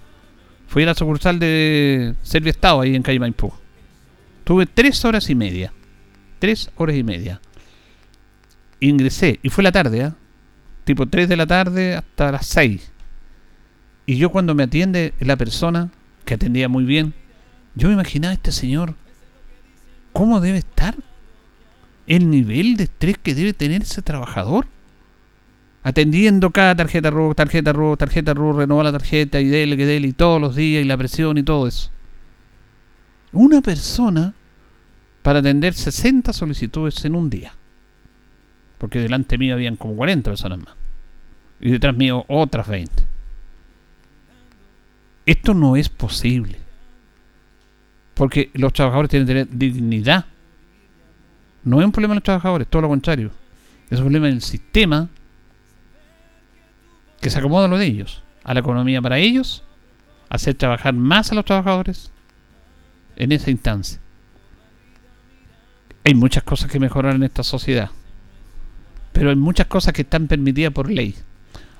Fui 0.67 0.83
a 0.83 0.87
la 0.87 0.93
sucursal 0.93 1.39
de 1.39 2.13
Servio 2.21 2.51
Estado 2.51 2.81
ahí 2.81 2.95
en 2.95 3.01
calle 3.01 3.19
Maipú. 3.19 3.51
Tuve 4.43 4.67
tres 4.67 5.03
horas 5.05 5.27
y 5.31 5.35
media. 5.35 5.73
Tres 6.37 6.69
horas 6.75 6.95
y 6.95 7.03
media. 7.03 7.41
Ingresé, 8.79 9.39
y 9.41 9.49
fue 9.49 9.63
la 9.63 9.71
tarde, 9.71 10.01
¿eh? 10.01 10.11
Tipo 10.85 11.07
3 11.07 11.27
de 11.27 11.35
la 11.35 11.45
tarde 11.45 11.95
hasta 11.95 12.31
las 12.31 12.45
6. 12.47 12.91
Y 14.05 14.17
yo 14.17 14.29
cuando 14.29 14.55
me 14.55 14.63
atiende 14.63 15.13
la 15.19 15.35
persona, 15.35 15.89
que 16.23 16.35
atendía 16.35 16.69
muy 16.69 16.85
bien, 16.85 17.13
yo 17.73 17.87
me 17.87 17.95
imaginaba 17.95 18.33
este 18.33 18.51
señor, 18.51 18.93
¿cómo 20.13 20.39
debe 20.39 20.59
estar? 20.59 20.95
El 22.07 22.29
nivel 22.29 22.77
de 22.77 22.83
estrés 22.85 23.17
que 23.17 23.35
debe 23.35 23.53
tener 23.53 23.81
ese 23.81 24.01
trabajador. 24.01 24.67
Atendiendo 25.83 26.51
cada 26.51 26.75
tarjeta 26.75 27.09
RU, 27.09 27.35
tarjeta 27.35 27.73
RU, 27.73 27.97
tarjeta 27.97 28.33
RU, 28.33 28.53
renova 28.53 28.83
la 28.83 28.91
tarjeta 28.91 29.39
y 29.39 29.47
dele, 29.47 29.75
que 29.75 29.85
dele, 29.85 30.07
y 30.07 30.13
todos 30.13 30.39
los 30.39 30.55
días, 30.55 30.83
y 30.83 30.87
la 30.87 30.97
presión 30.97 31.37
y 31.37 31.43
todo 31.43 31.67
eso. 31.67 31.89
Una 33.31 33.61
persona 33.61 34.33
para 35.23 35.39
atender 35.39 35.73
60 35.73 36.31
solicitudes 36.31 37.03
en 37.05 37.15
un 37.15 37.29
día. 37.29 37.54
Porque 38.77 38.99
delante 38.99 39.37
mío 39.37 39.55
habían 39.55 39.75
como 39.75 39.95
40 39.95 40.31
personas 40.31 40.59
más. 40.59 40.75
Y 41.59 41.71
detrás 41.71 41.95
mío 41.95 42.25
otras 42.27 42.67
20. 42.67 43.03
Esto 45.25 45.53
no 45.53 45.75
es 45.75 45.89
posible. 45.89 46.59
Porque 48.13 48.51
los 48.53 48.73
trabajadores 48.73 49.09
tienen 49.09 49.27
que 49.27 49.33
tener 49.33 49.49
dignidad. 49.49 50.25
No 51.63 51.79
es 51.79 51.85
un 51.85 51.91
problema 51.91 52.13
de 52.13 52.19
los 52.19 52.23
trabajadores, 52.23 52.67
todo 52.67 52.83
lo 52.83 52.89
contrario. 52.89 53.31
Es 53.89 53.99
un 53.99 54.05
problema 54.05 54.27
del 54.27 54.41
sistema 54.41 55.09
que 57.21 57.29
se 57.29 57.39
acomoda 57.39 57.65
a 57.65 57.69
lo 57.69 57.77
de 57.77 57.85
ellos. 57.85 58.23
A 58.43 58.53
la 58.53 58.59
economía 58.59 59.01
para 59.01 59.17
ellos. 59.17 59.63
Hacer 60.29 60.55
trabajar 60.55 60.93
más 60.93 61.31
a 61.31 61.35
los 61.35 61.45
trabajadores 61.45 62.11
en 63.15 63.31
esa 63.31 63.49
instancia. 63.51 63.99
Hay 66.03 66.13
muchas 66.13 66.43
cosas 66.43 66.69
que 66.69 66.79
mejorar 66.79 67.15
en 67.15 67.23
esta 67.23 67.41
sociedad 67.41 67.89
pero 69.15 69.29
hay 69.29 69.37
muchas 69.37 69.67
cosas 69.67 69.93
que 69.93 70.01
están 70.01 70.27
permitidas 70.27 70.73
por 70.73 70.91
ley. 70.91 71.15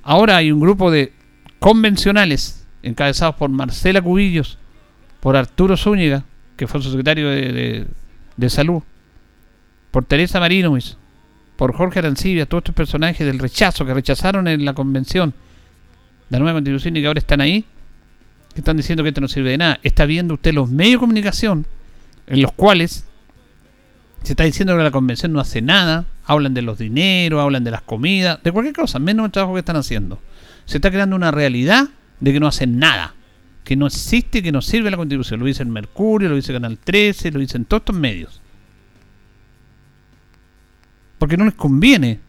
Ahora 0.03 0.37
hay 0.37 0.53
un 0.53 0.61
grupo 0.61 0.89
de 0.89 1.11
convencionales 1.59 2.65
encabezados 2.81 3.35
por 3.35 3.49
Marcela 3.49 4.01
Cubillos, 4.01 4.57
por 5.19 5.35
Arturo 5.35 5.75
Zúñiga, 5.75 6.23
que 6.55 6.65
fue 6.65 6.81
su 6.81 6.89
secretario 6.89 7.29
de, 7.29 7.87
salud, 8.47 8.81
por 9.91 10.05
Teresa 10.05 10.39
Marino, 10.39 10.77
por 11.57 11.75
Jorge 11.75 11.99
Arancibia, 11.99 12.45
todos 12.45 12.61
estos 12.61 12.75
personajes 12.75 13.27
del 13.27 13.39
rechazo 13.39 13.85
que 13.85 13.93
rechazaron 13.93 14.47
en 14.47 14.63
la 14.63 14.73
convención 14.73 15.33
de 16.29 16.37
la 16.37 16.39
nueva 16.39 16.55
constitución 16.55 16.95
y 16.95 17.01
que 17.01 17.07
ahora 17.07 17.19
están 17.19 17.41
ahí, 17.41 17.65
que 18.53 18.61
están 18.61 18.77
diciendo 18.77 19.03
que 19.03 19.09
esto 19.09 19.19
no 19.19 19.27
sirve 19.27 19.49
de 19.49 19.57
nada. 19.57 19.79
Está 19.83 20.05
viendo 20.05 20.35
usted 20.35 20.53
los 20.53 20.69
medios 20.69 20.93
de 20.93 20.99
comunicación 20.99 21.65
en 22.27 22.41
los 22.41 22.53
cuales 22.53 23.05
se 24.25 24.33
está 24.33 24.43
diciendo 24.43 24.75
que 24.75 24.83
la 24.83 24.91
convención 24.91 25.31
no 25.33 25.39
hace 25.39 25.61
nada, 25.61 26.05
hablan 26.25 26.53
de 26.53 26.63
los 26.63 26.79
dineros, 26.79 27.41
hablan 27.41 27.63
de 27.63 27.71
las 27.71 27.81
comidas, 27.81 28.41
de 28.43 28.51
cualquier 28.51 28.75
cosa, 28.75 28.97
menos 28.97 29.25
el 29.25 29.31
trabajo 29.31 29.53
que 29.53 29.59
están 29.59 29.75
haciendo. 29.75 30.19
Se 30.65 30.77
está 30.77 30.89
creando 30.89 31.15
una 31.15 31.29
realidad 31.31 31.89
de 32.19 32.33
que 32.33 32.39
no 32.39 32.47
hacen 32.47 32.79
nada, 32.79 33.13
que 33.63 33.75
no 33.75 33.85
existe, 33.85 34.41
que 34.41 34.51
no 34.51 34.61
sirve 34.61 34.89
la 34.89 34.97
constitución. 34.97 35.39
Lo 35.39 35.45
dice 35.45 35.63
Mercurio, 35.65 36.29
lo 36.29 36.35
dice 36.35 36.53
Canal 36.53 36.79
13, 36.79 37.31
lo 37.31 37.39
dicen 37.39 37.65
todos 37.65 37.81
estos 37.81 37.95
medios. 37.95 38.41
Porque 41.19 41.37
no 41.37 41.45
les 41.45 41.53
conviene 41.53 42.19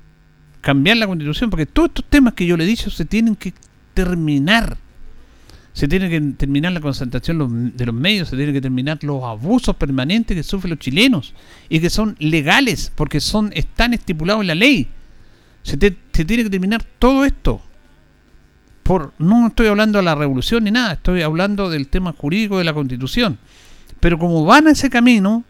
cambiar 0.60 0.98
la 0.98 1.06
constitución, 1.06 1.48
porque 1.48 1.66
todos 1.66 1.88
estos 1.88 2.04
temas 2.04 2.34
que 2.34 2.46
yo 2.46 2.56
le 2.56 2.64
he 2.64 2.66
dicho 2.66 2.90
se 2.90 3.04
tienen 3.06 3.36
que 3.36 3.54
terminar. 3.94 4.76
Se 5.76 5.86
tiene 5.86 6.08
que 6.08 6.18
terminar 6.38 6.72
la 6.72 6.80
concentración 6.80 7.76
de 7.76 7.84
los 7.84 7.94
medios, 7.94 8.30
se 8.30 8.36
tienen 8.36 8.54
que 8.54 8.62
terminar 8.62 8.98
los 9.02 9.22
abusos 9.22 9.76
permanentes 9.76 10.34
que 10.34 10.42
sufren 10.42 10.70
los 10.70 10.78
chilenos 10.78 11.34
y 11.68 11.80
que 11.80 11.90
son 11.90 12.16
legales 12.18 12.90
porque 12.94 13.20
son 13.20 13.52
están 13.54 13.92
estipulados 13.92 14.40
en 14.40 14.46
la 14.46 14.54
ley. 14.54 14.88
Se, 15.62 15.72
se 15.72 16.24
tiene 16.24 16.44
que 16.44 16.48
terminar 16.48 16.82
todo 16.98 17.26
esto. 17.26 17.60
Por, 18.84 19.12
no 19.18 19.48
estoy 19.48 19.66
hablando 19.66 19.98
de 19.98 20.04
la 20.04 20.14
revolución 20.14 20.64
ni 20.64 20.70
nada, 20.70 20.94
estoy 20.94 21.20
hablando 21.20 21.68
del 21.68 21.88
tema 21.88 22.14
jurídico 22.14 22.56
de 22.56 22.64
la 22.64 22.72
constitución. 22.72 23.36
Pero 24.00 24.18
como 24.18 24.46
van 24.46 24.68
a 24.68 24.70
ese 24.70 24.88
camino, 24.88 25.44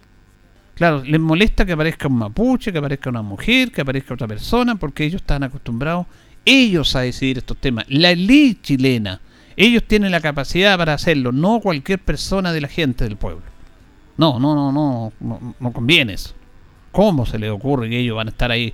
claro, 0.75 1.05
les 1.05 1.21
molesta 1.21 1.65
que 1.65 1.71
aparezca 1.71 2.09
un 2.09 2.19
mapuche, 2.19 2.73
que 2.73 2.79
aparezca 2.79 3.11
una 3.11 3.23
mujer, 3.23 3.71
que 3.71 3.83
aparezca 3.83 4.15
otra 4.15 4.27
persona, 4.27 4.75
porque 4.75 5.05
ellos 5.05 5.21
están 5.21 5.45
acostumbrados 5.45 6.09
ellos 6.45 6.97
a 6.97 7.03
decidir 7.03 7.39
estos 7.39 7.59
temas. 7.59 7.85
La 7.89 8.13
ley 8.13 8.59
chilena 8.61 9.21
ellos 9.57 9.85
tienen 9.85 10.13
la 10.13 10.21
capacidad 10.21 10.77
para 10.77 10.95
hacerlo, 10.95 11.33
no 11.33 11.61
cualquier 11.61 11.99
persona 11.99 12.53
de 12.53 12.61
la 12.61 12.69
gente 12.69 13.05
del 13.05 13.17
pueblo. 13.17 13.43
No, 14.19 14.39
no, 14.39 14.55
no, 14.55 14.73
no, 14.73 15.55
no, 15.61 15.73
conviene 15.73 16.15
eso. 16.15 16.35
¿Cómo 16.93 17.27
se 17.27 17.39
les 17.39 17.51
ocurre 17.51 17.89
que 17.89 17.99
ellos 17.99 18.17
van 18.17 18.29
a 18.29 18.31
estar 18.31 18.51
ahí? 18.51 18.73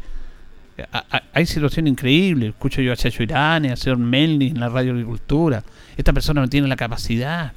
hay 1.33 1.47
situaciones 1.47 1.93
increíbles. 1.93 2.51
Escucho 2.51 2.81
yo 2.81 2.93
a 2.93 2.97
Chacho 2.97 3.23
Irán, 3.23 3.67
a 3.67 3.77
señor 3.77 3.99
Melni 3.99 4.49
en 4.49 4.61
la 4.61 4.69
radio 4.69 4.93
agricultura. 4.93 5.63
Esta 5.97 6.13
persona 6.13 6.41
no 6.41 6.49
tiene 6.49 6.67
la 6.67 6.77
capacidad. 6.77 7.53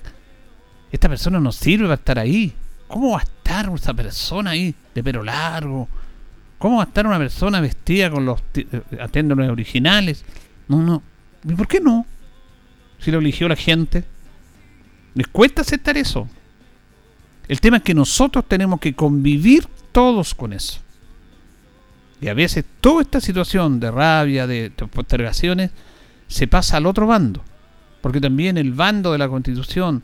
Esta 0.91 1.09
persona 1.09 1.39
no 1.39 1.51
sirve 1.51 1.85
para 1.85 1.95
estar 1.95 2.19
ahí. 2.19 2.53
¿Cómo 2.87 3.11
va 3.11 3.19
a 3.19 3.23
estar 3.23 3.71
esa 3.73 3.93
persona 3.93 4.51
ahí 4.51 4.75
de 4.93 5.03
pelo 5.03 5.23
largo? 5.23 5.87
¿Cómo 6.57 6.77
va 6.77 6.83
a 6.83 6.87
estar 6.87 7.05
una 7.07 7.17
persona 7.17 7.59
vestida 7.61 8.09
con 8.09 8.25
los 8.25 8.41
eh, 8.55 8.81
aténdonos 8.99 9.49
originales? 9.49 10.23
No, 10.67 10.81
no. 10.81 11.01
¿Y 11.43 11.53
por 11.53 11.67
qué 11.67 11.79
no? 11.79 12.05
Si 13.05 13.11
lo 13.11 13.19
eligió 13.19 13.47
la 13.47 13.55
gente. 13.55 14.03
Les 15.13 15.27
cuesta 15.27 15.61
aceptar 15.61 15.95
eso. 15.95 16.27
El 17.47 17.61
tema 17.61 17.77
es 17.77 17.83
que 17.83 17.93
nosotros 17.93 18.45
tenemos 18.47 18.79
que 18.79 18.95
convivir 18.95 19.67
todos 19.91 20.33
con 20.33 20.53
eso. 20.53 20.79
Y 22.19 22.29
a 22.29 22.33
veces 22.33 22.65
toda 22.81 23.03
esta 23.03 23.21
situación 23.21 23.79
de 23.79 23.91
rabia, 23.91 24.47
de 24.47 24.71
postergaciones, 24.71 25.69
se 26.27 26.47
pasa 26.47 26.77
al 26.77 26.87
otro 26.87 27.05
bando. 27.05 27.43
Porque 28.01 28.19
también 28.19 28.57
el 28.57 28.73
bando 28.73 29.11
de 29.11 29.19
la 29.19 29.29
constitución, 29.29 30.01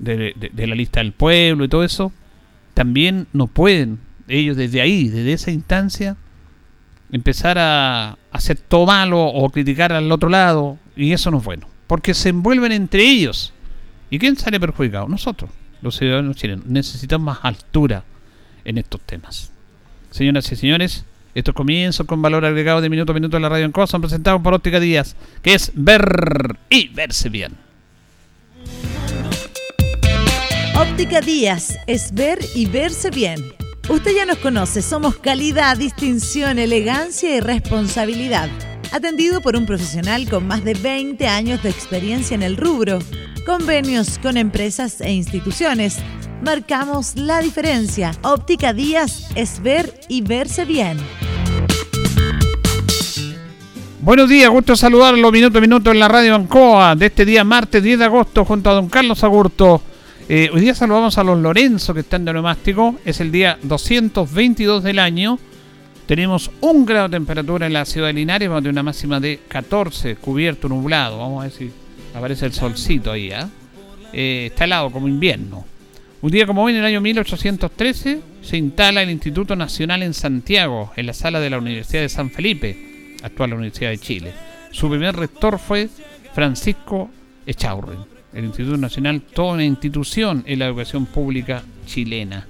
de, 0.00 0.34
la 0.56 0.74
lista 0.74 0.98
del 0.98 1.12
pueblo 1.12 1.64
y 1.64 1.68
todo 1.68 1.84
eso, 1.84 2.12
también 2.74 3.28
no 3.32 3.46
pueden, 3.46 4.00
ellos 4.26 4.56
desde 4.56 4.80
ahí, 4.80 5.06
desde 5.06 5.34
esa 5.34 5.52
instancia, 5.52 6.16
empezar 7.12 7.58
a 7.60 8.18
hacer 8.32 8.58
todo 8.58 8.86
malo 8.86 9.24
o 9.24 9.48
criticar 9.50 9.92
al 9.92 10.10
otro 10.10 10.28
lado, 10.28 10.78
y 10.96 11.12
eso 11.12 11.30
no 11.30 11.38
es 11.38 11.44
bueno 11.44 11.77
porque 11.88 12.14
se 12.14 12.28
envuelven 12.28 12.70
entre 12.70 13.02
ellos. 13.02 13.52
¿Y 14.10 14.20
quién 14.20 14.36
sale 14.36 14.60
perjudicado? 14.60 15.08
Nosotros, 15.08 15.50
los 15.82 15.96
ciudadanos 15.96 16.36
chilenos. 16.36 16.66
Necesitamos 16.66 17.24
más 17.24 17.38
altura 17.42 18.04
en 18.64 18.78
estos 18.78 19.00
temas. 19.00 19.50
Señoras 20.12 20.50
y 20.52 20.56
señores, 20.56 21.04
estos 21.34 21.54
comienzos 21.54 22.06
con 22.06 22.22
valor 22.22 22.44
agregado 22.44 22.80
de 22.80 22.88
minuto 22.88 23.12
a 23.12 23.14
minuto 23.14 23.36
en 23.36 23.42
la 23.42 23.48
radio 23.48 23.64
en 23.64 23.72
cosa 23.72 23.92
son 23.92 24.02
presentados 24.02 24.40
por 24.40 24.54
Óptica 24.54 24.78
Díaz, 24.78 25.16
que 25.42 25.54
es 25.54 25.72
ver 25.74 26.56
y 26.70 26.88
verse 26.88 27.28
bien. 27.28 27.56
Óptica 30.74 31.20
Díaz 31.20 31.78
es 31.86 32.14
ver 32.14 32.38
y 32.54 32.66
verse 32.66 33.10
bien. 33.10 33.67
Usted 33.88 34.14
ya 34.14 34.26
nos 34.26 34.38
conoce, 34.38 34.82
somos 34.82 35.16
calidad, 35.16 35.76
distinción, 35.76 36.58
elegancia 36.58 37.36
y 37.36 37.40
responsabilidad 37.40 38.50
atendido 38.92 39.40
por 39.40 39.56
un 39.56 39.66
profesional 39.66 40.28
con 40.28 40.46
más 40.46 40.64
de 40.64 40.74
20 40.74 41.26
años 41.26 41.62
de 41.62 41.70
experiencia 41.70 42.34
en 42.34 42.42
el 42.42 42.56
rubro. 42.56 42.98
Convenios 43.46 44.18
con 44.18 44.36
empresas 44.36 45.00
e 45.00 45.12
instituciones. 45.12 45.98
Marcamos 46.42 47.16
la 47.16 47.40
diferencia. 47.40 48.12
Óptica 48.22 48.72
Díaz 48.72 49.28
es 49.34 49.62
ver 49.62 49.92
y 50.08 50.22
verse 50.22 50.64
bien. 50.64 50.98
Buenos 54.00 54.28
días, 54.28 54.48
gusto 54.48 54.74
saludarlo 54.74 55.30
minuto 55.30 55.58
a 55.58 55.60
minuto 55.60 55.90
en 55.90 55.98
la 55.98 56.08
radio 56.08 56.34
Ancoa 56.34 56.94
de 56.94 57.06
este 57.06 57.26
día 57.26 57.44
martes 57.44 57.82
10 57.82 57.98
de 57.98 58.04
agosto 58.06 58.44
junto 58.44 58.70
a 58.70 58.74
don 58.74 58.88
Carlos 58.88 59.22
Agurto. 59.22 59.82
Eh, 60.28 60.50
hoy 60.52 60.60
día 60.60 60.74
saludamos 60.74 61.16
a 61.18 61.24
los 61.24 61.38
Lorenzo 61.38 61.94
que 61.94 62.00
están 62.00 62.24
de 62.24 62.32
neumático, 62.32 62.96
es 63.04 63.20
el 63.20 63.32
día 63.32 63.58
222 63.62 64.82
del 64.82 64.98
año 64.98 65.38
tenemos 66.08 66.50
un 66.62 66.86
grado 66.86 67.10
de 67.10 67.18
temperatura 67.18 67.66
en 67.66 67.74
la 67.74 67.84
ciudad 67.84 68.06
de 68.06 68.14
Linares, 68.14 68.48
vamos 68.48 68.60
a 68.60 68.62
tener 68.62 68.72
una 68.72 68.82
máxima 68.82 69.20
de 69.20 69.40
14, 69.46 70.16
cubierto, 70.16 70.66
nublado. 70.66 71.18
Vamos 71.18 71.40
a 71.40 71.42
ver 71.42 71.52
si 71.52 71.70
aparece 72.14 72.46
el 72.46 72.54
solcito 72.54 73.12
ahí. 73.12 73.30
¿ah? 73.30 73.50
¿eh? 74.14 74.46
está 74.46 74.64
helado 74.64 74.90
como 74.90 75.06
invierno. 75.06 75.66
Un 76.22 76.30
día 76.30 76.46
como 76.46 76.64
hoy, 76.64 76.72
en 76.72 76.78
el 76.78 76.86
año 76.86 77.02
1813, 77.02 78.22
se 78.40 78.56
instala 78.56 79.02
el 79.02 79.10
Instituto 79.10 79.54
Nacional 79.54 80.02
en 80.02 80.14
Santiago, 80.14 80.92
en 80.96 81.04
la 81.04 81.12
sala 81.12 81.40
de 81.40 81.50
la 81.50 81.58
Universidad 81.58 82.00
de 82.00 82.08
San 82.08 82.30
Felipe, 82.30 83.14
actual 83.22 83.52
Universidad 83.52 83.90
de 83.90 83.98
Chile. 83.98 84.32
Su 84.70 84.88
primer 84.88 85.14
rector 85.14 85.58
fue 85.58 85.90
Francisco 86.32 87.10
Echaurren. 87.44 88.17
El 88.32 88.44
Instituto 88.44 88.76
Nacional, 88.76 89.22
toda 89.22 89.54
una 89.54 89.64
institución 89.64 90.44
en 90.46 90.58
la 90.58 90.66
educación 90.66 91.06
pública 91.06 91.62
chilena. 91.86 92.46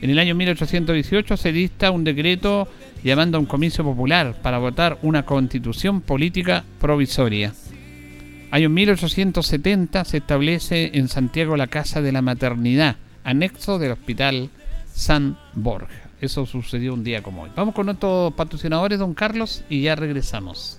En 0.00 0.10
el 0.10 0.18
año 0.18 0.34
1818 0.34 1.36
se 1.36 1.52
dicta 1.52 1.90
un 1.90 2.04
decreto 2.04 2.68
llamando 3.02 3.38
a 3.38 3.40
un 3.40 3.46
comicio 3.46 3.84
popular 3.84 4.36
para 4.42 4.58
votar 4.58 4.98
una 5.02 5.24
constitución 5.24 6.00
política 6.00 6.64
provisoria. 6.80 7.54
Año 8.50 8.68
1870 8.68 10.04
se 10.04 10.18
establece 10.18 10.90
en 10.94 11.08
Santiago 11.08 11.56
la 11.56 11.66
Casa 11.68 12.02
de 12.02 12.12
la 12.12 12.22
Maternidad, 12.22 12.96
anexo 13.24 13.78
del 13.78 13.92
Hospital 13.92 14.50
San 14.92 15.38
Borja. 15.54 16.10
Eso 16.20 16.46
sucedió 16.46 16.94
un 16.94 17.04
día 17.04 17.22
como 17.22 17.42
hoy. 17.42 17.50
Vamos 17.56 17.74
con 17.74 17.86
nuestros 17.86 18.32
patrocinadores, 18.34 18.98
don 18.98 19.14
Carlos, 19.14 19.64
y 19.68 19.82
ya 19.82 19.96
regresamos. 19.96 20.78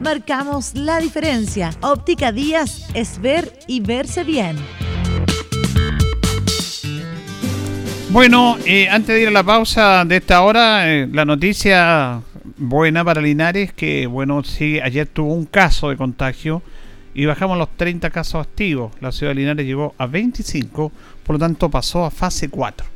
Marcamos 0.00 0.74
la 0.74 1.00
diferencia. 1.00 1.70
Óptica 1.80 2.30
Díaz 2.30 2.86
es 2.94 3.20
ver 3.20 3.52
y 3.66 3.80
verse 3.80 4.24
bien. 4.24 4.56
Bueno, 8.10 8.56
eh, 8.66 8.88
antes 8.88 9.14
de 9.14 9.22
ir 9.22 9.28
a 9.28 9.30
la 9.30 9.42
pausa 9.42 10.04
de 10.04 10.16
esta 10.16 10.42
hora, 10.42 10.92
eh, 10.92 11.08
la 11.10 11.24
noticia 11.24 12.20
buena 12.58 13.04
para 13.04 13.20
Linares 13.20 13.72
que, 13.72 14.06
bueno, 14.06 14.44
sí, 14.44 14.80
ayer 14.80 15.06
tuvo 15.06 15.32
un 15.32 15.46
caso 15.46 15.88
de 15.88 15.96
contagio 15.96 16.62
y 17.14 17.24
bajamos 17.24 17.56
los 17.56 17.74
30 17.76 18.10
casos 18.10 18.46
activos. 18.46 18.92
La 19.00 19.12
ciudad 19.12 19.32
de 19.32 19.40
Linares 19.40 19.66
llegó 19.66 19.94
a 19.96 20.06
25, 20.06 20.92
por 21.24 21.34
lo 21.34 21.38
tanto 21.38 21.70
pasó 21.70 22.04
a 22.04 22.10
fase 22.10 22.48
4. 22.50 22.86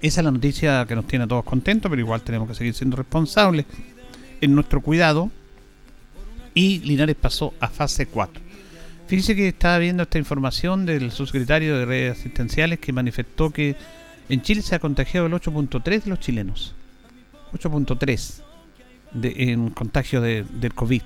Esa 0.00 0.20
es 0.20 0.24
la 0.24 0.30
noticia 0.30 0.84
que 0.86 0.94
nos 0.94 1.06
tiene 1.06 1.26
a 1.26 1.28
todos 1.28 1.44
contentos, 1.44 1.90
pero 1.90 2.00
igual 2.00 2.22
tenemos 2.22 2.48
que 2.48 2.54
seguir 2.54 2.74
siendo 2.74 2.96
responsables 2.96 3.66
en 4.40 4.54
nuestro 4.54 4.80
cuidado. 4.80 5.30
Y 6.56 6.78
Linares 6.80 7.16
pasó 7.16 7.52
a 7.60 7.68
fase 7.68 8.06
4. 8.06 8.42
Fíjense 9.06 9.36
que 9.36 9.48
estaba 9.48 9.76
viendo 9.76 10.04
esta 10.04 10.16
información 10.16 10.86
del 10.86 11.12
subsecretario 11.12 11.76
de 11.76 11.84
redes 11.84 12.18
asistenciales 12.18 12.78
que 12.78 12.94
manifestó 12.94 13.50
que 13.50 13.76
en 14.30 14.40
Chile 14.40 14.62
se 14.62 14.74
ha 14.74 14.78
contagiado 14.78 15.26
el 15.26 15.34
8.3 15.34 16.04
de 16.04 16.10
los 16.10 16.18
chilenos. 16.18 16.74
8.3 17.52 18.42
en 19.22 19.68
contagio 19.68 20.22
de, 20.22 20.44
del 20.44 20.72
COVID. 20.72 21.02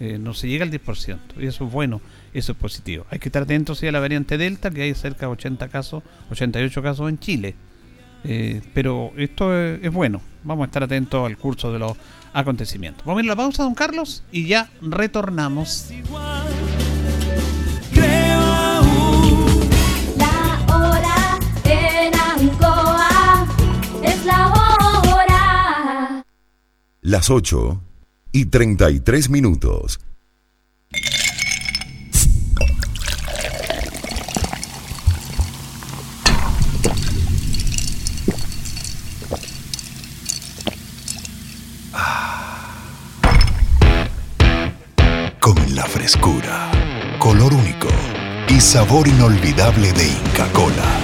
Eh, 0.00 0.18
no 0.18 0.34
se 0.34 0.48
llega 0.48 0.66
al 0.66 0.70
10%. 0.70 1.18
Y 1.40 1.46
eso 1.46 1.64
es 1.64 1.72
bueno, 1.72 2.02
eso 2.34 2.52
es 2.52 2.58
positivo. 2.58 3.06
Hay 3.08 3.18
que 3.18 3.30
estar 3.30 3.42
atentos 3.42 3.82
a 3.82 3.90
la 3.90 4.00
variante 4.00 4.36
Delta, 4.36 4.70
que 4.70 4.82
hay 4.82 4.94
cerca 4.94 5.26
de 5.26 5.32
80 5.32 5.68
casos, 5.68 6.02
88 6.30 6.82
casos 6.82 7.08
en 7.08 7.18
Chile. 7.18 7.54
Eh, 8.24 8.60
pero 8.74 9.14
esto 9.16 9.58
es, 9.58 9.90
bueno. 9.90 10.20
Vamos 10.42 10.64
a 10.64 10.66
estar 10.66 10.82
atentos 10.82 11.24
al 11.24 11.38
curso 11.38 11.72
de 11.72 11.78
los 11.78 11.96
acontecimientos. 12.34 13.06
Vamos 13.06 13.20
a 13.20 13.24
ir 13.24 13.30
a 13.30 13.32
la 13.32 13.36
pausa, 13.36 13.62
don 13.62 13.74
Carlos, 13.74 14.22
y 14.30 14.46
ya 14.46 14.70
retornamos. 14.82 15.88
La 20.16 20.66
hora 20.68 21.38
en 21.64 22.14
Ancoa 22.14 23.46
es 24.02 24.24
la 24.26 24.48
hora. 24.48 26.24
Las 27.00 27.30
8 27.30 27.80
y 28.32 28.46
33 28.46 29.30
minutos. 29.30 30.00
Con 45.44 45.74
la 45.74 45.84
frescura, 45.84 46.70
color 47.18 47.52
único 47.52 47.88
y 48.48 48.62
sabor 48.62 49.06
inolvidable 49.06 49.92
de 49.92 50.08
Inca 50.08 50.50
Cola, 50.54 50.98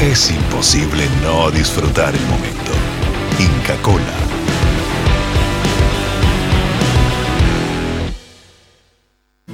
es 0.00 0.30
imposible 0.30 1.06
no 1.22 1.50
disfrutar 1.50 2.14
el 2.14 2.22
momento. 2.22 2.72
Inca 3.38 3.76
Cola 3.82 4.33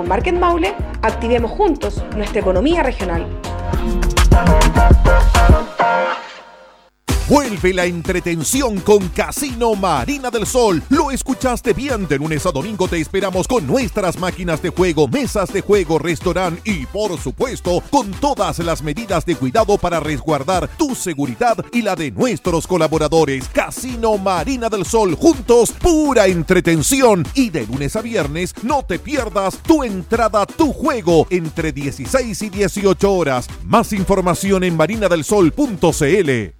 Con 0.00 0.08
Market 0.08 0.34
Maule, 0.34 0.74
activemos 1.02 1.50
juntos 1.50 2.02
nuestra 2.16 2.40
economía 2.40 2.82
regional. 2.82 3.26
Vuelve 7.30 7.72
la 7.72 7.84
entretención 7.84 8.80
con 8.80 9.08
Casino 9.10 9.76
Marina 9.76 10.32
del 10.32 10.46
Sol. 10.46 10.82
Lo 10.88 11.12
escuchaste 11.12 11.74
bien. 11.74 12.08
De 12.08 12.18
lunes 12.18 12.44
a 12.44 12.50
domingo 12.50 12.88
te 12.88 12.98
esperamos 13.00 13.46
con 13.46 13.68
nuestras 13.68 14.18
máquinas 14.18 14.60
de 14.60 14.70
juego, 14.70 15.06
mesas 15.06 15.52
de 15.52 15.60
juego, 15.60 16.00
restaurante 16.00 16.60
y, 16.68 16.86
por 16.86 17.16
supuesto, 17.20 17.84
con 17.88 18.10
todas 18.10 18.58
las 18.58 18.82
medidas 18.82 19.24
de 19.26 19.36
cuidado 19.36 19.78
para 19.78 20.00
resguardar 20.00 20.68
tu 20.76 20.96
seguridad 20.96 21.64
y 21.72 21.82
la 21.82 21.94
de 21.94 22.10
nuestros 22.10 22.66
colaboradores. 22.66 23.46
Casino 23.50 24.18
Marina 24.18 24.68
del 24.68 24.84
Sol. 24.84 25.14
Juntos, 25.14 25.70
pura 25.70 26.26
entretención. 26.26 27.24
Y 27.34 27.50
de 27.50 27.64
lunes 27.64 27.94
a 27.94 28.02
viernes, 28.02 28.56
no 28.64 28.82
te 28.84 28.98
pierdas 28.98 29.56
tu 29.58 29.84
entrada, 29.84 30.46
tu 30.46 30.72
juego 30.72 31.28
entre 31.30 31.70
16 31.70 32.42
y 32.42 32.50
18 32.50 33.14
horas. 33.14 33.46
Más 33.62 33.92
información 33.92 34.64
en 34.64 34.76
marinadelsol.cl. 34.76 36.59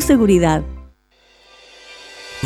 seguridad. 0.00 0.62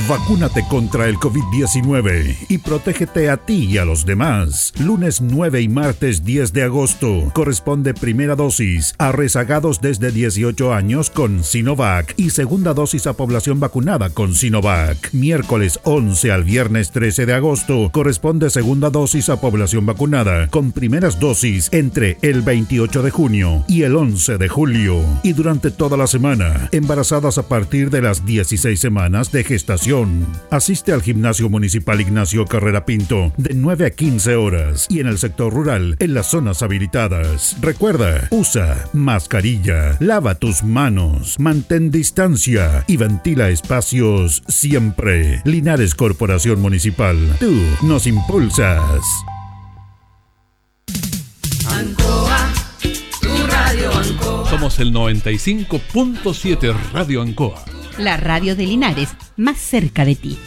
Vacúnate 0.06 0.64
contra 0.68 1.08
el 1.08 1.16
COVID-19 1.16 2.46
y 2.48 2.58
protégete 2.58 3.30
a 3.30 3.38
ti 3.38 3.64
y 3.64 3.78
a 3.78 3.84
los 3.84 4.06
demás. 4.06 4.72
Lunes 4.78 5.20
9 5.20 5.60
y 5.60 5.68
martes 5.68 6.24
10 6.24 6.52
de 6.52 6.62
agosto 6.62 7.30
corresponde 7.34 7.94
primera 7.94 8.36
dosis 8.36 8.94
a 8.98 9.12
rezagados 9.12 9.80
desde 9.80 10.12
18 10.12 10.72
años 10.72 11.10
con 11.10 11.42
Sinovac 11.42 12.14
y 12.16 12.30
segunda 12.30 12.74
dosis 12.74 13.06
a 13.06 13.14
población 13.14 13.60
vacunada 13.60 14.10
con 14.10 14.34
Sinovac. 14.34 15.12
Miércoles 15.12 15.80
11 15.84 16.32
al 16.32 16.44
viernes 16.44 16.90
13 16.90 17.26
de 17.26 17.34
agosto 17.34 17.90
corresponde 17.90 18.50
segunda 18.50 18.90
dosis 18.90 19.28
a 19.30 19.40
población 19.40 19.84
vacunada 19.84 20.48
con 20.48 20.72
primeras 20.72 21.18
dosis 21.18 21.70
entre 21.72 22.18
el 22.22 22.42
28 22.42 23.02
de 23.02 23.10
junio 23.10 23.64
y 23.68 23.82
el 23.82 23.96
11 23.96 24.38
de 24.38 24.48
julio. 24.48 25.02
Y 25.22 25.32
durante 25.32 25.70
toda 25.70 25.96
la 25.96 26.06
semana, 26.06 26.68
embarazadas 26.72 27.38
a 27.38 27.48
partir 27.48 27.90
de 27.90 28.02
las 28.02 28.24
16 28.24 28.78
semanas 28.78 29.32
de 29.32 29.44
gestación 29.44 29.87
Asiste 30.50 30.92
al 30.92 31.00
Gimnasio 31.00 31.48
Municipal 31.48 31.98
Ignacio 31.98 32.44
Carrera 32.44 32.84
Pinto 32.84 33.32
de 33.38 33.54
9 33.54 33.86
a 33.86 33.90
15 33.90 34.36
horas 34.36 34.86
y 34.90 35.00
en 35.00 35.06
el 35.06 35.16
sector 35.16 35.50
rural 35.50 35.96
en 35.98 36.12
las 36.12 36.26
zonas 36.26 36.60
habilitadas. 36.62 37.56
Recuerda, 37.62 38.28
usa 38.30 38.84
mascarilla, 38.92 39.96
lava 39.98 40.34
tus 40.34 40.62
manos, 40.62 41.40
mantén 41.40 41.90
distancia 41.90 42.84
y 42.86 42.98
ventila 42.98 43.48
espacios 43.48 44.42
siempre. 44.46 45.40
Linares 45.46 45.94
Corporación 45.94 46.60
Municipal, 46.60 47.16
tú 47.40 47.54
nos 47.80 48.06
impulsas. 48.06 49.00
Ancoa, 51.66 52.52
tu 53.22 53.46
radio 53.46 53.90
Somos 54.50 54.78
el 54.80 54.92
95.7 54.92 56.76
Radio 56.92 57.22
Ancoa. 57.22 57.77
La 57.98 58.16
radio 58.16 58.54
de 58.54 58.64
Linares, 58.64 59.08
más 59.36 59.58
cerca 59.58 60.04
de 60.04 60.14
ti. 60.14 60.38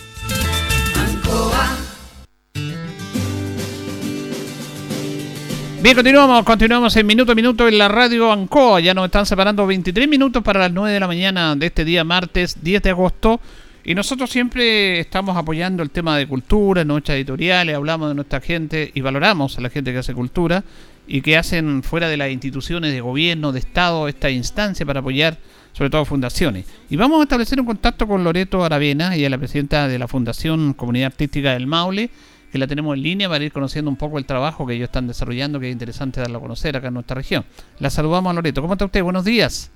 Bien, 5.84 5.96
continuamos, 5.96 6.46
continuamos 6.46 6.96
en 6.96 7.06
minuto 7.06 7.34
a 7.34 7.36
minuto 7.36 7.68
en 7.68 7.78
la 7.78 7.90
radio 7.90 8.32
Ancoa. 8.32 8.80
Ya 8.80 8.94
nos 8.94 9.06
están 9.06 9.26
separando 9.26 9.68
23 9.68 10.08
minutos 10.08 10.42
para 10.44 10.62
las 10.62 10.72
9 10.72 10.94
de 10.94 11.00
la 11.02 11.08
mañana 11.08 11.54
de 11.58 11.66
este 11.66 11.84
día 11.84 12.06
martes 12.06 12.64
10 12.64 12.84
de 12.84 12.90
agosto. 12.90 13.42
Y 13.84 13.96
nosotros 13.96 14.30
siempre 14.30 15.02
estamos 15.02 15.36
apoyando 15.36 15.84
el 15.84 15.90
tema 15.90 16.16
de 16.18 16.28
cultura 16.28 16.86
nuestras 16.86 17.18
editoriales, 17.18 17.76
hablamos 17.76 18.08
de 18.08 18.16
nuestra 18.16 18.40
gente 18.40 18.92
y 18.94 19.02
valoramos 19.02 19.58
a 19.58 19.62
la 19.62 19.70
gente 19.70 19.92
que 19.92 19.98
hace 19.98 20.14
cultura 20.14 20.64
y 21.06 21.22
que 21.22 21.36
hacen 21.36 21.84
fuera 21.84 22.08
de 22.08 22.16
las 22.16 22.30
instituciones 22.30 22.94
de 22.94 23.02
gobierno, 23.02 23.52
de 23.52 23.60
Estado, 23.60 24.08
esta 24.08 24.30
instancia 24.30 24.86
para 24.86 25.02
apoyar 25.02 25.38
sobre 25.74 25.90
todo 25.90 26.06
fundaciones. 26.06 26.66
Y 26.90 26.96
vamos 26.96 27.20
a 27.20 27.24
establecer 27.24 27.60
un 27.60 27.66
contacto 27.66 28.08
con 28.08 28.24
Loreto 28.24 28.64
Aravena, 28.64 29.16
ella 29.16 29.28
es 29.28 29.32
la 29.32 29.38
presidenta 29.38 29.88
de 29.88 30.00
la 30.00 30.08
Fundación 30.08 30.74
Comunidad 30.74 31.08
Artística 31.08 31.54
del 31.54 31.68
Maule, 31.68 32.10
que 32.52 32.58
la 32.58 32.68
tenemos 32.68 32.96
en 32.96 33.04
línea 33.04 33.30
para 33.30 33.44
ir 33.44 33.52
conociendo 33.52 33.90
un 33.90 33.98
poco 33.98 34.18
el 34.18 34.26
trabajo 34.26 34.66
que 34.66 34.74
ellos 34.74 34.86
están 34.86 35.08
desarrollando, 35.08 35.60
que 35.60 35.68
es 35.68 35.74
interesante 35.74 36.20
darlo 36.20 36.40
a 36.40 36.42
conocer 36.42 36.76
acá 36.76 36.90
en 36.90 36.96
nuestra 36.96 37.16
región. 37.16 37.46
La 37.80 37.90
saludamos 37.90 38.30
a 38.30 38.34
Loreto. 38.34 38.62
¿Cómo 38.62 38.74
está 38.74 38.86
usted? 38.86 39.02
Buenos 39.04 39.24
días. 39.24 39.72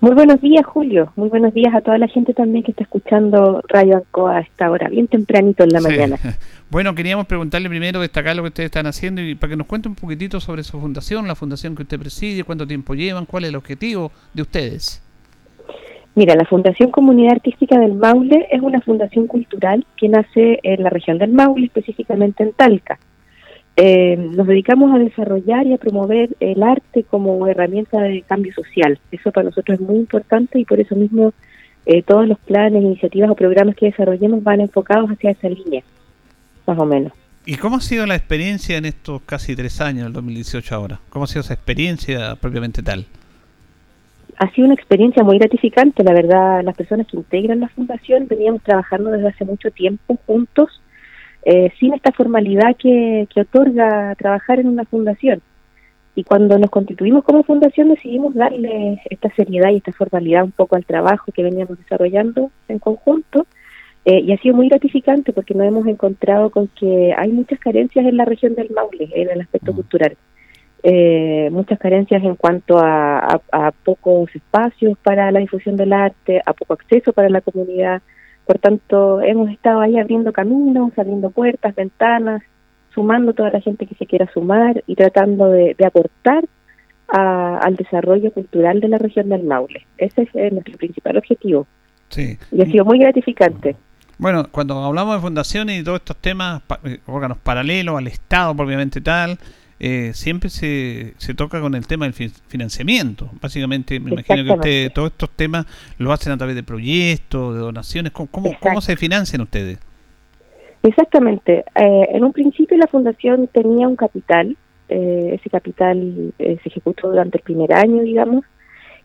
Muy 0.00 0.14
buenos 0.14 0.40
días, 0.40 0.64
Julio. 0.64 1.12
Muy 1.14 1.28
buenos 1.28 1.52
días 1.52 1.74
a 1.74 1.82
toda 1.82 1.98
la 1.98 2.08
gente 2.08 2.32
también 2.32 2.64
que 2.64 2.70
está 2.70 2.84
escuchando 2.84 3.62
Radio 3.68 3.98
Ancoa 3.98 4.38
a 4.38 4.40
esta 4.40 4.70
hora, 4.70 4.88
bien 4.88 5.06
tempranito 5.08 5.62
en 5.62 5.70
la 5.70 5.80
mañana. 5.80 6.18
Bueno, 6.70 6.94
queríamos 6.94 7.26
preguntarle 7.26 7.68
primero, 7.68 8.00
destacar 8.00 8.36
lo 8.36 8.42
que 8.42 8.48
ustedes 8.50 8.66
están 8.68 8.86
haciendo 8.86 9.20
y 9.20 9.34
para 9.34 9.50
que 9.50 9.56
nos 9.56 9.66
cuente 9.66 9.88
un 9.88 9.96
poquitito 9.96 10.38
sobre 10.38 10.62
su 10.62 10.78
fundación, 10.78 11.26
la 11.26 11.34
fundación 11.34 11.74
que 11.74 11.82
usted 11.82 11.98
preside, 11.98 12.44
cuánto 12.44 12.64
tiempo 12.64 12.94
llevan, 12.94 13.26
cuál 13.26 13.42
es 13.42 13.50
el 13.50 13.56
objetivo 13.56 14.12
de 14.32 14.42
ustedes. 14.42 15.02
Mira, 16.14 16.34
la 16.34 16.44
Fundación 16.44 16.90
Comunidad 16.90 17.34
Artística 17.34 17.78
del 17.78 17.94
Maule 17.94 18.48
es 18.50 18.60
una 18.60 18.80
fundación 18.80 19.26
cultural 19.26 19.86
que 19.96 20.08
nace 20.08 20.58
en 20.62 20.82
la 20.82 20.90
región 20.90 21.18
del 21.18 21.32
Maule, 21.32 21.66
específicamente 21.66 22.42
en 22.42 22.52
Talca. 22.52 22.98
Eh, 23.76 24.16
nos 24.16 24.46
dedicamos 24.46 24.92
a 24.94 24.98
desarrollar 24.98 25.66
y 25.66 25.72
a 25.72 25.78
promover 25.78 26.30
el 26.40 26.62
arte 26.62 27.04
como 27.04 27.46
herramienta 27.46 28.02
de 28.02 28.22
cambio 28.22 28.52
social. 28.52 28.98
Eso 29.12 29.30
para 29.30 29.44
nosotros 29.44 29.80
es 29.80 29.86
muy 29.86 29.96
importante 29.96 30.58
y 30.58 30.64
por 30.64 30.80
eso 30.80 30.96
mismo 30.96 31.32
eh, 31.86 32.02
todos 32.02 32.26
los 32.28 32.38
planes, 32.40 32.82
iniciativas 32.82 33.30
o 33.30 33.34
programas 33.34 33.76
que 33.76 33.86
desarrollemos 33.86 34.42
van 34.42 34.60
enfocados 34.60 35.08
hacia 35.10 35.30
esa 35.30 35.48
línea, 35.48 35.82
más 36.66 36.78
o 36.78 36.84
menos. 36.84 37.12
¿Y 37.46 37.56
cómo 37.56 37.76
ha 37.76 37.80
sido 37.80 38.04
la 38.06 38.16
experiencia 38.16 38.76
en 38.76 38.84
estos 38.84 39.22
casi 39.22 39.56
tres 39.56 39.80
años, 39.80 40.08
el 40.08 40.12
2018 40.12 40.74
ahora? 40.74 41.00
¿Cómo 41.08 41.24
ha 41.24 41.28
sido 41.28 41.40
esa 41.40 41.54
experiencia 41.54 42.36
propiamente 42.36 42.82
tal? 42.82 43.06
Ha 44.40 44.50
sido 44.52 44.64
una 44.64 44.74
experiencia 44.74 45.22
muy 45.22 45.36
gratificante, 45.38 46.02
la 46.02 46.14
verdad, 46.14 46.64
las 46.64 46.74
personas 46.74 47.06
que 47.06 47.18
integran 47.18 47.60
la 47.60 47.68
fundación 47.68 48.26
veníamos 48.26 48.62
trabajando 48.62 49.10
desde 49.10 49.28
hace 49.28 49.44
mucho 49.44 49.70
tiempo 49.70 50.18
juntos 50.26 50.80
eh, 51.44 51.70
sin 51.78 51.92
esta 51.92 52.10
formalidad 52.10 52.74
que, 52.78 53.28
que 53.28 53.42
otorga 53.42 54.14
trabajar 54.14 54.58
en 54.58 54.68
una 54.68 54.86
fundación. 54.86 55.42
Y 56.14 56.24
cuando 56.24 56.58
nos 56.58 56.70
constituimos 56.70 57.22
como 57.22 57.42
fundación 57.42 57.90
decidimos 57.90 58.34
darle 58.34 59.02
esta 59.10 59.28
seriedad 59.34 59.72
y 59.72 59.76
esta 59.76 59.92
formalidad 59.92 60.44
un 60.44 60.52
poco 60.52 60.74
al 60.74 60.86
trabajo 60.86 61.30
que 61.32 61.42
veníamos 61.42 61.76
desarrollando 61.76 62.50
en 62.68 62.78
conjunto. 62.78 63.46
Eh, 64.06 64.20
y 64.20 64.32
ha 64.32 64.38
sido 64.38 64.54
muy 64.54 64.70
gratificante 64.70 65.34
porque 65.34 65.52
nos 65.52 65.66
hemos 65.66 65.86
encontrado 65.86 66.48
con 66.48 66.68
que 66.68 67.12
hay 67.14 67.30
muchas 67.30 67.58
carencias 67.58 68.06
en 68.06 68.16
la 68.16 68.24
región 68.24 68.54
del 68.54 68.70
Maule, 68.70 69.10
en 69.14 69.28
el 69.28 69.42
aspecto 69.42 69.74
cultural. 69.74 70.16
Eh, 70.82 71.48
muchas 71.52 71.78
carencias 71.78 72.22
en 72.24 72.36
cuanto 72.36 72.78
a, 72.78 73.40
a, 73.52 73.70
pocos 73.84 74.34
espacios 74.34 74.96
para 75.02 75.30
la 75.30 75.40
difusión 75.40 75.76
del 75.76 75.92
arte, 75.92 76.40
a 76.44 76.52
poco 76.54 76.72
acceso 76.74 77.12
para 77.12 77.28
la 77.28 77.42
comunidad, 77.42 78.00
por 78.50 78.58
tanto, 78.58 79.20
hemos 79.20 79.48
estado 79.50 79.80
ahí 79.80 79.96
abriendo 79.96 80.32
caminos, 80.32 80.90
abriendo 80.96 81.30
puertas, 81.30 81.72
ventanas, 81.74 82.42
sumando 82.92 83.32
toda 83.32 83.50
la 83.50 83.60
gente 83.60 83.86
que 83.86 83.94
se 83.94 84.06
quiera 84.06 84.28
sumar 84.32 84.82
y 84.88 84.96
tratando 84.96 85.50
de, 85.50 85.76
aportar 85.86 86.44
al 87.06 87.76
desarrollo 87.76 88.32
cultural 88.32 88.80
de 88.80 88.88
la 88.88 88.98
región 88.98 89.28
del 89.28 89.44
Maule. 89.44 89.86
Ese 89.98 90.28
es 90.34 90.52
nuestro 90.52 90.76
principal 90.78 91.16
objetivo. 91.16 91.66
Sí. 92.08 92.38
Y 92.50 92.62
ha 92.62 92.66
sido 92.66 92.84
muy 92.84 92.98
gratificante. 92.98 93.76
Bueno, 94.18 94.48
cuando 94.50 94.82
hablamos 94.84 95.14
de 95.14 95.20
fundaciones 95.20 95.80
y 95.80 95.84
todos 95.84 96.00
estos 96.00 96.16
temas, 96.16 96.62
eh, 96.84 96.98
órganos 97.06 97.38
paralelos 97.38 97.96
al 97.96 98.08
Estado 98.08 98.54
propiamente 98.56 99.00
tal, 99.00 99.38
eh, 99.82 100.10
siempre 100.12 100.50
se, 100.50 101.14
se 101.16 101.32
toca 101.32 101.58
con 101.58 101.74
el 101.74 101.86
tema 101.86 102.04
del 102.04 102.12
financiamiento. 102.12 103.30
Básicamente, 103.40 103.98
me 103.98 104.10
imagino 104.10 104.44
que 104.44 104.52
ustedes 104.52 104.92
todos 104.92 105.10
estos 105.10 105.30
temas 105.30 105.64
lo 105.96 106.12
hacen 106.12 106.34
a 106.34 106.36
través 106.36 106.54
de 106.54 106.62
proyectos, 106.62 107.54
de 107.54 107.60
donaciones. 107.60 108.12
¿Cómo, 108.12 108.28
cómo, 108.60 108.80
se 108.82 108.96
financian 108.96 109.40
ustedes? 109.40 109.78
Exactamente. 110.82 111.64
Eh, 111.74 112.08
en 112.10 112.24
un 112.24 112.32
principio 112.32 112.76
la 112.76 112.88
fundación 112.88 113.48
tenía 113.48 113.88
un 113.88 113.96
capital. 113.96 114.54
Eh, 114.90 115.36
ese 115.40 115.48
capital 115.48 116.34
se 116.36 116.60
ejecutó 116.62 117.08
durante 117.08 117.38
el 117.38 117.44
primer 117.44 117.72
año, 117.72 118.02
digamos. 118.02 118.44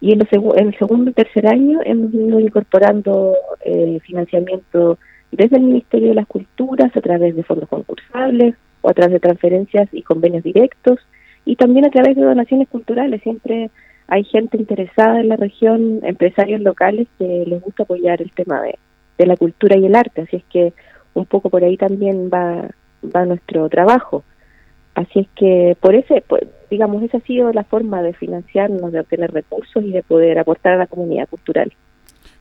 Y 0.02 0.12
en, 0.12 0.28
en 0.30 0.68
el 0.68 0.78
segundo 0.78 1.10
y 1.10 1.14
tercer 1.14 1.48
año 1.48 1.80
hemos 1.86 2.14
ido 2.14 2.38
incorporando 2.40 3.34
financiamiento 4.04 5.00
desde 5.32 5.56
el 5.56 5.64
Ministerio 5.64 6.10
de 6.10 6.16
las 6.16 6.28
Culturas 6.28 6.92
a 6.96 7.02
través 7.02 7.36
de 7.36 7.44
fondos 7.44 7.70
concursables, 7.70 8.56
a 8.90 8.94
través 8.94 9.14
de 9.14 9.20
transferencias 9.20 9.90
y 9.92 10.02
convenios 10.02 10.44
directos 10.44 11.00
y 11.46 11.56
también 11.56 11.86
a 11.86 11.90
través 11.90 12.16
de 12.16 12.24
donaciones 12.24 12.68
culturales. 12.70 13.22
Siempre 13.22 13.70
hay 14.08 14.24
gente 14.24 14.58
interesada 14.58 15.20
en 15.20 15.30
la 15.30 15.36
región, 15.36 16.02
empresarios 16.04 16.62
locales 16.62 17.08
que 17.18 17.46
les 17.48 17.62
gusta 17.62 17.84
apoyar 17.84 18.22
el 18.22 18.32
tema 18.32 18.62
de, 18.62 18.78
la 19.26 19.38
cultura 19.38 19.78
y 19.78 19.86
el 19.86 19.96
arte, 19.96 20.22
así 20.22 20.38
es 20.38 20.44
que 20.52 20.74
un 21.14 21.26
poco 21.26 21.50
por 21.50 21.64
ahí 21.64 21.78
también 21.78 22.30
va, 22.34 22.70
va 23.16 23.26
nuestro 23.26 23.70
trabajo. 23.70 24.24
Así 24.94 25.20
es 25.20 25.28
que 25.36 25.78
por 25.80 25.96
ese, 25.96 26.24
pues, 26.28 26.44
digamos, 26.70 27.04
esa 27.04 27.18
ha 27.18 27.22
sido 27.22 27.52
la 27.52 27.64
forma 27.64 28.02
de 28.02 28.14
financiarnos, 28.14 28.92
de 28.92 29.00
obtener 29.02 29.32
recursos 29.32 29.84
y 29.84 29.92
de 29.92 30.04
poder 30.04 30.40
aportar 30.40 30.74
a 30.74 30.78
la 30.78 30.88
comunidad 30.88 31.28
cultural. 31.30 31.72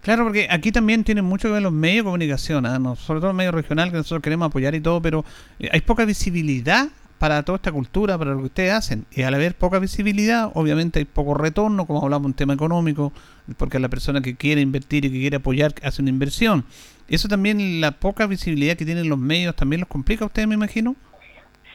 Claro, 0.04 0.24
porque 0.24 0.46
aquí 0.50 0.70
también 0.70 1.02
tienen 1.02 1.24
mucho 1.24 1.48
que 1.48 1.54
ver 1.54 1.62
los 1.62 1.72
medios 1.72 2.04
de 2.04 2.04
comunicación, 2.04 2.66
¿ah? 2.66 2.78
sobre 2.94 3.20
todo 3.20 3.30
el 3.30 3.36
medio 3.36 3.52
regional 3.52 3.90
que 3.90 3.96
nosotros 3.96 4.20
queremos 4.20 4.48
apoyar 4.48 4.74
y 4.74 4.80
todo, 4.82 5.00
pero 5.00 5.24
eh, 5.58 5.70
hay 5.72 5.80
poca 5.80 6.04
visibilidad 6.04 6.88
para 7.18 7.42
toda 7.42 7.56
esta 7.56 7.72
cultura, 7.72 8.18
para 8.18 8.32
lo 8.32 8.40
que 8.40 8.44
ustedes 8.44 8.72
hacen. 8.74 9.06
Y 9.10 9.22
al 9.22 9.32
haber 9.32 9.54
poca 9.54 9.78
visibilidad, 9.78 10.50
obviamente 10.52 10.98
hay 10.98 11.06
poco 11.06 11.32
retorno, 11.32 11.86
como 11.86 12.02
hablamos, 12.02 12.26
un 12.26 12.34
tema 12.34 12.52
económico, 12.52 13.14
porque 13.56 13.78
la 13.78 13.88
persona 13.88 14.20
que 14.20 14.36
quiere 14.36 14.60
invertir 14.60 15.06
y 15.06 15.10
que 15.10 15.20
quiere 15.20 15.36
apoyar 15.38 15.72
hace 15.82 16.02
una 16.02 16.10
inversión. 16.10 16.66
Eso 17.08 17.26
también, 17.26 17.80
la 17.80 17.92
poca 17.92 18.26
visibilidad 18.26 18.76
que 18.76 18.84
tienen 18.84 19.08
los 19.08 19.18
medios, 19.18 19.56
también 19.56 19.80
los 19.80 19.88
complica 19.88 20.24
a 20.24 20.26
ustedes, 20.26 20.46
me 20.46 20.54
imagino. 20.54 20.96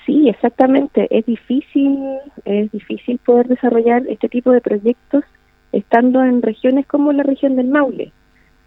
Sí, 0.05 0.29
exactamente. 0.29 1.07
Es 1.09 1.25
difícil, 1.25 1.97
es 2.45 2.71
difícil 2.71 3.17
poder 3.25 3.47
desarrollar 3.47 4.03
este 4.07 4.29
tipo 4.29 4.51
de 4.51 4.61
proyectos 4.61 5.23
estando 5.71 6.23
en 6.23 6.43
regiones 6.43 6.85
como 6.85 7.11
la 7.11 7.23
región 7.23 7.55
del 7.55 7.69
Maule. 7.69 8.11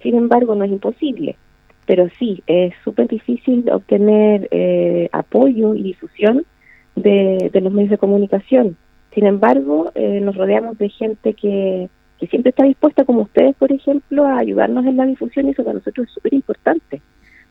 Sin 0.03 0.17
embargo, 0.17 0.55
no 0.55 0.65
es 0.65 0.71
imposible, 0.71 1.37
pero 1.87 2.09
sí, 2.19 2.43
es 2.47 2.75
súper 2.85 3.09
difícil 3.09 3.71
obtener 3.71 4.49
eh, 4.51 5.09
apoyo 5.13 5.75
y 5.75 5.83
difusión 5.83 6.45
de, 6.97 7.51
los 7.53 7.73
medios 7.73 7.91
de 7.91 7.99
comunicación. 7.99 8.77
Sin 9.15 9.27
embargo, 9.27 9.93
eh, 9.95 10.21
nos 10.21 10.37
rodeamos 10.37 10.79
de 10.79 10.89
gente 10.89 11.35
que, 11.35 11.89
que 12.19 12.27
siempre 12.27 12.51
está 12.51 12.65
dispuesta, 12.65 13.05
como 13.05 13.23
ustedes, 13.23 13.55
por 13.57 13.73
ejemplo, 13.73 14.27
a 14.27 14.39
ayudarnos 14.39 14.87
en 14.87 14.97
la 14.97 15.07
difusión 15.07 15.47
y 15.47 15.51
eso 15.51 15.65
para 15.65 15.79
nosotros 15.79 16.09
es 16.09 16.15
súper 16.15 16.35
importante, 16.35 17.03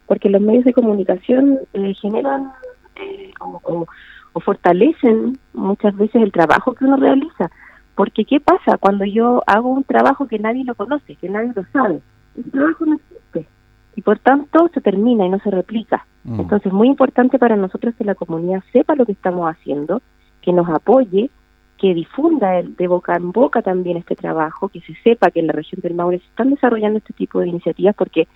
porque 0.07 0.29
los 0.29 0.41
medios 0.41 0.65
de 0.65 0.73
comunicación 0.73 1.59
eh, 1.73 1.93
generan 2.01 2.51
o, 3.39 3.85
o 4.33 4.39
fortalecen 4.39 5.37
muchas 5.53 5.95
veces 5.95 6.21
el 6.21 6.31
trabajo 6.31 6.73
que 6.73 6.85
uno 6.85 6.97
realiza. 6.97 7.49
Porque 7.95 8.25
¿qué 8.25 8.39
pasa 8.39 8.77
cuando 8.77 9.05
yo 9.05 9.43
hago 9.45 9.69
un 9.69 9.83
trabajo 9.83 10.27
que 10.27 10.39
nadie 10.39 10.63
lo 10.63 10.75
conoce, 10.75 11.15
que 11.15 11.29
nadie 11.29 11.51
lo 11.55 11.63
sabe? 11.73 12.01
El 12.35 12.51
trabajo 12.51 12.85
no 12.85 12.95
existe 12.95 13.47
y 13.95 14.01
por 14.01 14.19
tanto 14.19 14.69
se 14.73 14.81
termina 14.81 15.25
y 15.25 15.29
no 15.29 15.39
se 15.39 15.51
replica. 15.51 16.05
Mm. 16.23 16.41
Entonces 16.41 16.67
es 16.67 16.73
muy 16.73 16.87
importante 16.87 17.39
para 17.39 17.55
nosotros 17.55 17.95
que 17.95 18.03
la 18.03 18.15
comunidad 18.15 18.63
sepa 18.71 18.95
lo 18.95 19.05
que 19.05 19.11
estamos 19.11 19.49
haciendo, 19.49 20.01
que 20.41 20.53
nos 20.53 20.69
apoye, 20.69 21.29
que 21.77 21.93
difunda 21.93 22.61
de 22.61 22.87
boca 22.87 23.15
en 23.15 23.31
boca 23.31 23.61
también 23.61 23.97
este 23.97 24.15
trabajo, 24.15 24.69
que 24.69 24.81
se 24.81 24.93
sepa 25.03 25.31
que 25.31 25.39
en 25.39 25.47
la 25.47 25.53
región 25.53 25.81
del 25.81 25.95
Maule 25.95 26.19
se 26.19 26.25
están 26.25 26.51
desarrollando 26.51 26.99
este 26.99 27.13
tipo 27.13 27.39
de 27.39 27.47
iniciativas 27.47 27.95
porque 27.95 28.27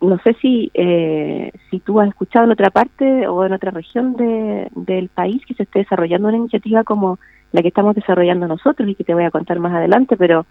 no 0.00 0.18
sé 0.18 0.34
si 0.40 0.70
eh, 0.74 1.52
si 1.70 1.80
tú 1.80 2.00
has 2.00 2.08
escuchado 2.08 2.46
en 2.46 2.52
otra 2.52 2.70
parte 2.70 3.26
o 3.28 3.44
en 3.44 3.52
otra 3.52 3.70
región 3.70 4.14
de, 4.14 4.68
del 4.74 5.08
país 5.08 5.44
que 5.46 5.54
se 5.54 5.64
esté 5.64 5.80
desarrollando 5.80 6.28
una 6.28 6.36
iniciativa 6.36 6.84
como 6.84 7.18
la 7.52 7.62
que 7.62 7.68
estamos 7.68 7.94
desarrollando 7.94 8.46
nosotros 8.46 8.88
y 8.88 8.94
que 8.94 9.04
te 9.04 9.14
voy 9.14 9.24
a 9.24 9.30
contar 9.30 9.58
más 9.58 9.72
adelante, 9.72 10.16
pero 10.16 10.46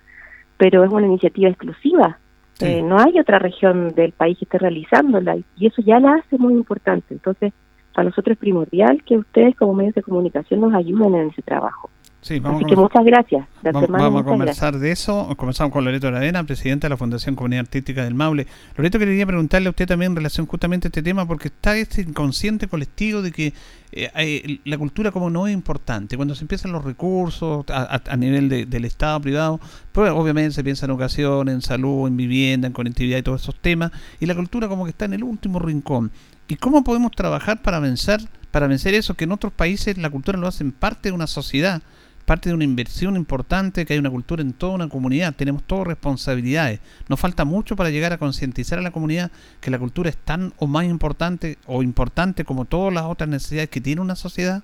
pero 0.58 0.84
es 0.84 0.92
una 0.92 1.06
iniciativa 1.06 1.50
exclusiva 1.50 2.18
eh, 2.62 2.82
no 2.82 3.00
hay 3.00 3.20
otra 3.20 3.40
región 3.40 3.90
del 3.90 4.14
país 4.14 4.38
que 4.38 4.46
esté 4.46 4.58
realizándola 4.58 5.36
y 5.58 5.68
eso 5.68 5.82
ya 5.82 6.00
la 6.00 6.16
hace 6.16 6.38
muy 6.38 6.54
importante. 6.54 7.14
Entonces, 7.14 7.54
para 7.94 8.10
nosotros 8.10 8.34
es 8.34 8.40
primordial 8.40 9.04
que 9.04 9.18
ustedes 9.18 9.56
como 9.56 9.74
medios 9.74 9.96
de 9.96 10.04
comunicación 10.04 10.62
nos 10.62 10.74
ayuden 10.74 11.16
en 11.16 11.30
ese 11.30 11.42
trabajo. 11.42 11.90
Sí, 12.26 12.40
vamos 12.40 12.64
Así 12.64 12.70
que 12.72 12.76
muchas 12.76 13.06
gracias. 13.06 13.46
Vamos, 13.72 14.22
a 14.22 14.26
conversar 14.26 14.80
de 14.80 14.90
eso. 14.92 15.32
Comenzamos 15.38 15.72
con 15.72 15.86
Loreto 15.86 16.08
Aravena, 16.08 16.44
presidenta 16.44 16.88
de 16.88 16.90
la 16.90 16.98
Fundación 16.98 17.36
Comunidad 17.36 17.60
Artística 17.66 18.04
del 18.04 18.16
Maule. 18.16 18.48
Loreto, 18.76 18.98
quería 18.98 19.28
preguntarle 19.28 19.68
a 19.68 19.70
usted 19.70 19.86
también 19.86 20.14
en 20.14 20.16
relación 20.16 20.48
justamente 20.48 20.88
a 20.88 20.90
este 20.90 21.04
tema, 21.04 21.28
porque 21.28 21.50
está 21.50 21.78
este 21.78 22.02
inconsciente 22.02 22.68
colectivo 22.68 23.22
de 23.22 23.32
que 23.32 23.54
eh, 23.92 24.58
la 24.66 24.76
cultura 24.80 25.12
como 25.12 25.30
no 25.30 25.46
es 25.46 25.54
importante. 25.54 26.16
Cuando 26.16 26.34
se 26.34 26.46
empiezan 26.46 26.72
los 26.72 26.84
recursos 26.84 27.64
a, 27.70 27.84
a- 27.96 28.02
a 28.12 28.18
nivel 28.18 28.50
de- 28.50 28.66
del 28.66 28.86
Estado 28.86 29.20
privado, 29.22 29.60
pues 29.92 30.10
obviamente 30.12 30.50
se 30.50 30.64
piensa 30.64 30.88
en 30.88 30.94
educación, 30.94 31.48
en 31.48 31.62
salud, 31.62 32.08
en 32.08 32.18
vivienda, 32.18 32.66
en 32.66 32.74
conectividad 32.74 33.20
y 33.20 33.22
todos 33.22 33.44
esos 33.44 33.54
temas, 33.62 33.92
y 34.20 34.26
la 34.26 34.34
cultura 34.34 34.68
como 34.68 34.86
que 34.86 34.90
está 34.90 35.06
en 35.06 35.14
el 35.14 35.24
último 35.24 35.60
rincón. 35.60 36.10
¿Y 36.48 36.56
cómo 36.56 36.84
podemos 36.84 37.12
trabajar 37.12 37.62
para 37.62 37.80
vencer, 37.80 38.20
para 38.50 38.66
vencer 38.66 38.96
eso? 38.96 39.14
Que 39.14 39.26
en 39.26 39.32
otros 39.32 39.54
países 39.54 39.96
la 40.00 40.10
cultura 40.10 40.40
lo 40.40 40.48
hacen 40.48 40.72
parte 40.72 41.10
de 41.10 41.14
una 41.14 41.28
sociedad 41.28 41.84
parte 42.26 42.50
de 42.50 42.56
una 42.56 42.64
inversión 42.64 43.16
importante, 43.16 43.86
que 43.86 43.94
hay 43.94 44.00
una 44.00 44.10
cultura 44.10 44.42
en 44.42 44.54
toda 44.54 44.74
una 44.74 44.90
comunidad, 44.90 45.36
tenemos 45.36 45.64
todas 45.64 45.88
responsabilidades. 45.88 46.80
Nos 47.08 47.20
falta 47.20 47.46
mucho 47.46 47.76
para 47.76 47.92
llegar 47.92 48.14
a 48.14 48.18
concientizar 48.18 48.80
a 48.80 48.82
la 48.82 48.92
comunidad 48.92 49.32
que 49.62 49.72
la 49.72 49.80
cultura 49.80 50.10
es 50.10 50.18
tan 50.18 50.52
o 50.58 50.68
más 50.68 50.86
importante 50.86 51.58
o 51.68 51.84
importante 51.84 52.44
como 52.44 52.66
todas 52.66 52.94
las 52.94 53.04
otras 53.04 53.30
necesidades 53.30 53.70
que 53.70 53.82
tiene 53.82 54.02
una 54.02 54.16
sociedad. 54.16 54.64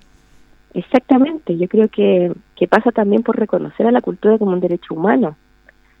Exactamente, 0.74 1.56
yo 1.56 1.68
creo 1.68 1.88
que, 1.88 2.32
que 2.56 2.66
pasa 2.66 2.90
también 2.90 3.22
por 3.22 3.38
reconocer 3.38 3.86
a 3.86 3.92
la 3.92 4.00
cultura 4.00 4.38
como 4.38 4.52
un 4.52 4.60
derecho 4.60 4.94
humano. 4.94 5.36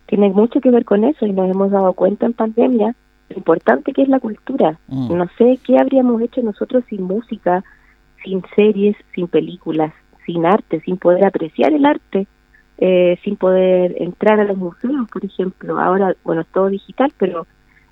Tiene 0.06 0.30
mucho 0.30 0.60
que 0.60 0.70
ver 0.70 0.84
con 0.84 1.04
eso 1.04 1.26
y 1.26 1.32
nos 1.32 1.50
hemos 1.50 1.70
dado 1.70 1.92
cuenta 1.92 2.26
en 2.26 2.32
pandemia 2.32 2.94
lo 3.28 3.36
importante 3.36 3.92
que 3.92 4.02
es 4.02 4.08
la 4.08 4.20
cultura. 4.20 4.78
Mm. 4.88 5.16
No 5.16 5.26
sé 5.38 5.58
qué 5.64 5.78
habríamos 5.78 6.20
hecho 6.22 6.42
nosotros 6.42 6.84
sin 6.88 7.02
música, 7.02 7.64
sin 8.24 8.42
series, 8.56 8.96
sin 9.14 9.28
películas, 9.28 9.92
sin 10.24 10.46
arte, 10.46 10.80
sin 10.80 10.96
poder 10.96 11.24
apreciar 11.24 11.72
el 11.72 11.84
arte, 11.84 12.26
eh, 12.78 13.18
sin 13.22 13.36
poder 13.36 13.94
entrar 13.98 14.40
a 14.40 14.44
los 14.44 14.56
museos, 14.56 15.08
por 15.12 15.24
ejemplo. 15.24 15.78
Ahora, 15.78 16.14
bueno, 16.24 16.42
es 16.42 16.48
todo 16.48 16.68
digital, 16.68 17.12
pero 17.18 17.46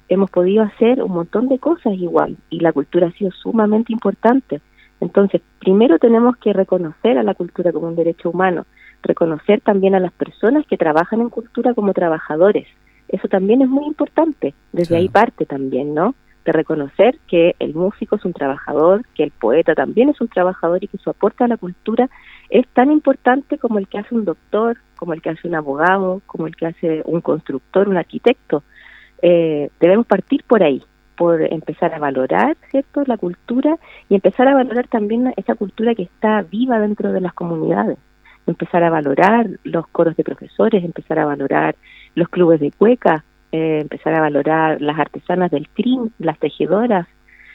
hemos 0.08 0.30
podido 0.30 0.64
hacer 0.64 1.02
un 1.02 1.12
montón 1.12 1.48
de 1.48 1.58
cosas 1.58 1.94
igual 1.94 2.36
y 2.50 2.60
la 2.60 2.72
cultura 2.72 3.08
ha 3.08 3.12
sido 3.12 3.30
sumamente 3.30 3.92
importante. 3.92 4.60
Entonces, 5.00 5.40
primero 5.60 5.98
tenemos 5.98 6.36
que 6.36 6.52
reconocer 6.52 7.18
a 7.18 7.22
la 7.22 7.34
cultura 7.34 7.72
como 7.72 7.86
un 7.86 7.96
derecho 7.96 8.30
humano, 8.30 8.66
reconocer 9.02 9.60
también 9.60 9.94
a 9.94 10.00
las 10.00 10.12
personas 10.12 10.66
que 10.66 10.76
trabajan 10.76 11.20
en 11.20 11.30
cultura 11.30 11.72
como 11.74 11.94
trabajadores. 11.94 12.66
Eso 13.08 13.28
también 13.28 13.62
es 13.62 13.68
muy 13.68 13.86
importante, 13.86 14.54
desde 14.72 14.96
ahí 14.96 15.08
parte 15.08 15.46
también, 15.46 15.94
¿no? 15.94 16.14
Reconocer 16.52 17.18
que 17.28 17.54
el 17.58 17.74
músico 17.74 18.16
es 18.16 18.24
un 18.24 18.32
trabajador, 18.32 19.04
que 19.14 19.22
el 19.22 19.30
poeta 19.30 19.74
también 19.74 20.08
es 20.08 20.20
un 20.20 20.28
trabajador 20.28 20.82
y 20.82 20.88
que 20.88 20.98
su 20.98 21.10
aporte 21.10 21.44
a 21.44 21.48
la 21.48 21.56
cultura 21.56 22.08
es 22.48 22.66
tan 22.68 22.90
importante 22.90 23.58
como 23.58 23.78
el 23.78 23.88
que 23.88 23.98
hace 23.98 24.14
un 24.14 24.24
doctor, 24.24 24.78
como 24.96 25.12
el 25.14 25.22
que 25.22 25.30
hace 25.30 25.48
un 25.48 25.54
abogado, 25.54 26.22
como 26.26 26.46
el 26.46 26.56
que 26.56 26.66
hace 26.66 27.02
un 27.04 27.20
constructor, 27.20 27.88
un 27.88 27.96
arquitecto. 27.96 28.62
Eh, 29.22 29.70
debemos 29.80 30.06
partir 30.06 30.44
por 30.44 30.62
ahí, 30.62 30.82
por 31.16 31.42
empezar 31.42 31.94
a 31.94 31.98
valorar, 31.98 32.56
¿cierto?, 32.70 33.02
la 33.06 33.18
cultura 33.18 33.76
y 34.08 34.14
empezar 34.14 34.48
a 34.48 34.54
valorar 34.54 34.88
también 34.88 35.32
esa 35.36 35.54
cultura 35.54 35.94
que 35.94 36.04
está 36.04 36.42
viva 36.42 36.78
dentro 36.78 37.12
de 37.12 37.20
las 37.20 37.34
comunidades. 37.34 37.98
Empezar 38.46 38.82
a 38.82 38.90
valorar 38.90 39.46
los 39.64 39.86
coros 39.88 40.16
de 40.16 40.24
profesores, 40.24 40.82
empezar 40.82 41.18
a 41.18 41.26
valorar 41.26 41.76
los 42.14 42.28
clubes 42.28 42.58
de 42.58 42.72
cueca, 42.72 43.24
eh, 43.52 43.80
empezar 43.80 44.14
a 44.14 44.20
valorar 44.20 44.80
las 44.80 44.98
artesanas 44.98 45.50
del 45.50 45.68
CRIM, 45.68 46.10
las 46.18 46.38
tejedoras, 46.38 47.06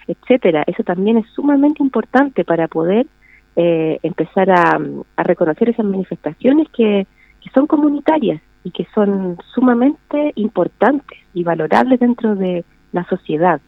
etcétera. 0.08 0.64
Eso 0.68 0.84
también 0.84 1.18
es 1.18 1.28
sumamente 1.30 1.82
importante 1.82 2.43
para 2.43 2.68
poder 2.68 3.08
eh, 3.56 4.00
empezar 4.04 4.50
a, 4.52 4.80
reconocer 5.18 5.70
esas 5.70 5.86
manifestaciones 5.86 6.68
que 6.70 7.08
son 7.54 7.68
comunitarias 7.68 8.41
y 8.66 8.72
que 8.72 8.88
son 8.93 9.38
sumamente 9.54 10.34
importantes 10.36 11.20
y 11.34 11.43
valorables 11.43 12.00
dentro 12.00 12.36
de 12.36 12.66
la 12.91 13.06
sociedad, 13.06 13.62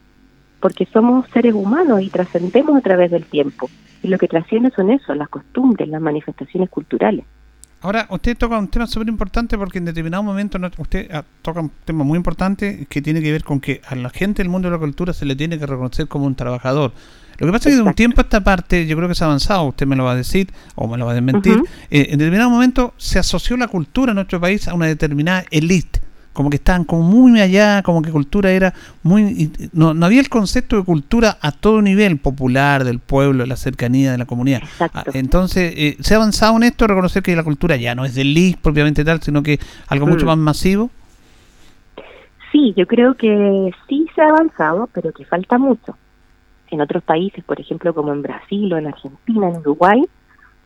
porque 0.59 0.85
somos 0.87 1.29
seres 1.29 1.53
humanos 1.53 2.01
y 2.01 2.09
trascendemos 2.09 2.75
a 2.75 2.81
través 2.81 3.11
del 3.11 3.23
tiempo. 3.25 3.69
Y 4.01 4.07
lo 4.07 4.17
que 4.17 4.27
trasciende 4.27 4.71
son 4.71 4.89
eso, 4.89 5.13
las 5.13 5.29
costumbres, 5.29 5.87
las 5.87 6.01
manifestaciones 6.01 6.69
culturales. 6.69 7.25
Ahora, 7.81 8.07
usted 8.09 8.35
toca 8.37 8.57
un 8.57 8.67
tema 8.69 8.87
súper 8.87 9.07
importante 9.07 9.57
porque 9.57 9.77
en 9.77 9.85
determinado 9.85 10.23
momento 10.23 10.57
no- 10.57 10.69
usted 10.77 11.09
ah, 11.13 11.23
toca 11.41 11.59
un 11.61 11.71
tema 11.85 12.03
muy 12.03 12.17
importante 12.17 12.87
que 12.89 13.01
tiene 13.01 13.21
que 13.21 13.31
ver 13.31 13.43
con 13.43 13.59
que 13.59 13.81
a 13.87 13.95
la 13.95 14.09
gente 14.09 14.41
del 14.41 14.49
mundo 14.49 14.67
de 14.67 14.73
la 14.73 14.79
cultura 14.79 15.13
se 15.13 15.25
le 15.25 15.35
tiene 15.35 15.59
que 15.59 15.65
reconocer 15.67 16.07
como 16.07 16.25
un 16.25 16.35
trabajador. 16.35 16.91
Lo 17.37 17.45
que 17.45 17.51
pasa 17.53 17.69
es 17.69 17.75
que 17.75 17.81
de 17.83 17.87
un 17.87 17.93
tiempo 17.93 18.19
a 18.21 18.23
esta 18.23 18.43
parte, 18.43 18.87
yo 18.87 18.97
creo 18.97 19.07
que 19.07 19.13
se 19.13 19.23
ha 19.23 19.27
avanzado, 19.27 19.63
usted 19.65 19.85
me 19.85 19.95
lo 19.95 20.05
va 20.05 20.13
a 20.13 20.15
decir 20.15 20.51
o 20.73 20.87
me 20.87 20.97
lo 20.97 21.05
va 21.05 21.11
a 21.11 21.15
desmentir, 21.15 21.53
eh, 21.91 22.07
en 22.09 22.17
determinado 22.17 22.49
momento 22.49 22.95
se 22.97 23.19
asoció 23.19 23.55
la 23.57 23.67
cultura 23.67 24.11
en 24.11 24.15
nuestro 24.15 24.41
país 24.41 24.67
a 24.67 24.73
una 24.73 24.87
determinada 24.87 25.45
elite, 25.51 26.01
como 26.37 26.51
que 26.51 26.57
estaban 26.57 26.83
como 26.83 27.01
muy 27.01 27.41
allá, 27.41 27.81
como 27.81 28.03
que 28.03 28.11
cultura 28.11 28.51
era 28.51 28.71
muy... 29.01 29.51
No, 29.73 29.95
no 29.95 30.05
había 30.05 30.19
el 30.19 30.29
concepto 30.29 30.77
de 30.77 30.83
cultura 30.83 31.39
a 31.41 31.51
todo 31.51 31.81
nivel, 31.81 32.19
popular, 32.19 32.83
del 32.83 32.99
pueblo, 32.99 33.41
de 33.41 33.47
la 33.47 33.55
cercanía, 33.55 34.11
de 34.11 34.19
la 34.19 34.25
comunidad. 34.27 34.61
Ah, 34.79 35.03
Entonces, 35.13 35.73
eh, 35.75 35.97
se 35.99 36.13
ha 36.13 36.17
avanzado 36.17 36.55
en 36.57 36.61
esto, 36.63 36.85
reconocer 36.85 37.23
que 37.23 37.35
la 37.35 37.43
cultura 37.43 37.75
ya 37.75 37.95
no 37.95 38.05
es 38.05 38.13
del 38.13 38.27
elite 38.27 38.59
propiamente 38.61 39.03
tal, 39.03 39.19
sino 39.23 39.41
que 39.41 39.59
algo 39.87 40.05
mucho 40.05 40.25
Mm. 40.25 40.27
más 40.29 40.37
masivo. 40.37 40.91
Sí, 42.51 42.73
yo 42.77 42.85
creo 42.85 43.15
que 43.15 43.71
sí 43.89 44.05
se 44.13 44.21
ha 44.21 44.27
avanzado, 44.27 44.87
pero 44.93 45.11
que 45.11 45.25
falta 45.25 45.57
mucho. 45.57 45.97
En 46.69 46.81
otros 46.81 47.01
países, 47.01 47.43
por 47.43 47.59
ejemplo, 47.59 47.95
como 47.95 48.13
en 48.13 48.21
Brasil 48.21 48.71
o 48.73 48.77
en 48.77 48.85
Argentina, 48.85 49.49
en 49.49 49.57
Uruguay, 49.57 50.03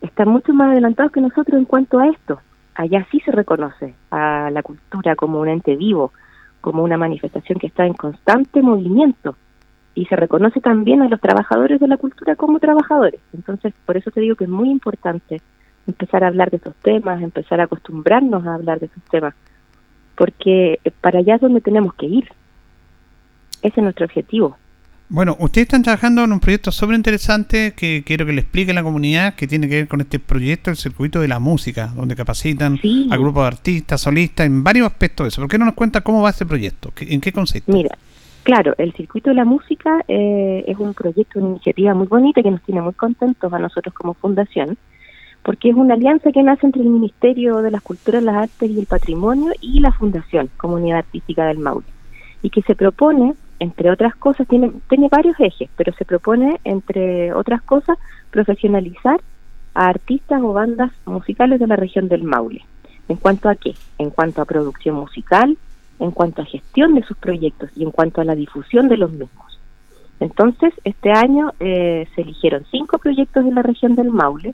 están 0.02 0.28
mucho 0.28 0.54
más 0.54 0.72
adelantados 0.72 1.14
que 1.14 1.22
nosotros 1.22 1.58
en 1.58 1.64
cuanto 1.66 1.98
a 2.00 2.08
esto. 2.10 2.42
Allá 2.76 3.06
sí 3.12 3.20
se 3.20 3.32
reconoce 3.32 3.94
a 4.12 4.50
la 4.52 4.64
cultura 4.64 5.16
como 5.16 5.40
un 5.40 5.50
ente 5.50 5.76
vivo, 5.76 6.14
como 6.62 6.84
una 6.84 6.98
manifestación 6.98 7.60
que 7.60 7.68
está 7.68 7.86
en 7.86 7.94
constante 7.94 8.62
movimiento. 8.62 9.36
Y 9.94 10.06
se 10.06 10.16
reconoce 10.16 10.62
también 10.62 11.02
a 11.02 11.10
los 11.10 11.20
trabajadores 11.20 11.80
de 11.80 11.88
la 11.88 11.98
cultura 11.98 12.36
como 12.36 12.60
trabajadores. 12.60 13.20
Entonces, 13.34 13.74
por 13.86 13.98
eso 13.98 14.10
te 14.10 14.22
digo 14.22 14.36
que 14.36 14.46
es 14.46 14.50
muy 14.50 14.70
importante 14.70 15.42
empezar 15.86 16.24
a 16.24 16.28
hablar 16.28 16.50
de 16.50 16.58
estos 16.58 16.76
temas, 16.76 17.22
empezar 17.22 17.60
a 17.60 17.66
acostumbrarnos 17.66 18.46
a 18.46 18.56
hablar 18.56 18.80
de 18.80 18.86
estos 18.86 19.04
temas, 19.06 19.34
porque 20.16 20.80
para 21.02 21.20
allá 21.20 21.36
es 21.36 21.42
donde 21.42 21.62
tenemos 21.62 21.94
que 21.96 22.06
ir. 22.06 22.30
Ese 23.62 23.80
es 23.80 23.84
nuestro 23.84 24.06
objetivo. 24.06 24.58
Bueno, 25.14 25.36
ustedes 25.40 25.66
están 25.66 25.84
trabajando 25.84 26.24
en 26.24 26.32
un 26.32 26.40
proyecto 26.40 26.72
súper 26.72 26.96
interesante 26.96 27.74
que 27.76 28.02
quiero 28.06 28.26
que 28.26 28.32
le 28.32 28.40
explique 28.42 28.72
a 28.72 28.74
la 28.74 28.82
comunidad 28.82 29.34
que 29.36 29.46
tiene 29.46 29.68
que 29.68 29.76
ver 29.76 29.88
con 29.90 30.00
este 30.00 30.20
proyecto, 30.20 30.70
el 30.70 30.78
circuito 30.78 31.20
de 31.20 31.28
la 31.28 31.38
música, 31.40 31.88
donde 31.94 32.16
capacitan 32.16 32.80
a 33.10 33.18
grupos 33.18 33.44
de 33.44 33.48
artistas, 33.48 34.00
solistas, 34.00 34.46
en 34.46 34.64
varios 34.64 34.88
aspectos 34.88 35.26
de 35.26 35.28
eso. 35.28 35.42
¿Por 35.42 35.50
qué 35.50 35.58
no 35.58 35.66
nos 35.66 35.74
cuenta 35.74 36.00
cómo 36.00 36.22
va 36.22 36.30
ese 36.30 36.46
proyecto? 36.46 36.92
¿Qué- 36.96 37.14
¿En 37.14 37.20
qué 37.20 37.34
consiste? 37.34 37.70
Mira, 37.70 37.98
claro, 38.44 38.74
el 38.78 38.94
Circuito 38.94 39.32
de 39.32 39.36
la 39.36 39.44
Música 39.44 40.00
eh, 40.08 40.64
es 40.66 40.78
un 40.78 40.94
proyecto, 40.94 41.40
una 41.40 41.50
iniciativa 41.50 41.94
muy 41.94 42.08
bonita 42.08 42.42
que 42.42 42.52
nos 42.52 42.62
tiene 42.62 42.82
muy 42.82 42.94
contentos 42.94 43.52
a 43.52 43.60
nosotros 43.60 43.94
como 43.94 44.14
fundación, 44.14 44.78
porque 45.44 45.72
es 45.72 45.76
una 45.76 45.96
alianza 45.96 46.32
que 46.32 46.42
nace 46.42 46.66
entre 46.68 46.84
el 46.84 46.88
Ministerio 46.90 47.58
de 47.62 47.72
las 47.72 47.82
Culturas, 47.82 48.24
las 48.24 48.36
Artes 48.44 48.70
y 48.72 48.80
el 48.80 48.86
Patrimonio 48.86 49.52
y 49.60 49.82
la 49.82 49.92
Fundación 49.92 50.50
Comunidad 50.56 51.00
Artística 51.00 51.48
del 51.48 51.58
Maule, 51.60 51.86
y 52.44 52.50
que 52.50 52.62
se 52.62 52.76
propone, 52.76 53.34
entre 53.62 53.92
otras 53.92 54.16
cosas, 54.16 54.48
tiene, 54.48 54.72
tiene 54.90 55.08
varios 55.08 55.40
ejes, 55.40 55.70
pero 55.78 55.94
se 55.94 56.04
propone, 56.04 56.60
entre 56.64 57.32
otras 57.34 57.62
cosas, 57.62 57.98
profesionalizar 58.32 59.20
a 59.76 59.88
artistas 59.88 60.42
o 60.42 60.52
bandas 60.52 60.92
musicales 61.06 61.60
de 61.60 61.68
la 61.68 61.76
región 61.76 62.08
del 62.10 62.24
Maule. 62.24 62.62
¿En 63.08 63.18
cuanto 63.18 63.50
a 63.50 63.56
qué? 63.56 63.74
En 64.00 64.10
cuanto 64.10 64.42
a 64.42 64.46
producción 64.46 64.96
musical, 64.96 65.58
en 66.00 66.12
cuanto 66.12 66.42
a 66.42 66.46
gestión 66.46 66.96
de 66.96 67.04
sus 67.04 67.18
proyectos 67.18 67.70
y 67.76 67.84
en 67.84 67.92
cuanto 67.92 68.20
a 68.20 68.26
la 68.26 68.34
difusión 68.36 68.90
de 68.90 68.98
los 68.98 69.12
mismos. 69.12 69.60
Entonces, 70.20 70.74
este 70.84 71.12
año 71.12 71.52
eh, 71.60 72.08
se 72.16 72.22
eligieron 72.22 72.66
cinco 72.72 72.98
proyectos 72.98 73.46
de 73.46 73.52
la 73.54 73.62
región 73.62 73.94
del 73.96 74.10
Maule 74.10 74.54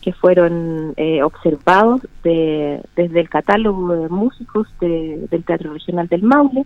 que 0.00 0.12
fueron 0.12 0.94
eh, 0.96 1.22
observados 1.22 2.00
de- 2.22 2.80
desde 2.96 3.20
el 3.20 3.28
catálogo 3.28 3.94
de 3.94 4.08
músicos 4.08 4.68
de- 4.80 5.26
del 5.30 5.44
Teatro 5.44 5.72
Regional 5.74 6.08
del 6.08 6.22
Maule. 6.22 6.64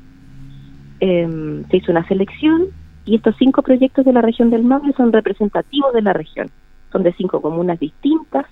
Em, 1.05 1.65
se 1.69 1.79
hizo 1.79 1.91
una 1.91 2.07
selección 2.07 2.69
y 3.05 3.17
estos 3.17 3.35
cinco 3.37 3.63
proyectos 3.63 4.05
de 4.05 4.13
la 4.13 4.21
región 4.21 4.51
del 4.51 4.63
Maule 4.63 4.93
son 4.93 5.13
representativos 5.13 5.93
de 5.93 6.01
la 6.01 6.13
región. 6.13 6.49
Son 6.93 7.03
de 7.03 7.13
cinco 7.15 7.43
comunas 7.43 7.81
distintas 7.81 8.47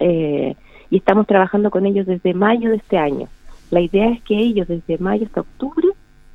eh, 0.00 0.56
y 0.90 0.96
estamos 0.96 1.28
trabajando 1.28 1.70
con 1.70 1.86
ellos 1.86 2.06
desde 2.06 2.34
mayo 2.34 2.70
de 2.70 2.78
este 2.78 2.98
año. 2.98 3.28
La 3.70 3.80
idea 3.80 4.08
es 4.08 4.20
que 4.24 4.36
ellos 4.36 4.66
desde 4.66 4.98
mayo 4.98 5.26
hasta 5.26 5.42
octubre 5.42 5.86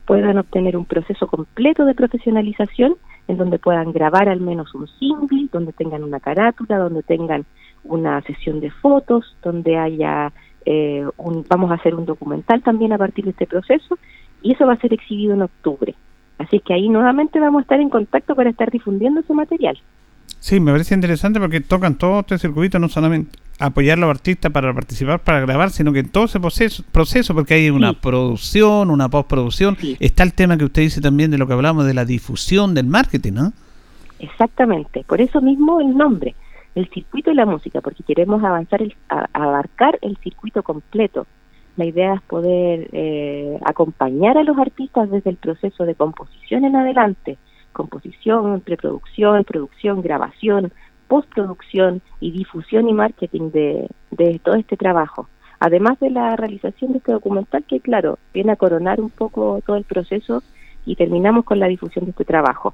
puedan 0.05 0.37
obtener 0.37 0.77
un 0.77 0.85
proceso 0.85 1.27
completo 1.27 1.83
de 1.83 1.95
profesionalización 1.95 2.95
en 3.27 3.35
donde 3.35 3.59
puedan 3.59 3.91
grabar 3.91 4.29
al 4.29 4.39
menos 4.39 4.73
un 4.73 4.87
single, 4.87 5.49
donde 5.51 5.73
tengan 5.73 6.05
una 6.05 6.21
carátula, 6.21 6.77
donde 6.77 7.03
tengan 7.03 7.43
una 7.83 8.21
sesión 8.21 8.61
de 8.61 8.71
fotos, 8.71 9.35
donde 9.43 9.77
haya 9.77 10.31
eh, 10.65 11.05
un, 11.17 11.45
vamos 11.49 11.71
a 11.71 11.73
hacer 11.73 11.93
un 11.93 12.05
documental 12.05 12.63
también 12.63 12.93
a 12.93 12.97
partir 12.97 13.25
de 13.25 13.31
este 13.31 13.47
proceso 13.47 13.97
y 14.41 14.53
eso 14.53 14.65
va 14.65 14.73
a 14.73 14.79
ser 14.79 14.93
exhibido 14.93 15.33
en 15.33 15.41
octubre. 15.41 15.95
Así 16.37 16.59
que 16.59 16.73
ahí 16.73 16.89
nuevamente 16.89 17.39
vamos 17.39 17.59
a 17.59 17.61
estar 17.63 17.79
en 17.79 17.89
contacto 17.89 18.35
para 18.35 18.49
estar 18.49 18.71
difundiendo 18.71 19.19
ese 19.19 19.33
material. 19.33 19.77
Sí, 20.39 20.59
me 20.59 20.71
parece 20.71 20.95
interesante 20.95 21.39
porque 21.39 21.59
tocan 21.59 21.95
todo 21.95 22.21
este 22.21 22.37
circuito, 22.37 22.79
no 22.79 22.87
solamente 22.87 23.37
apoyar 23.59 23.97
a 23.97 24.01
los 24.01 24.09
artistas 24.09 24.51
para 24.51 24.73
participar, 24.73 25.19
para 25.19 25.41
grabar, 25.41 25.69
sino 25.69 25.91
que 25.91 26.03
todo 26.03 26.25
ese 26.25 26.39
proceso, 26.39 26.83
proceso 26.91 27.33
porque 27.33 27.55
hay 27.55 27.69
una 27.69 27.93
producción, 27.93 28.89
una 28.89 29.09
postproducción. 29.09 29.77
Está 29.99 30.23
el 30.23 30.33
tema 30.33 30.57
que 30.57 30.63
usted 30.63 30.83
dice 30.83 31.01
también 31.01 31.29
de 31.29 31.37
lo 31.37 31.45
que 31.45 31.53
hablamos 31.53 31.85
de 31.85 31.93
la 31.93 32.05
difusión 32.05 32.73
del 32.73 32.85
marketing, 32.85 33.33
¿no? 33.33 33.53
Exactamente, 34.19 35.03
por 35.07 35.19
eso 35.19 35.41
mismo 35.41 35.81
el 35.81 35.95
nombre, 35.95 36.35
el 36.75 36.89
circuito 36.89 37.31
de 37.31 37.35
la 37.35 37.45
música, 37.45 37.81
porque 37.81 38.03
queremos 38.03 38.43
avanzar, 38.43 38.81
el, 38.81 38.95
abarcar 39.33 39.99
el 40.01 40.17
circuito 40.17 40.63
completo. 40.63 41.27
La 41.79 41.85
idea 41.85 42.15
es 42.15 42.21
poder 42.23 42.89
eh, 42.91 43.57
acompañar 43.63 44.37
a 44.37 44.43
los 44.43 44.57
artistas 44.57 45.09
desde 45.09 45.29
el 45.29 45.37
proceso 45.37 45.85
de 45.85 45.95
composición 45.95 46.65
en 46.65 46.75
adelante, 46.75 47.37
composición, 47.71 48.59
preproducción, 48.59 49.45
producción, 49.45 50.01
grabación, 50.01 50.73
postproducción 51.07 52.01
y 52.19 52.31
difusión 52.31 52.89
y 52.89 52.93
marketing 52.93 53.51
de, 53.51 53.87
de 54.11 54.41
todo 54.43 54.55
este 54.55 54.75
trabajo. 54.75 55.29
Además 55.61 55.97
de 56.01 56.09
la 56.09 56.35
realización 56.35 56.91
de 56.91 56.97
este 56.97 57.13
documental 57.13 57.63
que, 57.63 57.79
claro, 57.79 58.19
viene 58.33 58.51
a 58.51 58.57
coronar 58.57 58.99
un 58.99 59.09
poco 59.09 59.61
todo 59.65 59.77
el 59.77 59.85
proceso 59.85 60.43
y 60.85 60.97
terminamos 60.97 61.45
con 61.45 61.61
la 61.61 61.67
difusión 61.67 62.03
de 62.03 62.11
este 62.11 62.25
trabajo. 62.25 62.73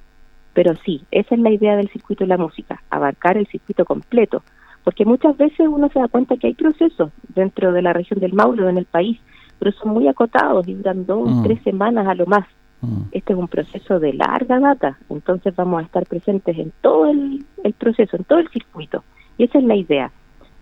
Pero 0.56 0.74
sí, 0.84 1.04
esa 1.12 1.36
es 1.36 1.42
la 1.42 1.52
idea 1.52 1.76
del 1.76 1.90
circuito 1.90 2.24
de 2.24 2.30
la 2.30 2.38
música, 2.38 2.82
abarcar 2.90 3.38
el 3.38 3.46
circuito 3.46 3.86
completo, 3.86 4.42
porque 4.86 5.04
muchas 5.04 5.36
veces 5.36 5.68
uno 5.68 5.90
se 5.90 6.00
da 6.00 6.08
cuenta 6.08 6.38
que 6.38 6.48
hay 6.48 6.54
procesos 6.54 7.12
dentro 7.34 7.74
de 7.74 7.82
la 7.82 7.92
región 7.92 8.20
del 8.20 8.34
Maule 8.34 8.64
o 8.64 8.70
en 8.70 8.78
el 8.78 8.86
país, 8.86 9.20
pero 9.58 9.72
son 9.72 9.92
muy 9.92 10.08
acotados 10.08 10.66
y 10.68 10.76
duran 10.76 11.08
dos, 11.08 11.28
mm. 11.28 11.44
tres 11.44 11.62
semanas 11.64 12.08
a 12.08 12.14
lo 12.14 12.28
más. 12.28 12.46
Mm. 12.82 13.02
Este 13.12 13.34
es 13.34 13.40
un 13.40 13.48
proceso 13.48 14.00
de 14.00 14.14
larga 14.14 14.60
data, 14.60 15.00
entonces 15.10 15.56
vamos 15.56 15.82
a 15.82 15.86
estar 15.86 16.06
presentes 16.06 16.56
en 16.60 16.72
todo 16.82 17.08
el, 17.08 17.44
proceso, 17.80 18.16
en 18.16 18.26
todo 18.26 18.38
el 18.38 18.50
circuito. 18.50 19.04
Y 19.40 19.46
esa 19.46 19.58
es 19.58 19.64
la 19.66 19.76
idea. 19.76 20.12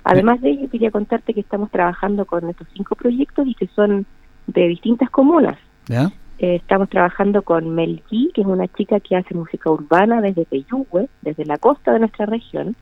Además 0.06 0.40
de 0.40 0.52
ello, 0.52 0.70
quería 0.70 0.90
contarte 0.90 1.34
que 1.34 1.42
estamos 1.42 1.70
trabajando 1.70 2.26
con 2.26 2.50
estos 2.50 2.68
cinco 2.74 2.96
proyectos 2.96 3.46
y 3.46 3.56
que 3.56 3.68
son 3.68 4.06
de 4.48 4.70
distintas 4.70 5.10
comunas. 5.10 5.58
¿Ya? 5.88 6.12
Eh, 6.40 6.56
estamos 6.56 6.90
trabajando 6.90 7.42
con 7.42 7.76
Melqui, 7.76 8.32
que 8.34 8.42
es 8.42 8.48
una 8.48 8.70
chica 8.70 9.02
que 9.02 9.18
hace 9.18 9.36
música 9.36 9.70
urbana 9.70 10.22
desde 10.22 10.46
Peyúgue, 10.46 11.10
desde 11.22 11.44
la 11.44 11.58
costa 11.58 11.92
de 11.92 12.00
nuestra 12.00 12.26
región. 12.26 12.78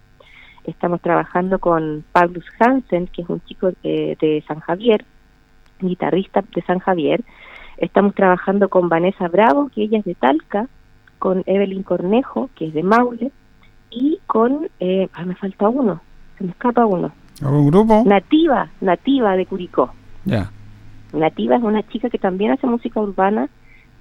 Estamos 0.63 1.01
trabajando 1.01 1.59
con 1.59 2.03
Paulus 2.11 2.45
Hansen, 2.59 3.07
que 3.07 3.23
es 3.23 3.29
un 3.29 3.41
chico 3.41 3.71
eh, 3.83 4.15
de 4.19 4.43
San 4.47 4.59
Javier, 4.59 5.05
guitarrista 5.79 6.43
de 6.53 6.61
San 6.61 6.79
Javier. 6.79 7.23
Estamos 7.77 8.13
trabajando 8.13 8.69
con 8.69 8.89
Vanessa 8.89 9.27
Bravo, 9.27 9.69
que 9.73 9.83
ella 9.83 9.99
es 9.99 10.05
de 10.05 10.15
Talca, 10.15 10.67
con 11.17 11.43
Evelyn 11.45 11.83
Cornejo, 11.83 12.49
que 12.55 12.67
es 12.67 12.73
de 12.73 12.83
Maule, 12.83 13.31
y 13.89 14.19
con, 14.27 14.69
eh, 14.79 15.09
ah, 15.13 15.25
me 15.25 15.35
falta 15.35 15.67
uno, 15.67 16.01
se 16.37 16.43
me 16.43 16.51
escapa 16.51 16.85
uno. 16.85 17.11
¿Un 17.41 17.67
grupo? 17.67 18.03
Nativa, 18.05 18.69
nativa 18.81 19.35
de 19.35 19.45
Curicó. 19.45 19.91
Ya. 20.25 20.51
Nativa 21.11 21.55
es 21.55 21.63
una 21.63 21.83
chica 21.87 22.09
que 22.09 22.19
también 22.19 22.51
hace 22.51 22.67
música 22.67 23.01
urbana 23.01 23.49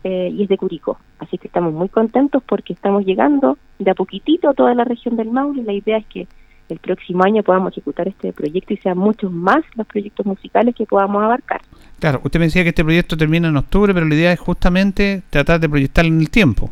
eh, 0.05 0.31
y 0.33 0.43
es 0.43 0.49
de 0.49 0.59
Curicó. 0.59 0.99
Así 1.19 1.39
que 1.39 1.49
estamos 1.49 1.73
muy 1.73 1.89
contentos 1.89 2.43
porque 2.47 2.73
estamos 2.73 3.05
llegando 3.05 3.57
de 3.79 3.91
a 3.91 3.95
poquitito 3.95 4.51
a 4.51 4.55
toda 4.55 4.75
la 4.75 4.85
región 4.85 5.17
del 5.17 5.31
Maule 5.31 5.63
la 5.63 5.73
idea 5.73 5.99
es 5.99 6.07
que 6.07 6.29
el 6.71 6.79
próximo 6.79 7.25
año 7.25 7.43
podamos 7.43 7.73
ejecutar 7.73 8.09
este 8.09 8.33
proyecto 8.33 8.75
y 8.75 8.77
sean 8.79 8.99
muchos 8.99 9.31
más 9.31 9.63
los 9.75 9.87
proyectos 9.87 10.25
musicales 10.27 10.75
que 10.75 10.87
podamos 10.87 11.23
abarcar. 11.23 11.61
Claro, 11.99 12.21
usted 12.25 12.39
me 12.39 12.47
decía 12.47 12.63
que 12.63 12.71
este 12.71 12.85
proyecto 12.85 13.17
termina 13.17 13.49
en 13.49 13.57
octubre, 13.57 13.93
pero 13.93 14.07
la 14.07 14.15
idea 14.15 14.33
es 14.33 14.41
justamente 14.41 15.23
tratar 15.31 15.61
de 15.61 15.69
proyectarlo 15.69 16.13
en 16.13 16.21
el 16.21 16.31
tiempo. 16.31 16.71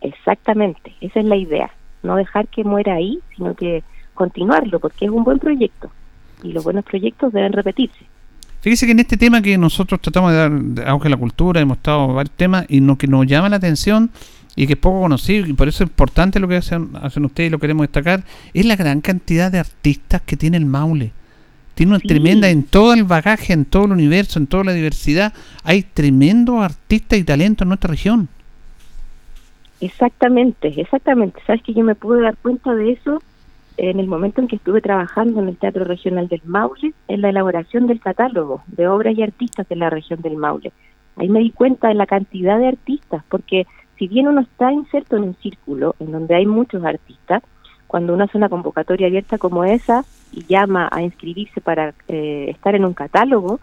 Exactamente, 0.00 0.94
esa 1.00 1.20
es 1.20 1.26
la 1.26 1.36
idea. 1.36 1.70
No 2.02 2.16
dejar 2.16 2.48
que 2.48 2.64
muera 2.64 2.94
ahí, 2.94 3.20
sino 3.36 3.54
que 3.54 3.82
continuarlo, 4.14 4.80
porque 4.80 5.04
es 5.04 5.10
un 5.10 5.24
buen 5.24 5.38
proyecto 5.38 5.90
y 6.42 6.52
los 6.52 6.64
buenos 6.64 6.84
proyectos 6.84 7.32
deben 7.32 7.52
repetirse. 7.52 8.06
Fíjese 8.68 8.84
que 8.84 8.92
en 8.92 9.00
este 9.00 9.16
tema 9.16 9.40
que 9.40 9.56
nosotros 9.56 9.98
tratamos 9.98 10.30
de 10.30 10.36
dar 10.36 10.88
auge 10.90 11.08
a 11.08 11.10
la 11.12 11.16
cultura, 11.16 11.58
hemos 11.58 11.78
estado 11.78 12.08
varios 12.08 12.36
temas, 12.36 12.66
y 12.68 12.80
lo 12.80 12.98
que 12.98 13.06
nos 13.06 13.26
llama 13.26 13.48
la 13.48 13.56
atención 13.56 14.10
y 14.56 14.66
que 14.66 14.74
es 14.74 14.78
poco 14.78 15.00
conocido, 15.00 15.46
y 15.46 15.54
por 15.54 15.68
eso 15.68 15.84
es 15.84 15.88
importante 15.88 16.38
lo 16.38 16.48
que 16.48 16.56
hacen, 16.56 16.90
hacen 17.00 17.24
ustedes 17.24 17.48
y 17.48 17.50
lo 17.50 17.60
queremos 17.60 17.84
destacar, 17.84 18.24
es 18.52 18.66
la 18.66 18.76
gran 18.76 19.00
cantidad 19.00 19.50
de 19.50 19.58
artistas 19.58 20.20
que 20.20 20.36
tiene 20.36 20.58
el 20.58 20.66
Maule. 20.66 21.12
Tiene 21.76 21.92
una 21.92 22.00
tremenda, 22.00 22.50
en 22.50 22.62
todo 22.62 22.92
el 22.92 23.04
bagaje, 23.04 23.54
en 23.54 23.64
todo 23.64 23.86
el 23.86 23.92
universo, 23.92 24.38
en 24.38 24.46
toda 24.46 24.64
la 24.64 24.74
diversidad, 24.74 25.32
hay 25.64 25.82
tremendos 25.82 26.62
artistas 26.62 27.18
y 27.18 27.24
talentos 27.24 27.64
en 27.64 27.68
nuestra 27.68 27.88
región. 27.88 28.28
Exactamente, 29.80 30.78
exactamente. 30.78 31.40
Sabes 31.46 31.62
que 31.62 31.72
yo 31.72 31.84
me 31.84 31.94
pude 31.94 32.20
dar 32.20 32.36
cuenta 32.36 32.74
de 32.74 32.92
eso 32.92 33.22
en 33.78 34.00
el 34.00 34.08
momento 34.08 34.40
en 34.40 34.48
que 34.48 34.56
estuve 34.56 34.80
trabajando 34.80 35.40
en 35.40 35.48
el 35.48 35.56
Teatro 35.56 35.84
Regional 35.84 36.28
del 36.28 36.42
Maule, 36.44 36.92
en 37.06 37.22
la 37.22 37.30
elaboración 37.30 37.86
del 37.86 38.00
catálogo 38.00 38.62
de 38.66 38.88
obras 38.88 39.16
y 39.16 39.22
artistas 39.22 39.68
de 39.68 39.76
la 39.76 39.88
región 39.88 40.20
del 40.20 40.36
Maule. 40.36 40.72
Ahí 41.16 41.28
me 41.28 41.38
di 41.38 41.50
cuenta 41.50 41.88
de 41.88 41.94
la 41.94 42.06
cantidad 42.06 42.58
de 42.58 42.68
artistas, 42.68 43.22
porque 43.28 43.66
si 43.96 44.08
bien 44.08 44.26
uno 44.26 44.40
está 44.40 44.72
inserto 44.72 45.16
en 45.16 45.22
un 45.24 45.36
círculo 45.36 45.94
en 46.00 46.12
donde 46.12 46.34
hay 46.34 46.44
muchos 46.44 46.84
artistas, 46.84 47.42
cuando 47.86 48.14
uno 48.14 48.24
hace 48.24 48.36
una 48.36 48.48
convocatoria 48.48 49.06
abierta 49.06 49.38
como 49.38 49.64
esa 49.64 50.04
y 50.32 50.44
llama 50.44 50.88
a 50.92 51.02
inscribirse 51.02 51.60
para 51.60 51.94
eh, 52.08 52.46
estar 52.50 52.74
en 52.74 52.84
un 52.84 52.94
catálogo, 52.94 53.60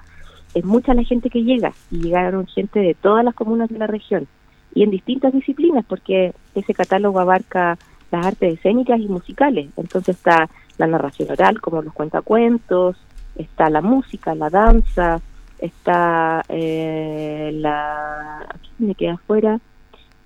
es 0.54 0.64
mucha 0.64 0.94
la 0.94 1.04
gente 1.04 1.30
que 1.30 1.44
llega 1.44 1.74
y 1.92 2.00
llegaron 2.00 2.48
gente 2.48 2.80
de 2.80 2.94
todas 2.94 3.24
las 3.24 3.36
comunas 3.36 3.70
de 3.70 3.78
la 3.78 3.88
región 3.88 4.28
y 4.74 4.84
en 4.84 4.92
distintas 4.92 5.34
disciplinas, 5.34 5.86
porque 5.86 6.34
ese 6.54 6.74
catálogo 6.74 7.20
abarca 7.20 7.78
las 8.12 8.26
artes 8.26 8.56
escénicas 8.56 9.00
y 9.00 9.08
musicales. 9.08 9.70
Entonces 9.78 10.16
está 10.16 10.50
la 10.78 10.88
narración 10.88 11.32
oral, 11.32 11.62
como 11.62 11.82
los 11.82 11.94
cuentacuentos, 11.94 12.98
está 13.36 13.70
la 13.70 13.82
música, 13.82 14.36
la 14.36 14.50
danza, 14.50 15.22
está 15.60 16.44
eh, 16.50 17.52
la... 17.54 18.46
Aquí 18.50 18.70
me 18.80 18.96
queda 18.96 19.14
afuera. 19.14 19.60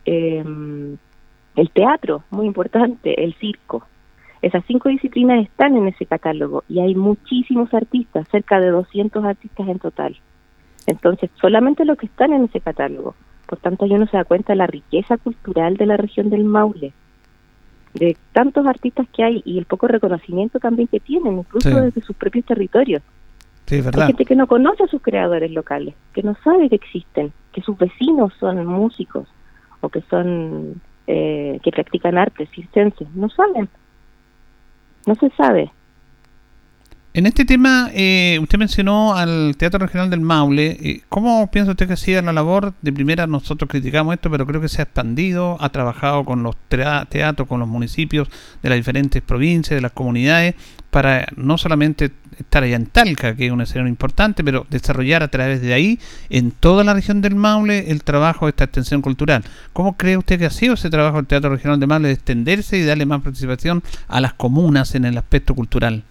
Em, 0.05 0.97
el 1.55 1.69
teatro, 1.71 2.23
muy 2.31 2.45
importante, 2.47 3.23
el 3.23 3.33
circo. 3.35 3.85
Esas 4.41 4.63
cinco 4.65 4.89
disciplinas 4.89 5.43
están 5.43 5.75
en 5.75 5.87
ese 5.87 6.05
catálogo 6.05 6.63
y 6.69 6.79
hay 6.79 6.95
muchísimos 6.95 7.73
artistas, 7.73 8.27
cerca 8.29 8.59
de 8.59 8.69
200 8.69 9.23
artistas 9.25 9.67
en 9.67 9.79
total. 9.79 10.17
Entonces, 10.87 11.29
solamente 11.41 11.83
los 11.83 11.97
que 11.97 12.05
están 12.05 12.31
en 12.31 12.45
ese 12.45 12.61
catálogo. 12.61 13.15
Por 13.45 13.59
tanto, 13.59 13.85
yo 13.85 13.97
no 13.97 14.07
se 14.07 14.15
da 14.15 14.23
cuenta 14.23 14.53
de 14.53 14.57
la 14.57 14.67
riqueza 14.67 15.17
cultural 15.17 15.75
de 15.75 15.85
la 15.85 15.97
región 15.97 16.29
del 16.29 16.45
Maule 16.45 16.93
de 17.93 18.17
tantos 18.33 18.65
artistas 18.67 19.07
que 19.15 19.23
hay 19.23 19.41
y 19.45 19.57
el 19.57 19.65
poco 19.65 19.87
reconocimiento 19.87 20.59
también 20.59 20.87
que 20.87 20.99
tienen, 20.99 21.39
incluso 21.39 21.69
desde 21.69 22.01
sus 22.01 22.15
propios 22.15 22.45
territorios. 22.45 23.01
Hay 23.71 23.81
gente 23.81 24.25
que 24.25 24.35
no 24.35 24.47
conoce 24.47 24.83
a 24.83 24.87
sus 24.87 25.01
creadores 25.01 25.51
locales, 25.51 25.93
que 26.13 26.23
no 26.23 26.35
sabe 26.43 26.69
que 26.69 26.75
existen, 26.75 27.31
que 27.53 27.61
sus 27.61 27.77
vecinos 27.77 28.33
son 28.39 28.65
músicos 28.65 29.27
o 29.81 29.89
que 29.89 30.01
son 30.09 30.81
eh, 31.05 31.59
que 31.63 31.71
practican 31.71 32.17
artes 32.17 32.49
circenses, 32.49 33.07
no 33.13 33.29
saben, 33.29 33.69
no 35.05 35.15
se 35.15 35.29
sabe. 35.31 35.71
En 37.19 37.25
este 37.25 37.43
tema, 37.43 37.91
eh, 37.93 38.39
usted 38.41 38.57
mencionó 38.57 39.13
al 39.13 39.57
Teatro 39.57 39.77
Regional 39.77 40.09
del 40.09 40.21
Maule. 40.21 40.77
Eh, 40.79 41.01
¿Cómo 41.09 41.51
piensa 41.51 41.71
usted 41.71 41.85
que 41.85 41.91
ha 41.91 41.97
sido 41.97 42.21
la 42.21 42.31
labor? 42.31 42.73
De 42.81 42.93
primera, 42.93 43.27
nosotros 43.27 43.69
criticamos 43.69 44.13
esto, 44.13 44.31
pero 44.31 44.45
creo 44.47 44.61
que 44.61 44.69
se 44.69 44.81
ha 44.81 44.83
expandido, 44.83 45.57
ha 45.59 45.67
trabajado 45.67 46.23
con 46.23 46.43
los 46.43 46.55
teatros, 46.69 47.45
con 47.45 47.59
los 47.59 47.67
municipios 47.67 48.29
de 48.63 48.69
las 48.69 48.77
diferentes 48.77 49.21
provincias, 49.21 49.75
de 49.75 49.81
las 49.81 49.91
comunidades, 49.91 50.55
para 50.91 51.27
no 51.35 51.57
solamente 51.57 52.13
estar 52.39 52.63
allá 52.63 52.77
en 52.77 52.85
Talca, 52.85 53.35
que 53.35 53.47
es 53.47 53.51
un 53.51 53.59
escenario 53.59 53.89
importante, 53.89 54.41
pero 54.41 54.65
desarrollar 54.69 55.21
a 55.21 55.27
través 55.27 55.61
de 55.61 55.73
ahí, 55.73 55.99
en 56.29 56.51
toda 56.51 56.85
la 56.85 56.93
región 56.93 57.19
del 57.19 57.35
Maule, 57.35 57.91
el 57.91 58.01
trabajo 58.05 58.45
de 58.45 58.51
esta 58.51 58.63
extensión 58.63 59.01
cultural. 59.01 59.43
¿Cómo 59.73 59.97
cree 59.97 60.15
usted 60.15 60.39
que 60.39 60.45
ha 60.45 60.51
sido 60.51 60.75
ese 60.75 60.89
trabajo 60.89 61.17
del 61.17 61.27
Teatro 61.27 61.49
Regional 61.49 61.81
del 61.81 61.89
Maule 61.89 62.07
de 62.07 62.13
extenderse 62.13 62.77
y 62.77 62.85
darle 62.85 63.05
más 63.05 63.21
participación 63.21 63.83
a 64.07 64.21
las 64.21 64.35
comunas 64.35 64.95
en 64.95 65.03
el 65.03 65.17
aspecto 65.17 65.53
cultural? 65.53 66.05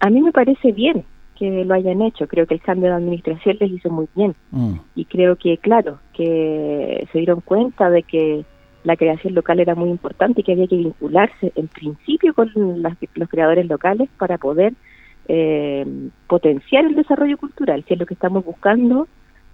A 0.00 0.10
mí 0.10 0.20
me 0.20 0.32
parece 0.32 0.72
bien 0.72 1.04
que 1.38 1.64
lo 1.64 1.74
hayan 1.74 2.02
hecho, 2.02 2.26
creo 2.26 2.46
que 2.46 2.54
el 2.54 2.60
cambio 2.60 2.90
de 2.90 2.96
administración 2.96 3.58
les 3.60 3.70
hizo 3.70 3.90
muy 3.90 4.08
bien 4.14 4.34
mm. 4.50 4.74
y 4.96 5.04
creo 5.04 5.36
que, 5.36 5.56
claro, 5.58 6.00
que 6.12 7.06
se 7.12 7.18
dieron 7.18 7.40
cuenta 7.40 7.90
de 7.90 8.02
que 8.02 8.44
la 8.82 8.96
creación 8.96 9.34
local 9.34 9.60
era 9.60 9.74
muy 9.74 9.90
importante 9.90 10.40
y 10.40 10.44
que 10.44 10.52
había 10.52 10.66
que 10.66 10.76
vincularse 10.76 11.52
en 11.54 11.68
principio 11.68 12.34
con 12.34 12.50
los 12.54 13.28
creadores 13.28 13.66
locales 13.66 14.08
para 14.18 14.38
poder 14.38 14.72
eh, 15.28 15.86
potenciar 16.26 16.86
el 16.86 16.94
desarrollo 16.94 17.36
cultural, 17.38 17.84
si 17.86 17.94
es 17.94 18.00
lo 18.00 18.06
que 18.06 18.14
estamos 18.14 18.44
buscando, 18.44 19.06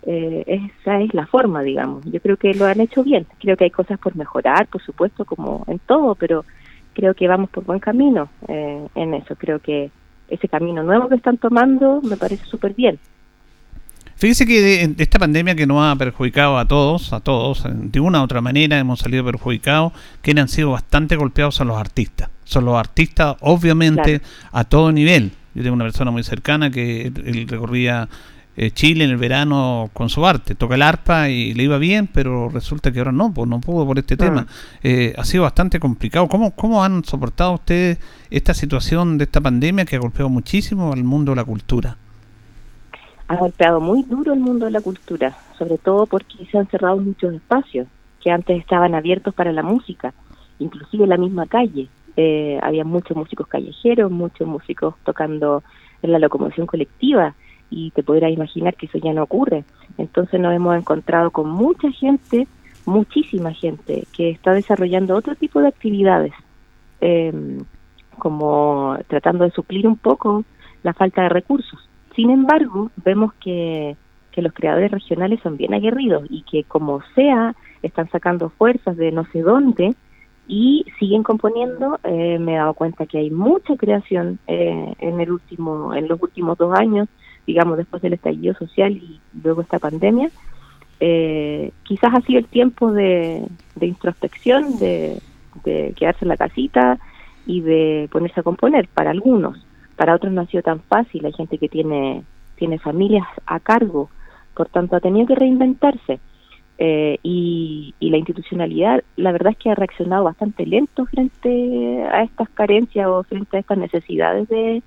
eh, 0.07 0.45
esa 0.47 1.01
es 1.01 1.12
la 1.14 1.26
forma, 1.26 1.62
digamos. 1.62 2.05
Yo 2.05 2.20
creo 2.20 2.36
que 2.36 2.55
lo 2.55 2.66
han 2.66 2.80
hecho 2.80 3.03
bien, 3.03 3.26
creo 3.40 3.57
que 3.57 3.64
hay 3.64 3.70
cosas 3.70 3.99
por 3.99 4.16
mejorar, 4.16 4.68
por 4.68 4.82
supuesto, 4.82 5.24
como 5.24 5.64
en 5.66 5.78
todo, 5.80 6.14
pero 6.14 6.45
creo 6.92 7.14
que 7.14 7.28
vamos 7.28 7.51
por 7.51 7.64
buen 7.64 7.80
camino 7.80 8.28
eh, 8.49 8.86
en 8.95 9.14
eso, 9.14 9.34
creo 9.36 9.59
que 9.59 9.90
ese 10.29 10.49
camino 10.49 10.83
nuevo 10.83 11.09
que 11.09 11.16
están 11.16 11.39
tomando 11.39 12.01
me 12.03 12.16
parece 12.16 12.45
súper 12.47 12.75
bien. 12.75 12.99
Fíjese 14.16 14.47
que 14.47 14.61
de, 14.61 14.95
esta 15.03 15.18
pandemia 15.18 15.55
que 15.55 15.66
nos 15.66 15.83
ha 15.83 15.97
perjudicado 15.97 16.57
a 16.59 16.66
todos, 16.66 17.12
a 17.12 17.20
todos, 17.20 17.64
de 17.66 18.01
una 18.01 18.20
u 18.20 18.25
otra 18.25 18.41
manera 18.41 18.79
hemos 18.79 19.01
salido 19.01 19.25
perjudicados, 19.25 19.93
quienes 20.22 20.43
han 20.43 20.49
sido 20.49 20.70
bastante 20.70 21.16
golpeados 21.16 21.57
son 21.57 21.68
los 21.68 21.77
artistas. 21.77 22.31
Son 22.45 22.64
los 22.64 22.77
artistas, 22.77 23.37
obviamente, 23.41 24.20
a 24.53 24.64
todo 24.64 24.93
nivel. 24.93 25.33
Yo 25.55 25.62
tengo 25.62 25.75
una 25.75 25.85
persona 25.85 26.11
muy 26.11 26.22
cercana 26.22 26.70
que 26.70 27.07
él 27.07 27.47
recorría 27.49 28.09
eh, 28.57 28.70
Chile 28.70 29.05
en 29.05 29.11
el 29.11 29.16
verano 29.16 29.90
con 29.92 30.09
su 30.09 30.24
arte. 30.24 30.55
Toca 30.55 30.76
el 30.76 30.82
arpa 30.82 31.28
y 31.28 31.55
le 31.55 31.64
iba 31.64 31.78
bien, 31.78 32.07
pero 32.07 32.48
resulta 32.48 32.92
que 32.92 32.98
ahora 32.98 33.12
no, 33.12 33.32
pues 33.32 33.48
no 33.48 33.61
pudo 33.61 33.86
por 33.86 33.98
este 33.98 34.16
tema. 34.16 34.46
Eh, 34.82 35.14
ha 35.16 35.24
sido 35.24 35.42
bastante 35.42 35.80
complicado. 35.80 36.28
¿Cómo, 36.28 36.52
¿Cómo 36.52 36.84
han 36.84 37.05
soportado 37.05 37.55
ustedes 37.55 37.98
esta 38.30 38.55
situación 38.55 39.18
de 39.18 39.24
esta 39.24 39.40
pandemia 39.40 39.84
que 39.84 39.96
ha 39.96 39.98
golpeado 40.00 40.28
muchísimo 40.28 40.92
al 40.92 41.05
mundo 41.05 41.32
de 41.32 41.36
la 41.36 41.44
cultura? 41.44 41.96
Ha 43.26 43.36
golpeado 43.36 43.80
muy 43.80 44.02
duro 44.02 44.34
el 44.34 44.40
mundo 44.40 44.66
de 44.66 44.70
la 44.70 44.80
cultura, 44.80 45.36
sobre 45.59 45.78
todo 45.78 46.07
porque 46.07 46.46
se 46.50 46.59
han 46.59 46.66
cerrado 46.68 46.98
muchos 46.98 47.32
espacios 47.34 47.88
que 48.22 48.30
antes 48.30 48.59
estaban 48.59 48.94
abiertos 48.94 49.34
para 49.34 49.52
la 49.52 49.62
música, 49.62 50.12
inclusive 50.59 51.07
la 51.07 51.16
misma 51.16 51.46
calle. 51.46 51.88
Eh, 52.16 52.61
había 52.62 52.84
muchos 52.84 53.16
músicos 53.16 53.48
callejeros, 53.48 54.11
muchos 54.11 54.46
músicos 54.46 54.94
tocando 55.05 55.62
en 56.02 56.12
la 56.12 56.18
locomoción 56.18 56.66
colectiva 56.66 57.34
y 57.75 57.91
te 57.91 58.05
podrás 58.05 58.31
imaginar 58.31 58.75
que 58.77 58.87
eso 58.87 58.99
ya 58.99 59.12
no 59.12 59.25
ocurre. 59.25 59.64
Entonces 59.99 60.41
nos 60.41 60.55
hemos 60.55 60.77
encontrado 60.77 61.33
con 61.33 61.51
mucha 61.51 61.91
gente, 61.91 62.47
muchísima 62.87 63.53
gente, 63.53 64.05
que 64.16 64.31
está 64.31 64.53
desarrollando 64.53 65.16
otro 65.16 65.35
tipo 65.35 65.61
de 65.61 65.68
actividades, 65.68 66.33
em, 67.01 67.59
como 68.18 68.97
tratando 69.09 69.45
de 69.45 69.51
suplir 69.51 69.89
un 69.89 69.97
poco 69.97 70.45
la 70.85 70.95
falta 70.95 71.22
de 71.22 71.31
recursos. 71.31 71.81
Sin 72.14 72.31
embargo, 72.31 72.91
vemos 73.05 73.33
que, 73.35 73.97
que 74.31 74.43
los 74.43 74.53
creadores 74.53 74.93
regionales 74.93 75.41
son 75.43 75.57
bien 75.57 75.75
aguerridos 75.75 76.25
y 76.31 76.43
que 76.43 76.62
como 76.62 77.01
sea, 77.16 77.57
están 77.83 78.09
sacando 78.11 78.51
fuerzas 78.51 78.97
de 78.97 79.11
no 79.11 79.25
sé 79.33 79.43
dónde 79.43 79.95
y 80.47 80.85
siguen 80.99 81.22
componiendo. 81.22 81.99
Eh, 82.05 82.39
me 82.39 82.55
he 82.55 82.57
dado 82.57 82.75
cuenta 82.75 83.07
que 83.07 83.18
hay 83.18 83.31
mucha 83.31 83.77
creación 83.77 84.39
eh, 84.47 84.95
en 84.99 85.20
el 85.20 85.33
último, 85.33 85.95
en 85.95 86.09
los 86.09 86.22
últimos 86.22 86.57
dos 86.57 86.79
años, 86.79 87.09
digamos 87.47 87.76
después 87.76 88.03
del 88.03 88.14
estallido 88.14 88.55
social 88.55 88.92
y 88.92 89.20
luego 89.42 89.62
esta 89.62 89.78
pandemia. 89.78 90.30
Eh, 91.01 91.72
quizás 91.82 92.14
ha 92.14 92.20
sido 92.22 92.38
el 92.38 92.47
tiempo 92.47 92.92
de, 92.92 93.47
introspección, 93.80 94.78
de, 94.78 95.18
de 95.64 95.92
quedarse 95.97 96.24
en 96.24 96.28
la 96.28 96.36
casita 96.36 96.99
y 97.47 97.61
de 97.61 98.09
ponerse 98.11 98.40
a 98.40 98.45
componer 98.45 98.88
para 98.88 99.11
algunos. 99.11 99.66
Para 99.97 100.14
otros 100.14 100.32
no 100.32 100.40
ha 100.40 100.47
sido 100.47 100.62
tan 100.62 100.80
fácil. 100.80 101.26
Hay 101.26 101.32
gente 101.32 101.59
que 101.59 101.68
tiene 101.68 102.22
tiene 102.57 102.78
familias 102.78 103.26
a 103.47 103.61
cargo, 103.61 104.11
por 104.55 104.68
tanto 104.68 104.97
ha 104.97 105.01
tenido 105.01 105.26
que 105.26 105.34
reinventarse. 105.34 106.20
Eh, 106.76 107.18
y, 107.22 107.95
y, 108.01 108.11
la 108.11 108.16
institucionalidad, 108.16 109.05
la 109.16 109.30
verdad 109.30 109.53
es 109.53 109.59
que 109.59 109.70
ha 109.70 109.76
reaccionado 109.76 110.24
bastante 110.24 110.66
lento 110.66 111.07
frente 111.07 112.03
a 112.03 112.24
estas 112.24 112.49
carencias 112.49 113.07
o 113.07 113.22
frente 113.22 113.57
a 113.57 113.61
estas 113.61 113.78
necesidades 113.78 114.49
de, 114.49 114.82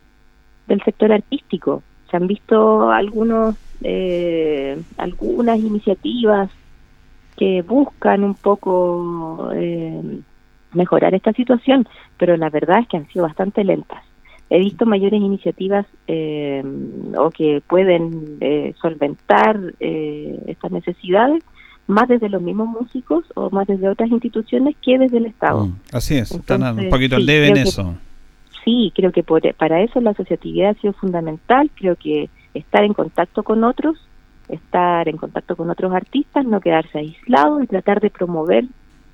del 0.68 0.82
sector 0.84 1.14
artístico. 1.14 1.84
Se 2.10 2.18
han 2.18 2.28
visto 2.28 2.92
algunos 2.92 3.56
eh, 3.84 4.82
algunas 4.98 5.60
iniciativas 5.60 6.50
que 7.38 7.62
buscan 7.62 8.24
un 8.24 8.34
poco 8.34 9.52
eh, 9.54 10.20
mejorar 10.74 11.14
esta 11.14 11.34
situación, 11.34 11.88
pero 12.18 12.36
la 12.38 12.50
verdad 12.50 12.80
es 12.80 12.88
que 12.88 12.98
han 12.98 13.08
sido 13.10 13.24
bastante 13.26 13.64
lentas. 13.64 14.04
He 14.50 14.60
visto 14.60 14.86
mayores 14.86 15.22
iniciativas 15.22 15.86
eh, 16.08 16.64
o 17.18 17.30
que 17.32 17.62
pueden 17.68 18.38
eh, 18.40 18.74
solventar 18.82 19.60
eh, 19.80 20.40
estas 20.48 20.72
necesidades, 20.72 21.44
más 21.88 22.08
desde 22.08 22.30
los 22.30 22.42
mismos 22.42 22.70
músicos 22.70 23.26
o 23.36 23.50
más 23.50 23.68
desde 23.68 23.90
otras 23.90 24.10
instituciones 24.10 24.76
que 24.82 24.98
desde 24.98 25.18
el 25.18 25.26
Estado. 25.26 25.68
Mm, 25.68 25.76
así 25.92 26.16
es, 26.16 26.32
están 26.32 26.64
un 26.80 26.90
poquito 26.90 27.18
al 27.18 27.26
debe 27.26 27.50
en 27.50 27.58
eso. 27.58 27.96
Sí, 28.68 28.92
creo 28.94 29.14
que 29.14 29.24
por, 29.24 29.42
para 29.56 29.82
eso 29.82 30.02
la 30.02 30.12
asociatividad 30.12 30.72
ha 30.72 30.82
sido 30.82 30.92
fundamental. 30.94 31.72
Creo 31.74 31.96
que 31.96 32.30
estar 32.54 32.84
en 32.84 32.94
contacto 32.94 33.44
con 33.44 33.64
otros, 33.64 33.98
estar 34.50 35.08
en 35.08 35.16
contacto 35.16 35.56
con 35.56 35.70
otros 35.70 35.94
artistas, 35.94 36.46
no 36.46 36.60
quedarse 36.60 37.00
aislado 37.00 37.64
y 37.64 37.68
tratar 37.68 38.02
de 38.02 38.10
promover 38.10 38.66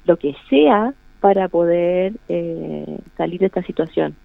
lo 0.05 0.17
que 0.17 0.35
sea 0.49 0.93
para 1.19 1.49
poder 1.49 2.13
eh, 2.29 2.97
salir 3.15 3.41
de 3.41 3.45
esta 3.45 3.61
situación. 3.61 4.15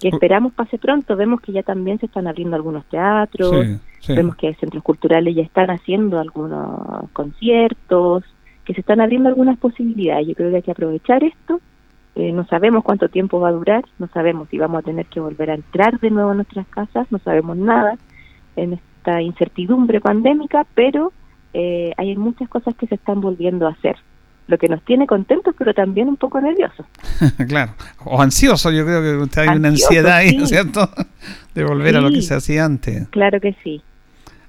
Que 0.00 0.08
esperamos 0.08 0.54
pase 0.54 0.78
pronto. 0.78 1.16
Vemos 1.16 1.42
que 1.42 1.52
ya 1.52 1.62
también 1.62 1.98
se 1.98 2.06
están 2.06 2.26
abriendo 2.26 2.56
algunos 2.56 2.86
teatros, 2.86 3.66
Sí, 3.66 3.78
sí. 4.00 4.14
vemos 4.14 4.36
que 4.36 4.54
centros 4.54 4.82
culturales 4.82 5.34
ya 5.34 5.42
están 5.42 5.70
haciendo 5.70 6.18
algunos 6.18 7.10
conciertos, 7.12 8.24
que 8.64 8.72
se 8.72 8.80
están 8.80 9.02
abriendo 9.02 9.28
algunas 9.28 9.58
posibilidades. 9.58 10.28
Yo 10.28 10.34
creo 10.34 10.50
que 10.50 10.56
hay 10.56 10.62
que 10.62 10.70
aprovechar 10.70 11.22
esto. 11.24 11.60
Eh, 12.18 12.32
no 12.32 12.46
sabemos 12.46 12.82
cuánto 12.82 13.10
tiempo 13.10 13.38
va 13.40 13.50
a 13.50 13.52
durar, 13.52 13.84
no 13.98 14.08
sabemos 14.08 14.48
si 14.50 14.56
vamos 14.56 14.78
a 14.78 14.82
tener 14.82 15.04
que 15.06 15.20
volver 15.20 15.50
a 15.50 15.54
entrar 15.54 16.00
de 16.00 16.10
nuevo 16.10 16.30
a 16.30 16.34
nuestras 16.34 16.66
casas, 16.68 17.06
no 17.10 17.18
sabemos 17.18 17.58
nada 17.58 17.98
en 18.56 18.72
esta 18.72 19.20
incertidumbre 19.20 20.00
pandémica, 20.00 20.66
pero 20.74 21.12
eh, 21.52 21.92
hay 21.98 22.16
muchas 22.16 22.48
cosas 22.48 22.74
que 22.74 22.86
se 22.86 22.94
están 22.94 23.20
volviendo 23.20 23.66
a 23.66 23.72
hacer, 23.72 23.96
lo 24.48 24.56
que 24.56 24.66
nos 24.66 24.82
tiene 24.86 25.06
contentos, 25.06 25.54
pero 25.58 25.74
también 25.74 26.08
un 26.08 26.16
poco 26.16 26.40
nerviosos. 26.40 26.86
claro, 27.48 27.72
o 28.06 28.22
ansioso, 28.22 28.70
yo 28.70 28.86
creo 28.86 29.02
que 29.02 29.16
usted 29.22 29.42
hay 29.42 29.56
una 29.58 29.68
ansiedad 29.68 30.16
ahí, 30.16 30.30
sí. 30.30 30.36
¿no 30.38 30.44
es 30.44 30.48
cierto? 30.50 30.88
De 31.54 31.64
volver 31.64 31.96
a 31.96 32.00
lo 32.00 32.10
que 32.10 32.22
se 32.22 32.34
hacía 32.34 32.64
antes. 32.64 33.08
Claro 33.08 33.40
que 33.42 33.54
sí. 33.62 33.82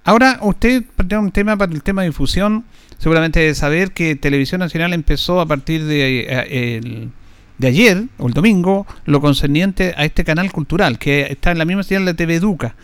Ahora, 0.05 0.39
usted 0.41 0.85
plantea 0.95 1.19
un 1.19 1.31
tema 1.31 1.57
para 1.57 1.73
el 1.73 1.83
tema 1.83 2.03
de 2.03 2.09
difusión, 2.09 2.63
seguramente 2.97 3.41
debe 3.41 3.55
saber 3.55 3.91
que 3.91 4.15
Televisión 4.15 4.59
Nacional 4.59 4.93
empezó 4.93 5.41
a 5.41 5.45
partir 5.45 5.83
de, 5.83 6.21
eh, 6.21 6.77
el- 6.77 7.09
de 7.57 7.67
ayer, 7.67 8.05
o 8.17 8.27
el 8.27 8.33
domingo, 8.33 8.85
lo 9.05 9.19
concerniente 9.21 9.93
a 9.97 10.05
este 10.05 10.23
canal 10.23 10.51
cultural, 10.51 10.99
que 10.99 11.27
está 11.29 11.51
en 11.51 11.57
la 11.57 11.65
misma 11.65 11.83
señal 11.83 12.05
de 12.05 12.13
TV 12.13 12.35
Educa. 12.35 12.75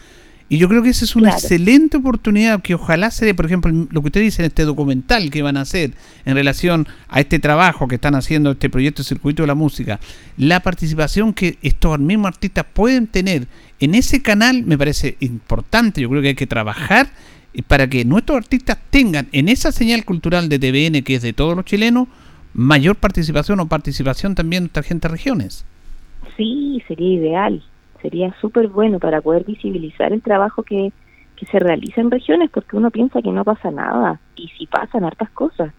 Y 0.49 0.57
yo 0.57 0.67
creo 0.67 0.83
que 0.83 0.89
esa 0.89 1.05
es 1.05 1.15
una 1.15 1.29
Claro. 1.29 1.39
excelente 1.41 1.97
oportunidad 1.97 2.61
que 2.61 2.75
ojalá 2.75 3.09
se 3.11 3.25
dé, 3.25 3.33
por 3.33 3.45
ejemplo, 3.45 3.71
lo 3.89 4.01
que 4.01 4.07
usted 4.07 4.21
dice 4.21 4.41
en 4.41 4.47
este 4.47 4.65
documental 4.65 5.31
que 5.31 5.41
van 5.41 5.57
a 5.57 5.61
hacer 5.61 5.93
en 6.25 6.35
relación 6.35 6.87
a 7.07 7.21
este 7.21 7.39
trabajo 7.39 7.87
que 7.87 7.95
están 7.95 8.13
haciendo, 8.13 8.51
este 8.51 8.69
proyecto 8.69 9.03
Circuito 9.03 9.43
de 9.43 9.47
la 9.47 9.55
Música, 9.55 9.99
la 10.37 10.59
participación 10.59 11.33
que 11.33 11.57
estos 11.61 11.97
mismos 11.97 12.27
artistas 12.27 12.65
pueden 12.71 13.07
tener 13.07 13.47
en 13.79 13.95
ese 13.95 14.21
canal 14.21 14.63
me 14.63 14.77
parece 14.77 15.17
importante. 15.21 16.01
Yo 16.01 16.09
creo 16.09 16.21
que 16.21 16.29
hay 16.29 16.35
que 16.35 16.45
trabajar 16.47 17.09
eh, 17.53 17.63
para 17.65 17.87
que 17.89 18.05
nuestros 18.05 18.37
artistas 18.37 18.77
tengan 18.91 19.29
en 19.31 19.49
esa 19.49 19.71
señal 19.71 20.03
cultural 20.05 20.49
de 20.49 20.59
TVN, 20.59 21.03
que 21.03 21.15
es 21.15 21.21
de 21.21 21.33
todos 21.33 21.55
los 21.55 21.65
chilenos, 21.65 22.07
mayor 22.53 22.95
participación 22.95 23.59
o 23.59 23.67
participación 23.67 24.35
también 24.35 24.69
gente 24.83 25.07
regiones. 25.07 25.65
Sí, 26.37 26.81
sería 26.87 27.13
ideal, 27.13 27.63
sería 28.01 28.33
súper 28.41 28.67
bueno 28.67 28.99
para 28.99 29.21
poder 29.21 29.43
visibilizar 29.45 30.13
el 30.13 30.21
trabajo 30.21 30.63
que, 30.63 30.91
que 31.35 31.45
se 31.47 31.59
realiza 31.59 32.01
en 32.01 32.11
regiones, 32.11 32.49
porque 32.51 32.75
uno 32.77 32.91
piensa 32.91 33.21
que 33.21 33.31
no 33.31 33.43
pasa 33.43 33.71
nada, 33.71 34.19
y 34.35 34.47
sí 34.57 34.67
pasan 34.67 35.03
hartas 35.03 35.29
cosas. 35.31 35.73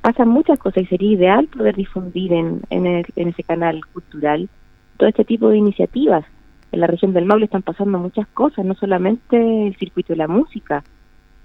Pasan 0.00 0.28
muchas 0.28 0.58
cosas 0.58 0.82
y 0.82 0.86
sería 0.86 1.12
ideal 1.12 1.46
poder 1.46 1.76
difundir 1.76 2.32
en, 2.32 2.60
en, 2.70 2.86
el- 2.86 3.06
en 3.16 3.28
ese 3.28 3.42
canal 3.42 3.80
cultural 3.92 4.48
todo 4.96 5.08
este 5.08 5.24
tipo 5.24 5.48
de 5.48 5.58
iniciativas. 5.58 6.24
En 6.72 6.80
la 6.80 6.86
región 6.86 7.12
del 7.12 7.24
Maule 7.24 7.44
están 7.46 7.62
pasando 7.62 7.98
muchas 7.98 8.26
cosas, 8.28 8.64
no 8.64 8.74
solamente 8.74 9.66
el 9.68 9.76
circuito 9.76 10.12
de 10.12 10.16
la 10.18 10.28
música. 10.28 10.82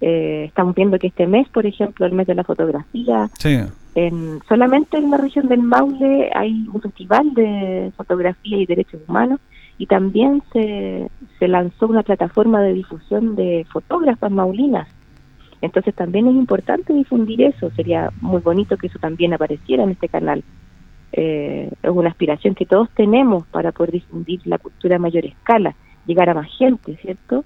Eh, 0.01 0.45
estamos 0.47 0.73
viendo 0.75 0.97
que 0.97 1.07
este 1.07 1.27
mes, 1.27 1.47
por 1.49 1.65
ejemplo, 1.65 2.05
el 2.05 2.13
mes 2.13 2.25
de 2.27 2.35
la 2.35 2.43
fotografía, 2.43 3.29
Sí. 3.37 3.59
En, 4.07 4.39
solamente 4.47 4.97
en 4.97 5.11
la 5.11 5.17
región 5.17 5.47
del 5.47 5.61
Maule 5.61 6.31
hay 6.33 6.67
un 6.71 6.81
festival 6.81 7.33
de 7.33 7.91
fotografía 7.97 8.57
y 8.57 8.65
derechos 8.65 9.01
humanos 9.07 9.39
y 9.77 9.87
también 9.87 10.41
se, 10.53 11.09
se 11.37 11.47
lanzó 11.47 11.87
una 11.87 12.03
plataforma 12.03 12.61
de 12.61 12.73
difusión 12.73 13.35
de 13.35 13.65
fotógrafas 13.71 14.31
maulinas. 14.31 14.87
Entonces 15.61 15.93
también 15.93 16.27
es 16.27 16.35
importante 16.35 16.93
difundir 16.93 17.41
eso, 17.41 17.69
sería 17.71 18.11
muy 18.21 18.39
bonito 18.41 18.77
que 18.77 18.87
eso 18.87 18.99
también 18.99 19.33
apareciera 19.33 19.83
en 19.83 19.89
este 19.89 20.07
canal. 20.07 20.43
Eh, 21.11 21.69
es 21.83 21.89
una 21.89 22.09
aspiración 22.09 22.55
que 22.55 22.65
todos 22.65 22.89
tenemos 22.91 23.45
para 23.47 23.73
poder 23.73 23.91
difundir 23.91 24.39
la 24.45 24.59
cultura 24.59 24.95
a 24.95 24.99
mayor 24.99 25.25
escala, 25.25 25.75
llegar 26.05 26.29
a 26.29 26.35
más 26.35 26.49
gente, 26.57 26.95
¿cierto? 27.01 27.43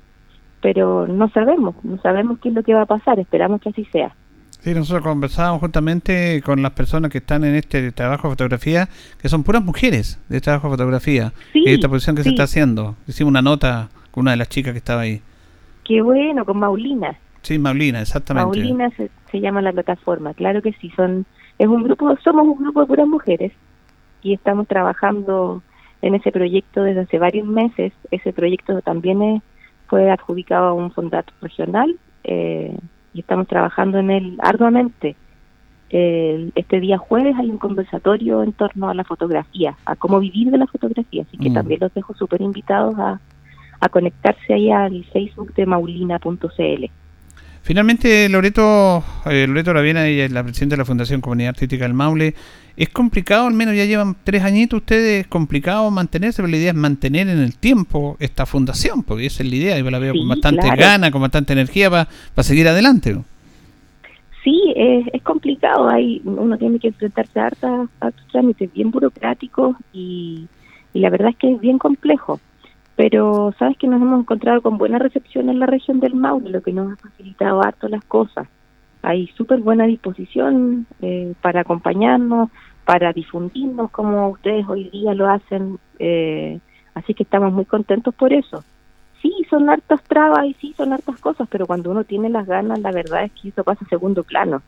Pero 0.61 1.07
no 1.07 1.29
sabemos, 1.29 1.75
no 1.83 1.99
sabemos 2.01 2.37
qué 2.39 2.49
es 2.49 2.55
lo 2.55 2.61
que 2.61 2.75
va 2.75 2.83
a 2.83 2.85
pasar, 2.97 3.19
esperamos 3.19 3.59
que 3.61 3.69
así 3.69 3.85
sea. 3.85 4.15
Sí, 4.63 4.73
nosotros 4.73 5.03
conversábamos 5.03 5.59
justamente 5.59 6.41
con 6.41 6.61
las 6.61 6.71
personas 6.71 7.11
que 7.11 7.17
están 7.17 7.43
en 7.43 7.55
este 7.55 7.91
trabajo 7.91 8.29
de 8.29 8.31
fotografía, 8.31 8.87
que 9.21 9.27
son 9.27 9.43
puras 9.43 9.61
mujeres 9.61 10.21
de 10.29 10.39
trabajo 10.39 10.69
de 10.69 10.75
fotografía, 10.75 11.33
Sí, 11.51 11.63
y 11.65 11.73
esta 11.73 11.89
posición 11.89 12.15
que 12.15 12.23
se 12.23 12.29
está 12.29 12.43
haciendo. 12.43 12.95
Hicimos 13.05 13.31
una 13.31 13.41
nota 13.41 13.89
con 14.11 14.21
una 14.21 14.31
de 14.31 14.37
las 14.37 14.47
chicas 14.47 14.71
que 14.71 14.77
estaba 14.77 15.01
ahí. 15.01 15.21
Qué 15.83 16.01
bueno, 16.01 16.45
con 16.45 16.59
Maulina. 16.59 17.19
Sí, 17.41 17.59
Maulina, 17.59 17.99
exactamente. 17.99 18.57
Paulina 18.57 18.89
se, 18.91 19.11
se 19.29 19.41
llama 19.41 19.61
la 19.61 19.73
plataforma, 19.73 20.33
claro 20.33 20.61
que 20.61 20.71
sí, 20.79 20.89
son 20.95 21.25
es 21.59 21.67
un 21.67 21.83
grupo, 21.83 22.15
somos 22.23 22.47
un 22.47 22.63
grupo 22.63 22.79
de 22.79 22.87
puras 22.87 23.07
mujeres 23.07 23.51
y 24.21 24.33
estamos 24.33 24.65
trabajando 24.69 25.61
en 26.01 26.15
ese 26.15 26.31
proyecto 26.31 26.83
desde 26.83 27.01
hace 27.01 27.19
varios 27.19 27.45
meses. 27.45 27.91
Ese 28.11 28.31
proyecto 28.31 28.81
también 28.81 29.21
es, 29.21 29.41
fue 29.87 30.09
adjudicado 30.09 30.67
a 30.67 30.73
un 30.73 30.89
fondato 30.91 31.33
regional 31.41 31.99
eh, 32.23 32.77
y 33.13 33.19
estamos 33.21 33.47
trabajando 33.47 33.97
en 33.99 34.09
él 34.11 34.37
arduamente. 34.41 35.15
Eh, 35.89 36.49
este 36.55 36.79
día 36.79 36.97
jueves 36.97 37.35
hay 37.37 37.49
un 37.49 37.59
conversatorio 37.59 38.41
en 38.41 38.53
torno 38.53 38.89
a 38.89 38.93
la 38.95 39.03
fotografía, 39.03 39.77
a 39.85 39.95
cómo 39.95 40.19
vivir 40.19 40.49
de 40.49 40.57
la 40.57 40.65
fotografía, 40.67 41.21
así 41.23 41.37
que 41.37 41.51
Mm. 41.51 41.53
también 41.53 41.79
los 41.81 41.93
dejo 41.93 42.15
súper 42.15 42.41
invitados 42.41 42.97
a, 42.97 43.19
a 43.79 43.89
conectarse 43.89 44.53
ahí 44.53 44.71
al 44.71 45.03
Facebook 45.05 45.53
de 45.53 45.65
maulina.cl. 45.67 46.85
Finalmente, 47.63 48.27
Loreto, 48.27 49.01
eh, 49.25 49.47
Loreto 49.47 49.71
Raviena, 49.71 50.05
ella 50.05 50.25
es 50.25 50.31
la 50.33 50.43
presidenta 50.43 50.73
de 50.73 50.79
la 50.79 50.85
Fundación 50.85 51.21
Comunidad 51.21 51.51
Artística 51.51 51.85
del 51.85 51.93
Maule. 51.93 52.35
Es 52.75 52.89
complicado, 52.89 53.47
al 53.47 53.53
menos 53.53 53.73
ya 53.73 53.85
llevan 53.85 54.17
tres 54.25 54.43
añitos 54.43 54.81
ustedes, 54.81 55.21
es 55.21 55.27
complicado 55.27 55.89
mantenerse, 55.89 56.41
pero 56.41 56.51
la 56.51 56.57
idea 56.57 56.71
es 56.71 56.75
mantener 56.75 57.29
en 57.29 57.39
el 57.39 57.55
tiempo 57.55 58.17
esta 58.19 58.45
fundación, 58.45 59.03
porque 59.03 59.27
esa 59.27 59.43
es 59.43 59.49
la 59.49 59.55
idea, 59.55 59.79
yo 59.79 59.89
la 59.89 59.99
veo 59.99 60.11
Sí, 60.11 60.19
con 60.19 60.27
bastante 60.27 60.61
claro. 60.63 60.81
gana, 60.81 61.11
con 61.11 61.21
bastante 61.21 61.53
energía 61.53 61.89
para 61.89 62.07
seguir 62.41 62.67
adelante. 62.67 63.15
Sí, 64.43 64.73
es, 64.75 65.05
es 65.13 65.21
complicado, 65.21 65.87
hay, 65.89 66.21
uno 66.25 66.57
tiene 66.57 66.79
que 66.79 66.89
enfrentarse 66.89 67.39
a 67.39 67.45
hartos 67.45 68.27
trámites 68.29 68.73
bien 68.73 68.91
burocráticos 68.91 69.77
y, 69.93 70.47
y 70.93 70.99
la 70.99 71.09
verdad 71.09 71.29
es 71.29 71.37
que 71.37 71.53
es 71.53 71.61
bien 71.61 71.77
complejo. 71.77 72.41
Pero 72.95 73.53
sabes 73.57 73.77
que 73.77 73.87
nos 73.87 74.01
hemos 74.01 74.19
encontrado 74.19 74.61
con 74.61 74.77
buena 74.77 74.99
recepción 74.99 75.49
en 75.49 75.59
la 75.59 75.65
región 75.65 75.99
del 75.99 76.13
Maule, 76.13 76.51
lo 76.51 76.61
que 76.61 76.73
nos 76.73 76.93
ha 76.93 76.95
facilitado 76.97 77.63
harto 77.63 77.87
las 77.87 78.03
cosas. 78.05 78.47
Hay 79.01 79.27
súper 79.35 79.59
buena 79.61 79.85
disposición 79.85 80.85
eh, 81.01 81.33
para 81.41 81.61
acompañarnos, 81.61 82.49
para 82.85 83.13
difundirnos 83.13 83.91
como 83.91 84.29
ustedes 84.29 84.67
hoy 84.67 84.89
día 84.89 85.13
lo 85.13 85.29
hacen, 85.29 85.79
eh, 85.99 86.59
así 86.93 87.13
que 87.13 87.23
estamos 87.23 87.51
muy 87.51 87.65
contentos 87.65 88.13
por 88.13 88.31
eso. 88.31 88.63
Sí, 89.21 89.31
son 89.49 89.69
hartas 89.69 90.03
trabas 90.03 90.45
y 90.45 90.53
sí, 90.55 90.73
son 90.75 90.93
hartas 90.93 91.19
cosas, 91.19 91.47
pero 91.49 91.65
cuando 91.65 91.89
uno 91.91 92.03
tiene 92.03 92.29
las 92.29 92.45
ganas, 92.45 92.79
la 92.79 92.91
verdad 92.91 93.23
es 93.23 93.31
que 93.31 93.49
eso 93.49 93.63
pasa 93.63 93.85
a 93.85 93.89
segundo 93.89 94.23
plano. 94.23 94.61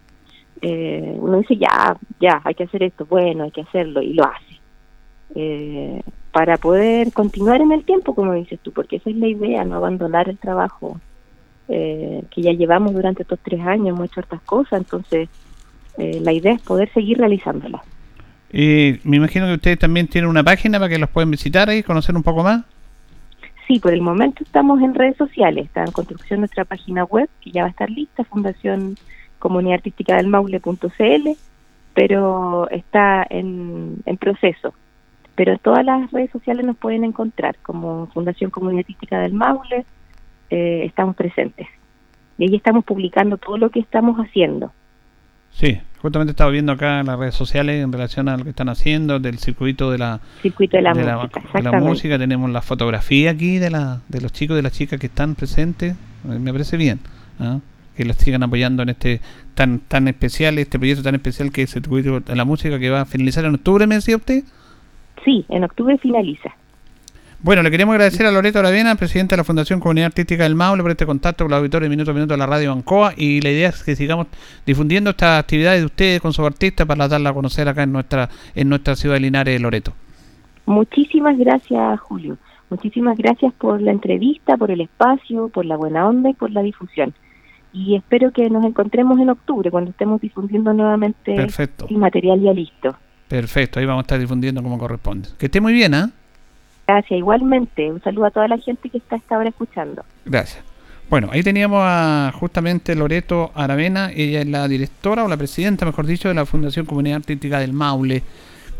Eh, 0.61 1.17
uno 1.19 1.39
dice, 1.39 1.57
ya, 1.57 1.97
ya, 2.19 2.41
hay 2.43 2.55
que 2.55 2.63
hacer 2.63 2.83
esto, 2.83 3.05
bueno, 3.05 3.43
hay 3.43 3.51
que 3.51 3.61
hacerlo, 3.61 4.01
y 4.01 4.13
lo 4.13 4.23
hace. 4.23 4.59
Eh, 5.35 6.01
para 6.35 6.57
poder 6.57 7.13
continuar 7.13 7.61
en 7.61 7.71
el 7.71 7.85
tiempo, 7.85 8.13
como 8.13 8.33
dices 8.33 8.59
tú, 8.61 8.73
porque 8.73 8.97
esa 8.97 9.09
es 9.09 9.15
la 9.15 9.29
idea, 9.29 9.63
no 9.63 9.77
abandonar 9.77 10.27
el 10.27 10.37
trabajo 10.37 10.99
eh, 11.69 12.23
que 12.29 12.41
ya 12.41 12.51
llevamos 12.51 12.93
durante 12.93 13.21
estos 13.21 13.39
tres 13.39 13.61
años, 13.61 13.95
hemos 13.95 14.07
hecho 14.07 14.19
hartas 14.19 14.41
cosas, 14.41 14.81
entonces 14.81 15.29
eh, 15.97 16.19
la 16.21 16.33
idea 16.33 16.51
es 16.51 16.61
poder 16.61 16.91
seguir 16.91 17.19
realizándolas. 17.19 17.83
Eh, 18.49 18.99
me 19.05 19.15
imagino 19.15 19.45
que 19.45 19.53
ustedes 19.53 19.79
también 19.79 20.09
tienen 20.09 20.29
una 20.29 20.43
página 20.43 20.77
para 20.77 20.89
que 20.89 20.99
los 20.99 21.09
pueden 21.09 21.31
visitar 21.31 21.69
ahí, 21.69 21.81
conocer 21.83 22.13
un 22.17 22.23
poco 22.23 22.43
más. 22.43 22.65
Sí, 23.65 23.79
por 23.79 23.93
el 23.93 24.01
momento 24.01 24.43
estamos 24.43 24.81
en 24.81 24.93
redes 24.93 25.15
sociales, 25.15 25.67
está 25.67 25.85
en 25.85 25.93
construcción 25.93 26.41
nuestra 26.41 26.65
página 26.65 27.05
web, 27.05 27.29
que 27.39 27.51
ya 27.51 27.61
va 27.61 27.67
a 27.67 27.71
estar 27.71 27.89
lista, 27.89 28.25
Fundación 28.25 28.97
Comunidad 29.39 29.75
Artística 29.75 30.17
del 30.17 30.27
Maule.cl, 30.27 31.29
pero 31.93 32.69
está 32.71 33.25
en, 33.29 33.99
en 34.05 34.17
proceso. 34.17 34.73
Pero 35.35 35.53
en 35.53 35.59
todas 35.59 35.83
las 35.83 36.11
redes 36.11 36.31
sociales 36.31 36.65
nos 36.65 36.77
pueden 36.77 37.03
encontrar 37.03 37.57
como 37.61 38.07
Fundación 38.07 38.51
Comunidad 38.51 38.79
Artística 38.81 39.19
del 39.19 39.33
Maule, 39.33 39.85
eh, 40.49 40.83
estamos 40.85 41.15
presentes. 41.15 41.67
Y 42.37 42.45
ahí 42.45 42.55
estamos 42.55 42.85
publicando 42.85 43.37
todo 43.37 43.57
lo 43.57 43.69
que 43.69 43.79
estamos 43.79 44.17
haciendo. 44.17 44.71
Sí, 45.51 45.79
justamente 46.01 46.31
estaba 46.31 46.51
viendo 46.51 46.73
acá 46.73 46.99
en 46.99 47.05
las 47.05 47.17
redes 47.17 47.35
sociales 47.35 47.81
en 47.81 47.91
relación 47.91 48.27
a 48.27 48.35
lo 48.35 48.43
que 48.43 48.49
están 48.49 48.67
haciendo 48.67 49.19
del 49.19 49.39
circuito 49.39 49.89
de 49.89 49.97
la 49.97 50.19
Circuito 50.41 50.75
de 50.75 50.83
la 50.83 50.93
de 50.93 51.03
música, 51.03 51.41
de 51.53 51.63
la 51.63 51.79
música, 51.79 52.17
tenemos 52.19 52.49
la 52.49 52.61
fotografía 52.61 53.31
aquí 53.31 53.57
de 53.57 53.69
la 53.69 54.01
de 54.09 54.19
los 54.19 54.33
chicos 54.33 54.55
y 54.55 54.57
de 54.57 54.63
las 54.63 54.73
chicas 54.73 54.99
que 54.99 55.07
están 55.07 55.35
presentes, 55.35 55.95
Eh, 56.29 56.39
me 56.39 56.51
parece 56.51 56.75
bien, 56.75 56.99
¿ah? 57.39 57.59
que 57.95 58.03
los 58.03 58.17
sigan 58.17 58.43
apoyando 58.43 58.83
en 58.83 58.89
este 58.89 59.21
tan 59.53 59.79
tan 59.79 60.09
especial, 60.09 60.57
este 60.57 60.77
proyecto 60.77 61.03
tan 61.03 61.15
especial 61.15 61.51
que 61.51 61.61
es 61.61 61.75
el 61.75 61.83
circuito 61.83 62.19
de 62.19 62.35
la 62.35 62.43
música 62.43 62.77
que 62.77 62.89
va 62.89 63.01
a 63.01 63.05
finalizar 63.05 63.45
en 63.45 63.55
octubre, 63.55 63.87
me 63.87 63.95
decía 63.95 64.17
usted. 64.17 64.43
Sí, 65.25 65.45
en 65.49 65.63
octubre 65.63 65.97
finaliza. 65.97 66.55
Bueno, 67.41 67.61
le 67.61 67.69
queremos 67.69 67.93
agradecer 67.93 68.25
a 68.25 68.31
Loreto 68.31 68.59
Aravena, 68.59 68.95
presidente 68.95 69.35
de 69.35 69.37
la 69.37 69.43
Fundación 69.43 69.79
Comunidad 69.79 70.07
Artística 70.07 70.43
del 70.43 70.55
Maule, 70.55 70.81
por 70.81 70.91
este 70.91 71.05
contacto 71.05 71.43
con 71.43 71.51
los 71.51 71.59
auditores 71.59 71.85
de 71.85 71.89
Minuto 71.89 72.11
a 72.11 72.13
Minuto 72.13 72.33
de 72.33 72.37
la 72.37 72.45
Radio 72.45 72.73
Bancoa. 72.73 73.13
Y 73.17 73.41
la 73.41 73.51
idea 73.51 73.69
es 73.69 73.83
que 73.83 73.95
sigamos 73.95 74.27
difundiendo 74.65 75.09
estas 75.09 75.41
actividades 75.41 75.81
de 75.81 75.85
ustedes 75.85 76.21
con 76.21 76.33
sus 76.33 76.45
artistas 76.45 76.87
para 76.87 77.07
darla 77.07 77.31
a 77.31 77.33
conocer 77.33 77.67
acá 77.67 77.83
en 77.83 77.91
nuestra 77.91 78.29
en 78.55 78.69
nuestra 78.69 78.95
ciudad 78.95 79.15
de 79.15 79.21
Linares, 79.21 79.61
Loreto. 79.61 79.93
Muchísimas 80.65 81.37
gracias, 81.37 81.99
Julio. 81.99 82.37
Muchísimas 82.69 83.17
gracias 83.17 83.53
por 83.53 83.81
la 83.81 83.91
entrevista, 83.91 84.57
por 84.57 84.71
el 84.71 84.81
espacio, 84.81 85.49
por 85.49 85.65
la 85.65 85.77
buena 85.77 86.07
onda 86.07 86.29
y 86.29 86.33
por 86.33 86.51
la 86.51 86.61
difusión. 86.61 87.13
Y 87.73 87.95
espero 87.95 88.31
que 88.31 88.49
nos 88.49 88.65
encontremos 88.65 89.19
en 89.19 89.29
octubre 89.29 89.69
cuando 89.69 89.91
estemos 89.91 90.19
difundiendo 90.21 90.73
nuevamente 90.73 91.35
Perfecto. 91.35 91.85
el 91.89 91.97
material 91.97 92.41
ya 92.41 92.53
listo. 92.53 92.95
Perfecto, 93.27 93.79
ahí 93.79 93.85
vamos 93.85 94.01
a 94.01 94.05
estar 94.05 94.19
difundiendo 94.19 94.61
como 94.61 94.77
corresponde. 94.77 95.29
Que 95.37 95.47
esté 95.47 95.59
muy 95.61 95.73
bien, 95.73 95.93
¿ah? 95.93 96.11
Gracias, 96.87 97.17
igualmente. 97.17 97.91
Un 97.91 98.01
saludo 98.01 98.25
a 98.25 98.31
toda 98.31 98.47
la 98.47 98.57
gente 98.57 98.89
que 98.89 98.99
está 98.99 99.15
hasta 99.15 99.35
ahora 99.35 99.49
escuchando. 99.49 100.05
Gracias. 100.25 100.63
Bueno, 101.09 101.29
ahí 101.31 101.43
teníamos 101.43 101.81
a 101.83 102.31
justamente 102.33 102.95
Loreto 102.95 103.51
Aravena, 103.53 104.11
ella 104.11 104.41
es 104.41 104.47
la 104.47 104.67
directora 104.67 105.23
o 105.23 105.27
la 105.27 105.37
presidenta, 105.37 105.85
mejor 105.85 106.07
dicho, 106.07 106.29
de 106.29 106.33
la 106.33 106.47
Fundación 106.47 106.87
Comunidad 106.87 107.17
Artística 107.17 107.59
del 107.59 107.73
Maule, 107.73 108.23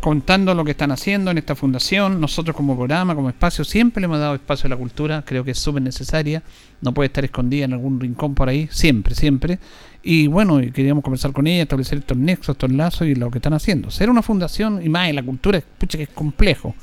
contando 0.00 0.54
lo 0.54 0.64
que 0.64 0.72
están 0.72 0.92
haciendo 0.92 1.30
en 1.30 1.38
esta 1.38 1.54
fundación. 1.54 2.20
Nosotros 2.20 2.56
como 2.56 2.76
programa, 2.76 3.14
como 3.14 3.28
espacio, 3.28 3.64
siempre 3.64 4.00
le 4.00 4.06
hemos 4.06 4.18
dado 4.18 4.34
espacio 4.34 4.66
a 4.66 4.70
la 4.70 4.76
cultura, 4.76 5.22
creo 5.26 5.44
que 5.44 5.52
es 5.52 5.58
súper 5.58 5.82
necesaria, 5.82 6.42
no 6.80 6.92
puede 6.92 7.08
estar 7.08 7.24
escondida 7.24 7.64
en 7.64 7.72
algún 7.72 8.00
rincón 8.00 8.34
por 8.34 8.48
ahí, 8.48 8.68
siempre, 8.70 9.14
siempre. 9.14 9.58
Y 10.02 10.26
bueno, 10.28 10.60
queríamos 10.72 11.02
conversar 11.02 11.32
con 11.32 11.46
ella, 11.46 11.62
establecer 11.62 11.98
estos 11.98 12.16
nexos, 12.16 12.54
estos 12.54 12.70
lazos 12.70 13.08
y 13.08 13.14
lo 13.14 13.30
que 13.30 13.38
están 13.38 13.54
haciendo. 13.54 13.90
Ser 13.90 14.08
una 14.08 14.22
fundación, 14.22 14.80
y 14.84 14.88
más 14.88 15.08
en 15.08 15.16
la 15.16 15.22
cultura, 15.22 15.60
pucha 15.78 15.98
que 15.98 16.04
es 16.04 16.10
complejo. 16.10 16.74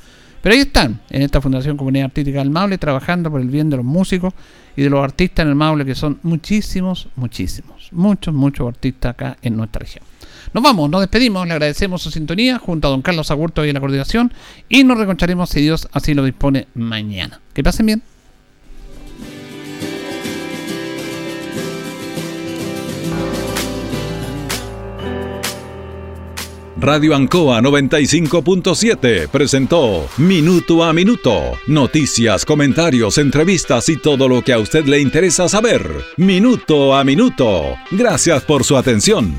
Pero 0.42 0.54
ahí 0.54 0.60
están, 0.60 1.00
en 1.08 1.22
esta 1.22 1.40
Fundación 1.40 1.78
Comunidad 1.78 2.04
Artística 2.04 2.40
del 2.40 2.50
Maule, 2.50 2.76
trabajando 2.76 3.30
por 3.30 3.40
el 3.40 3.48
bien 3.48 3.70
de 3.70 3.78
los 3.78 3.84
músicos 3.86 4.34
y 4.76 4.82
de 4.82 4.90
los 4.90 5.02
artistas 5.02 5.44
en 5.44 5.48
el 5.48 5.54
Maule, 5.54 5.86
que 5.86 5.94
son 5.94 6.18
muchísimos, 6.22 7.08
muchísimos, 7.16 7.88
muchos, 7.92 8.34
muchos 8.34 8.68
artistas 8.68 9.12
acá 9.12 9.38
en 9.40 9.56
nuestra 9.56 9.78
región. 9.78 10.04
Nos 10.54 10.62
vamos, 10.62 10.88
nos 10.88 11.00
despedimos, 11.00 11.48
le 11.48 11.54
agradecemos 11.54 12.00
su 12.00 12.12
sintonía 12.12 12.60
junto 12.60 12.86
a 12.86 12.92
don 12.92 13.02
Carlos 13.02 13.32
Agurto 13.32 13.64
y 13.64 13.70
en 13.70 13.74
la 13.74 13.80
coordinación 13.80 14.32
y 14.68 14.84
nos 14.84 14.96
reconcharemos 14.96 15.50
si 15.50 15.60
Dios 15.60 15.88
así 15.90 16.14
lo 16.14 16.24
dispone 16.24 16.68
mañana. 16.74 17.40
Que 17.52 17.64
pasen 17.64 17.86
bien. 17.86 18.02
Radio 26.76 27.16
Ancoa 27.16 27.60
95.7 27.60 29.28
presentó 29.28 30.06
Minuto 30.18 30.84
a 30.84 30.92
Minuto. 30.92 31.58
Noticias, 31.66 32.44
comentarios, 32.44 33.18
entrevistas 33.18 33.88
y 33.88 33.96
todo 33.96 34.28
lo 34.28 34.42
que 34.42 34.52
a 34.52 34.58
usted 34.58 34.84
le 34.84 35.00
interesa 35.00 35.48
saber. 35.48 35.90
Minuto 36.16 36.94
a 36.94 37.02
Minuto. 37.02 37.74
Gracias 37.90 38.44
por 38.44 38.62
su 38.62 38.76
atención. 38.76 39.34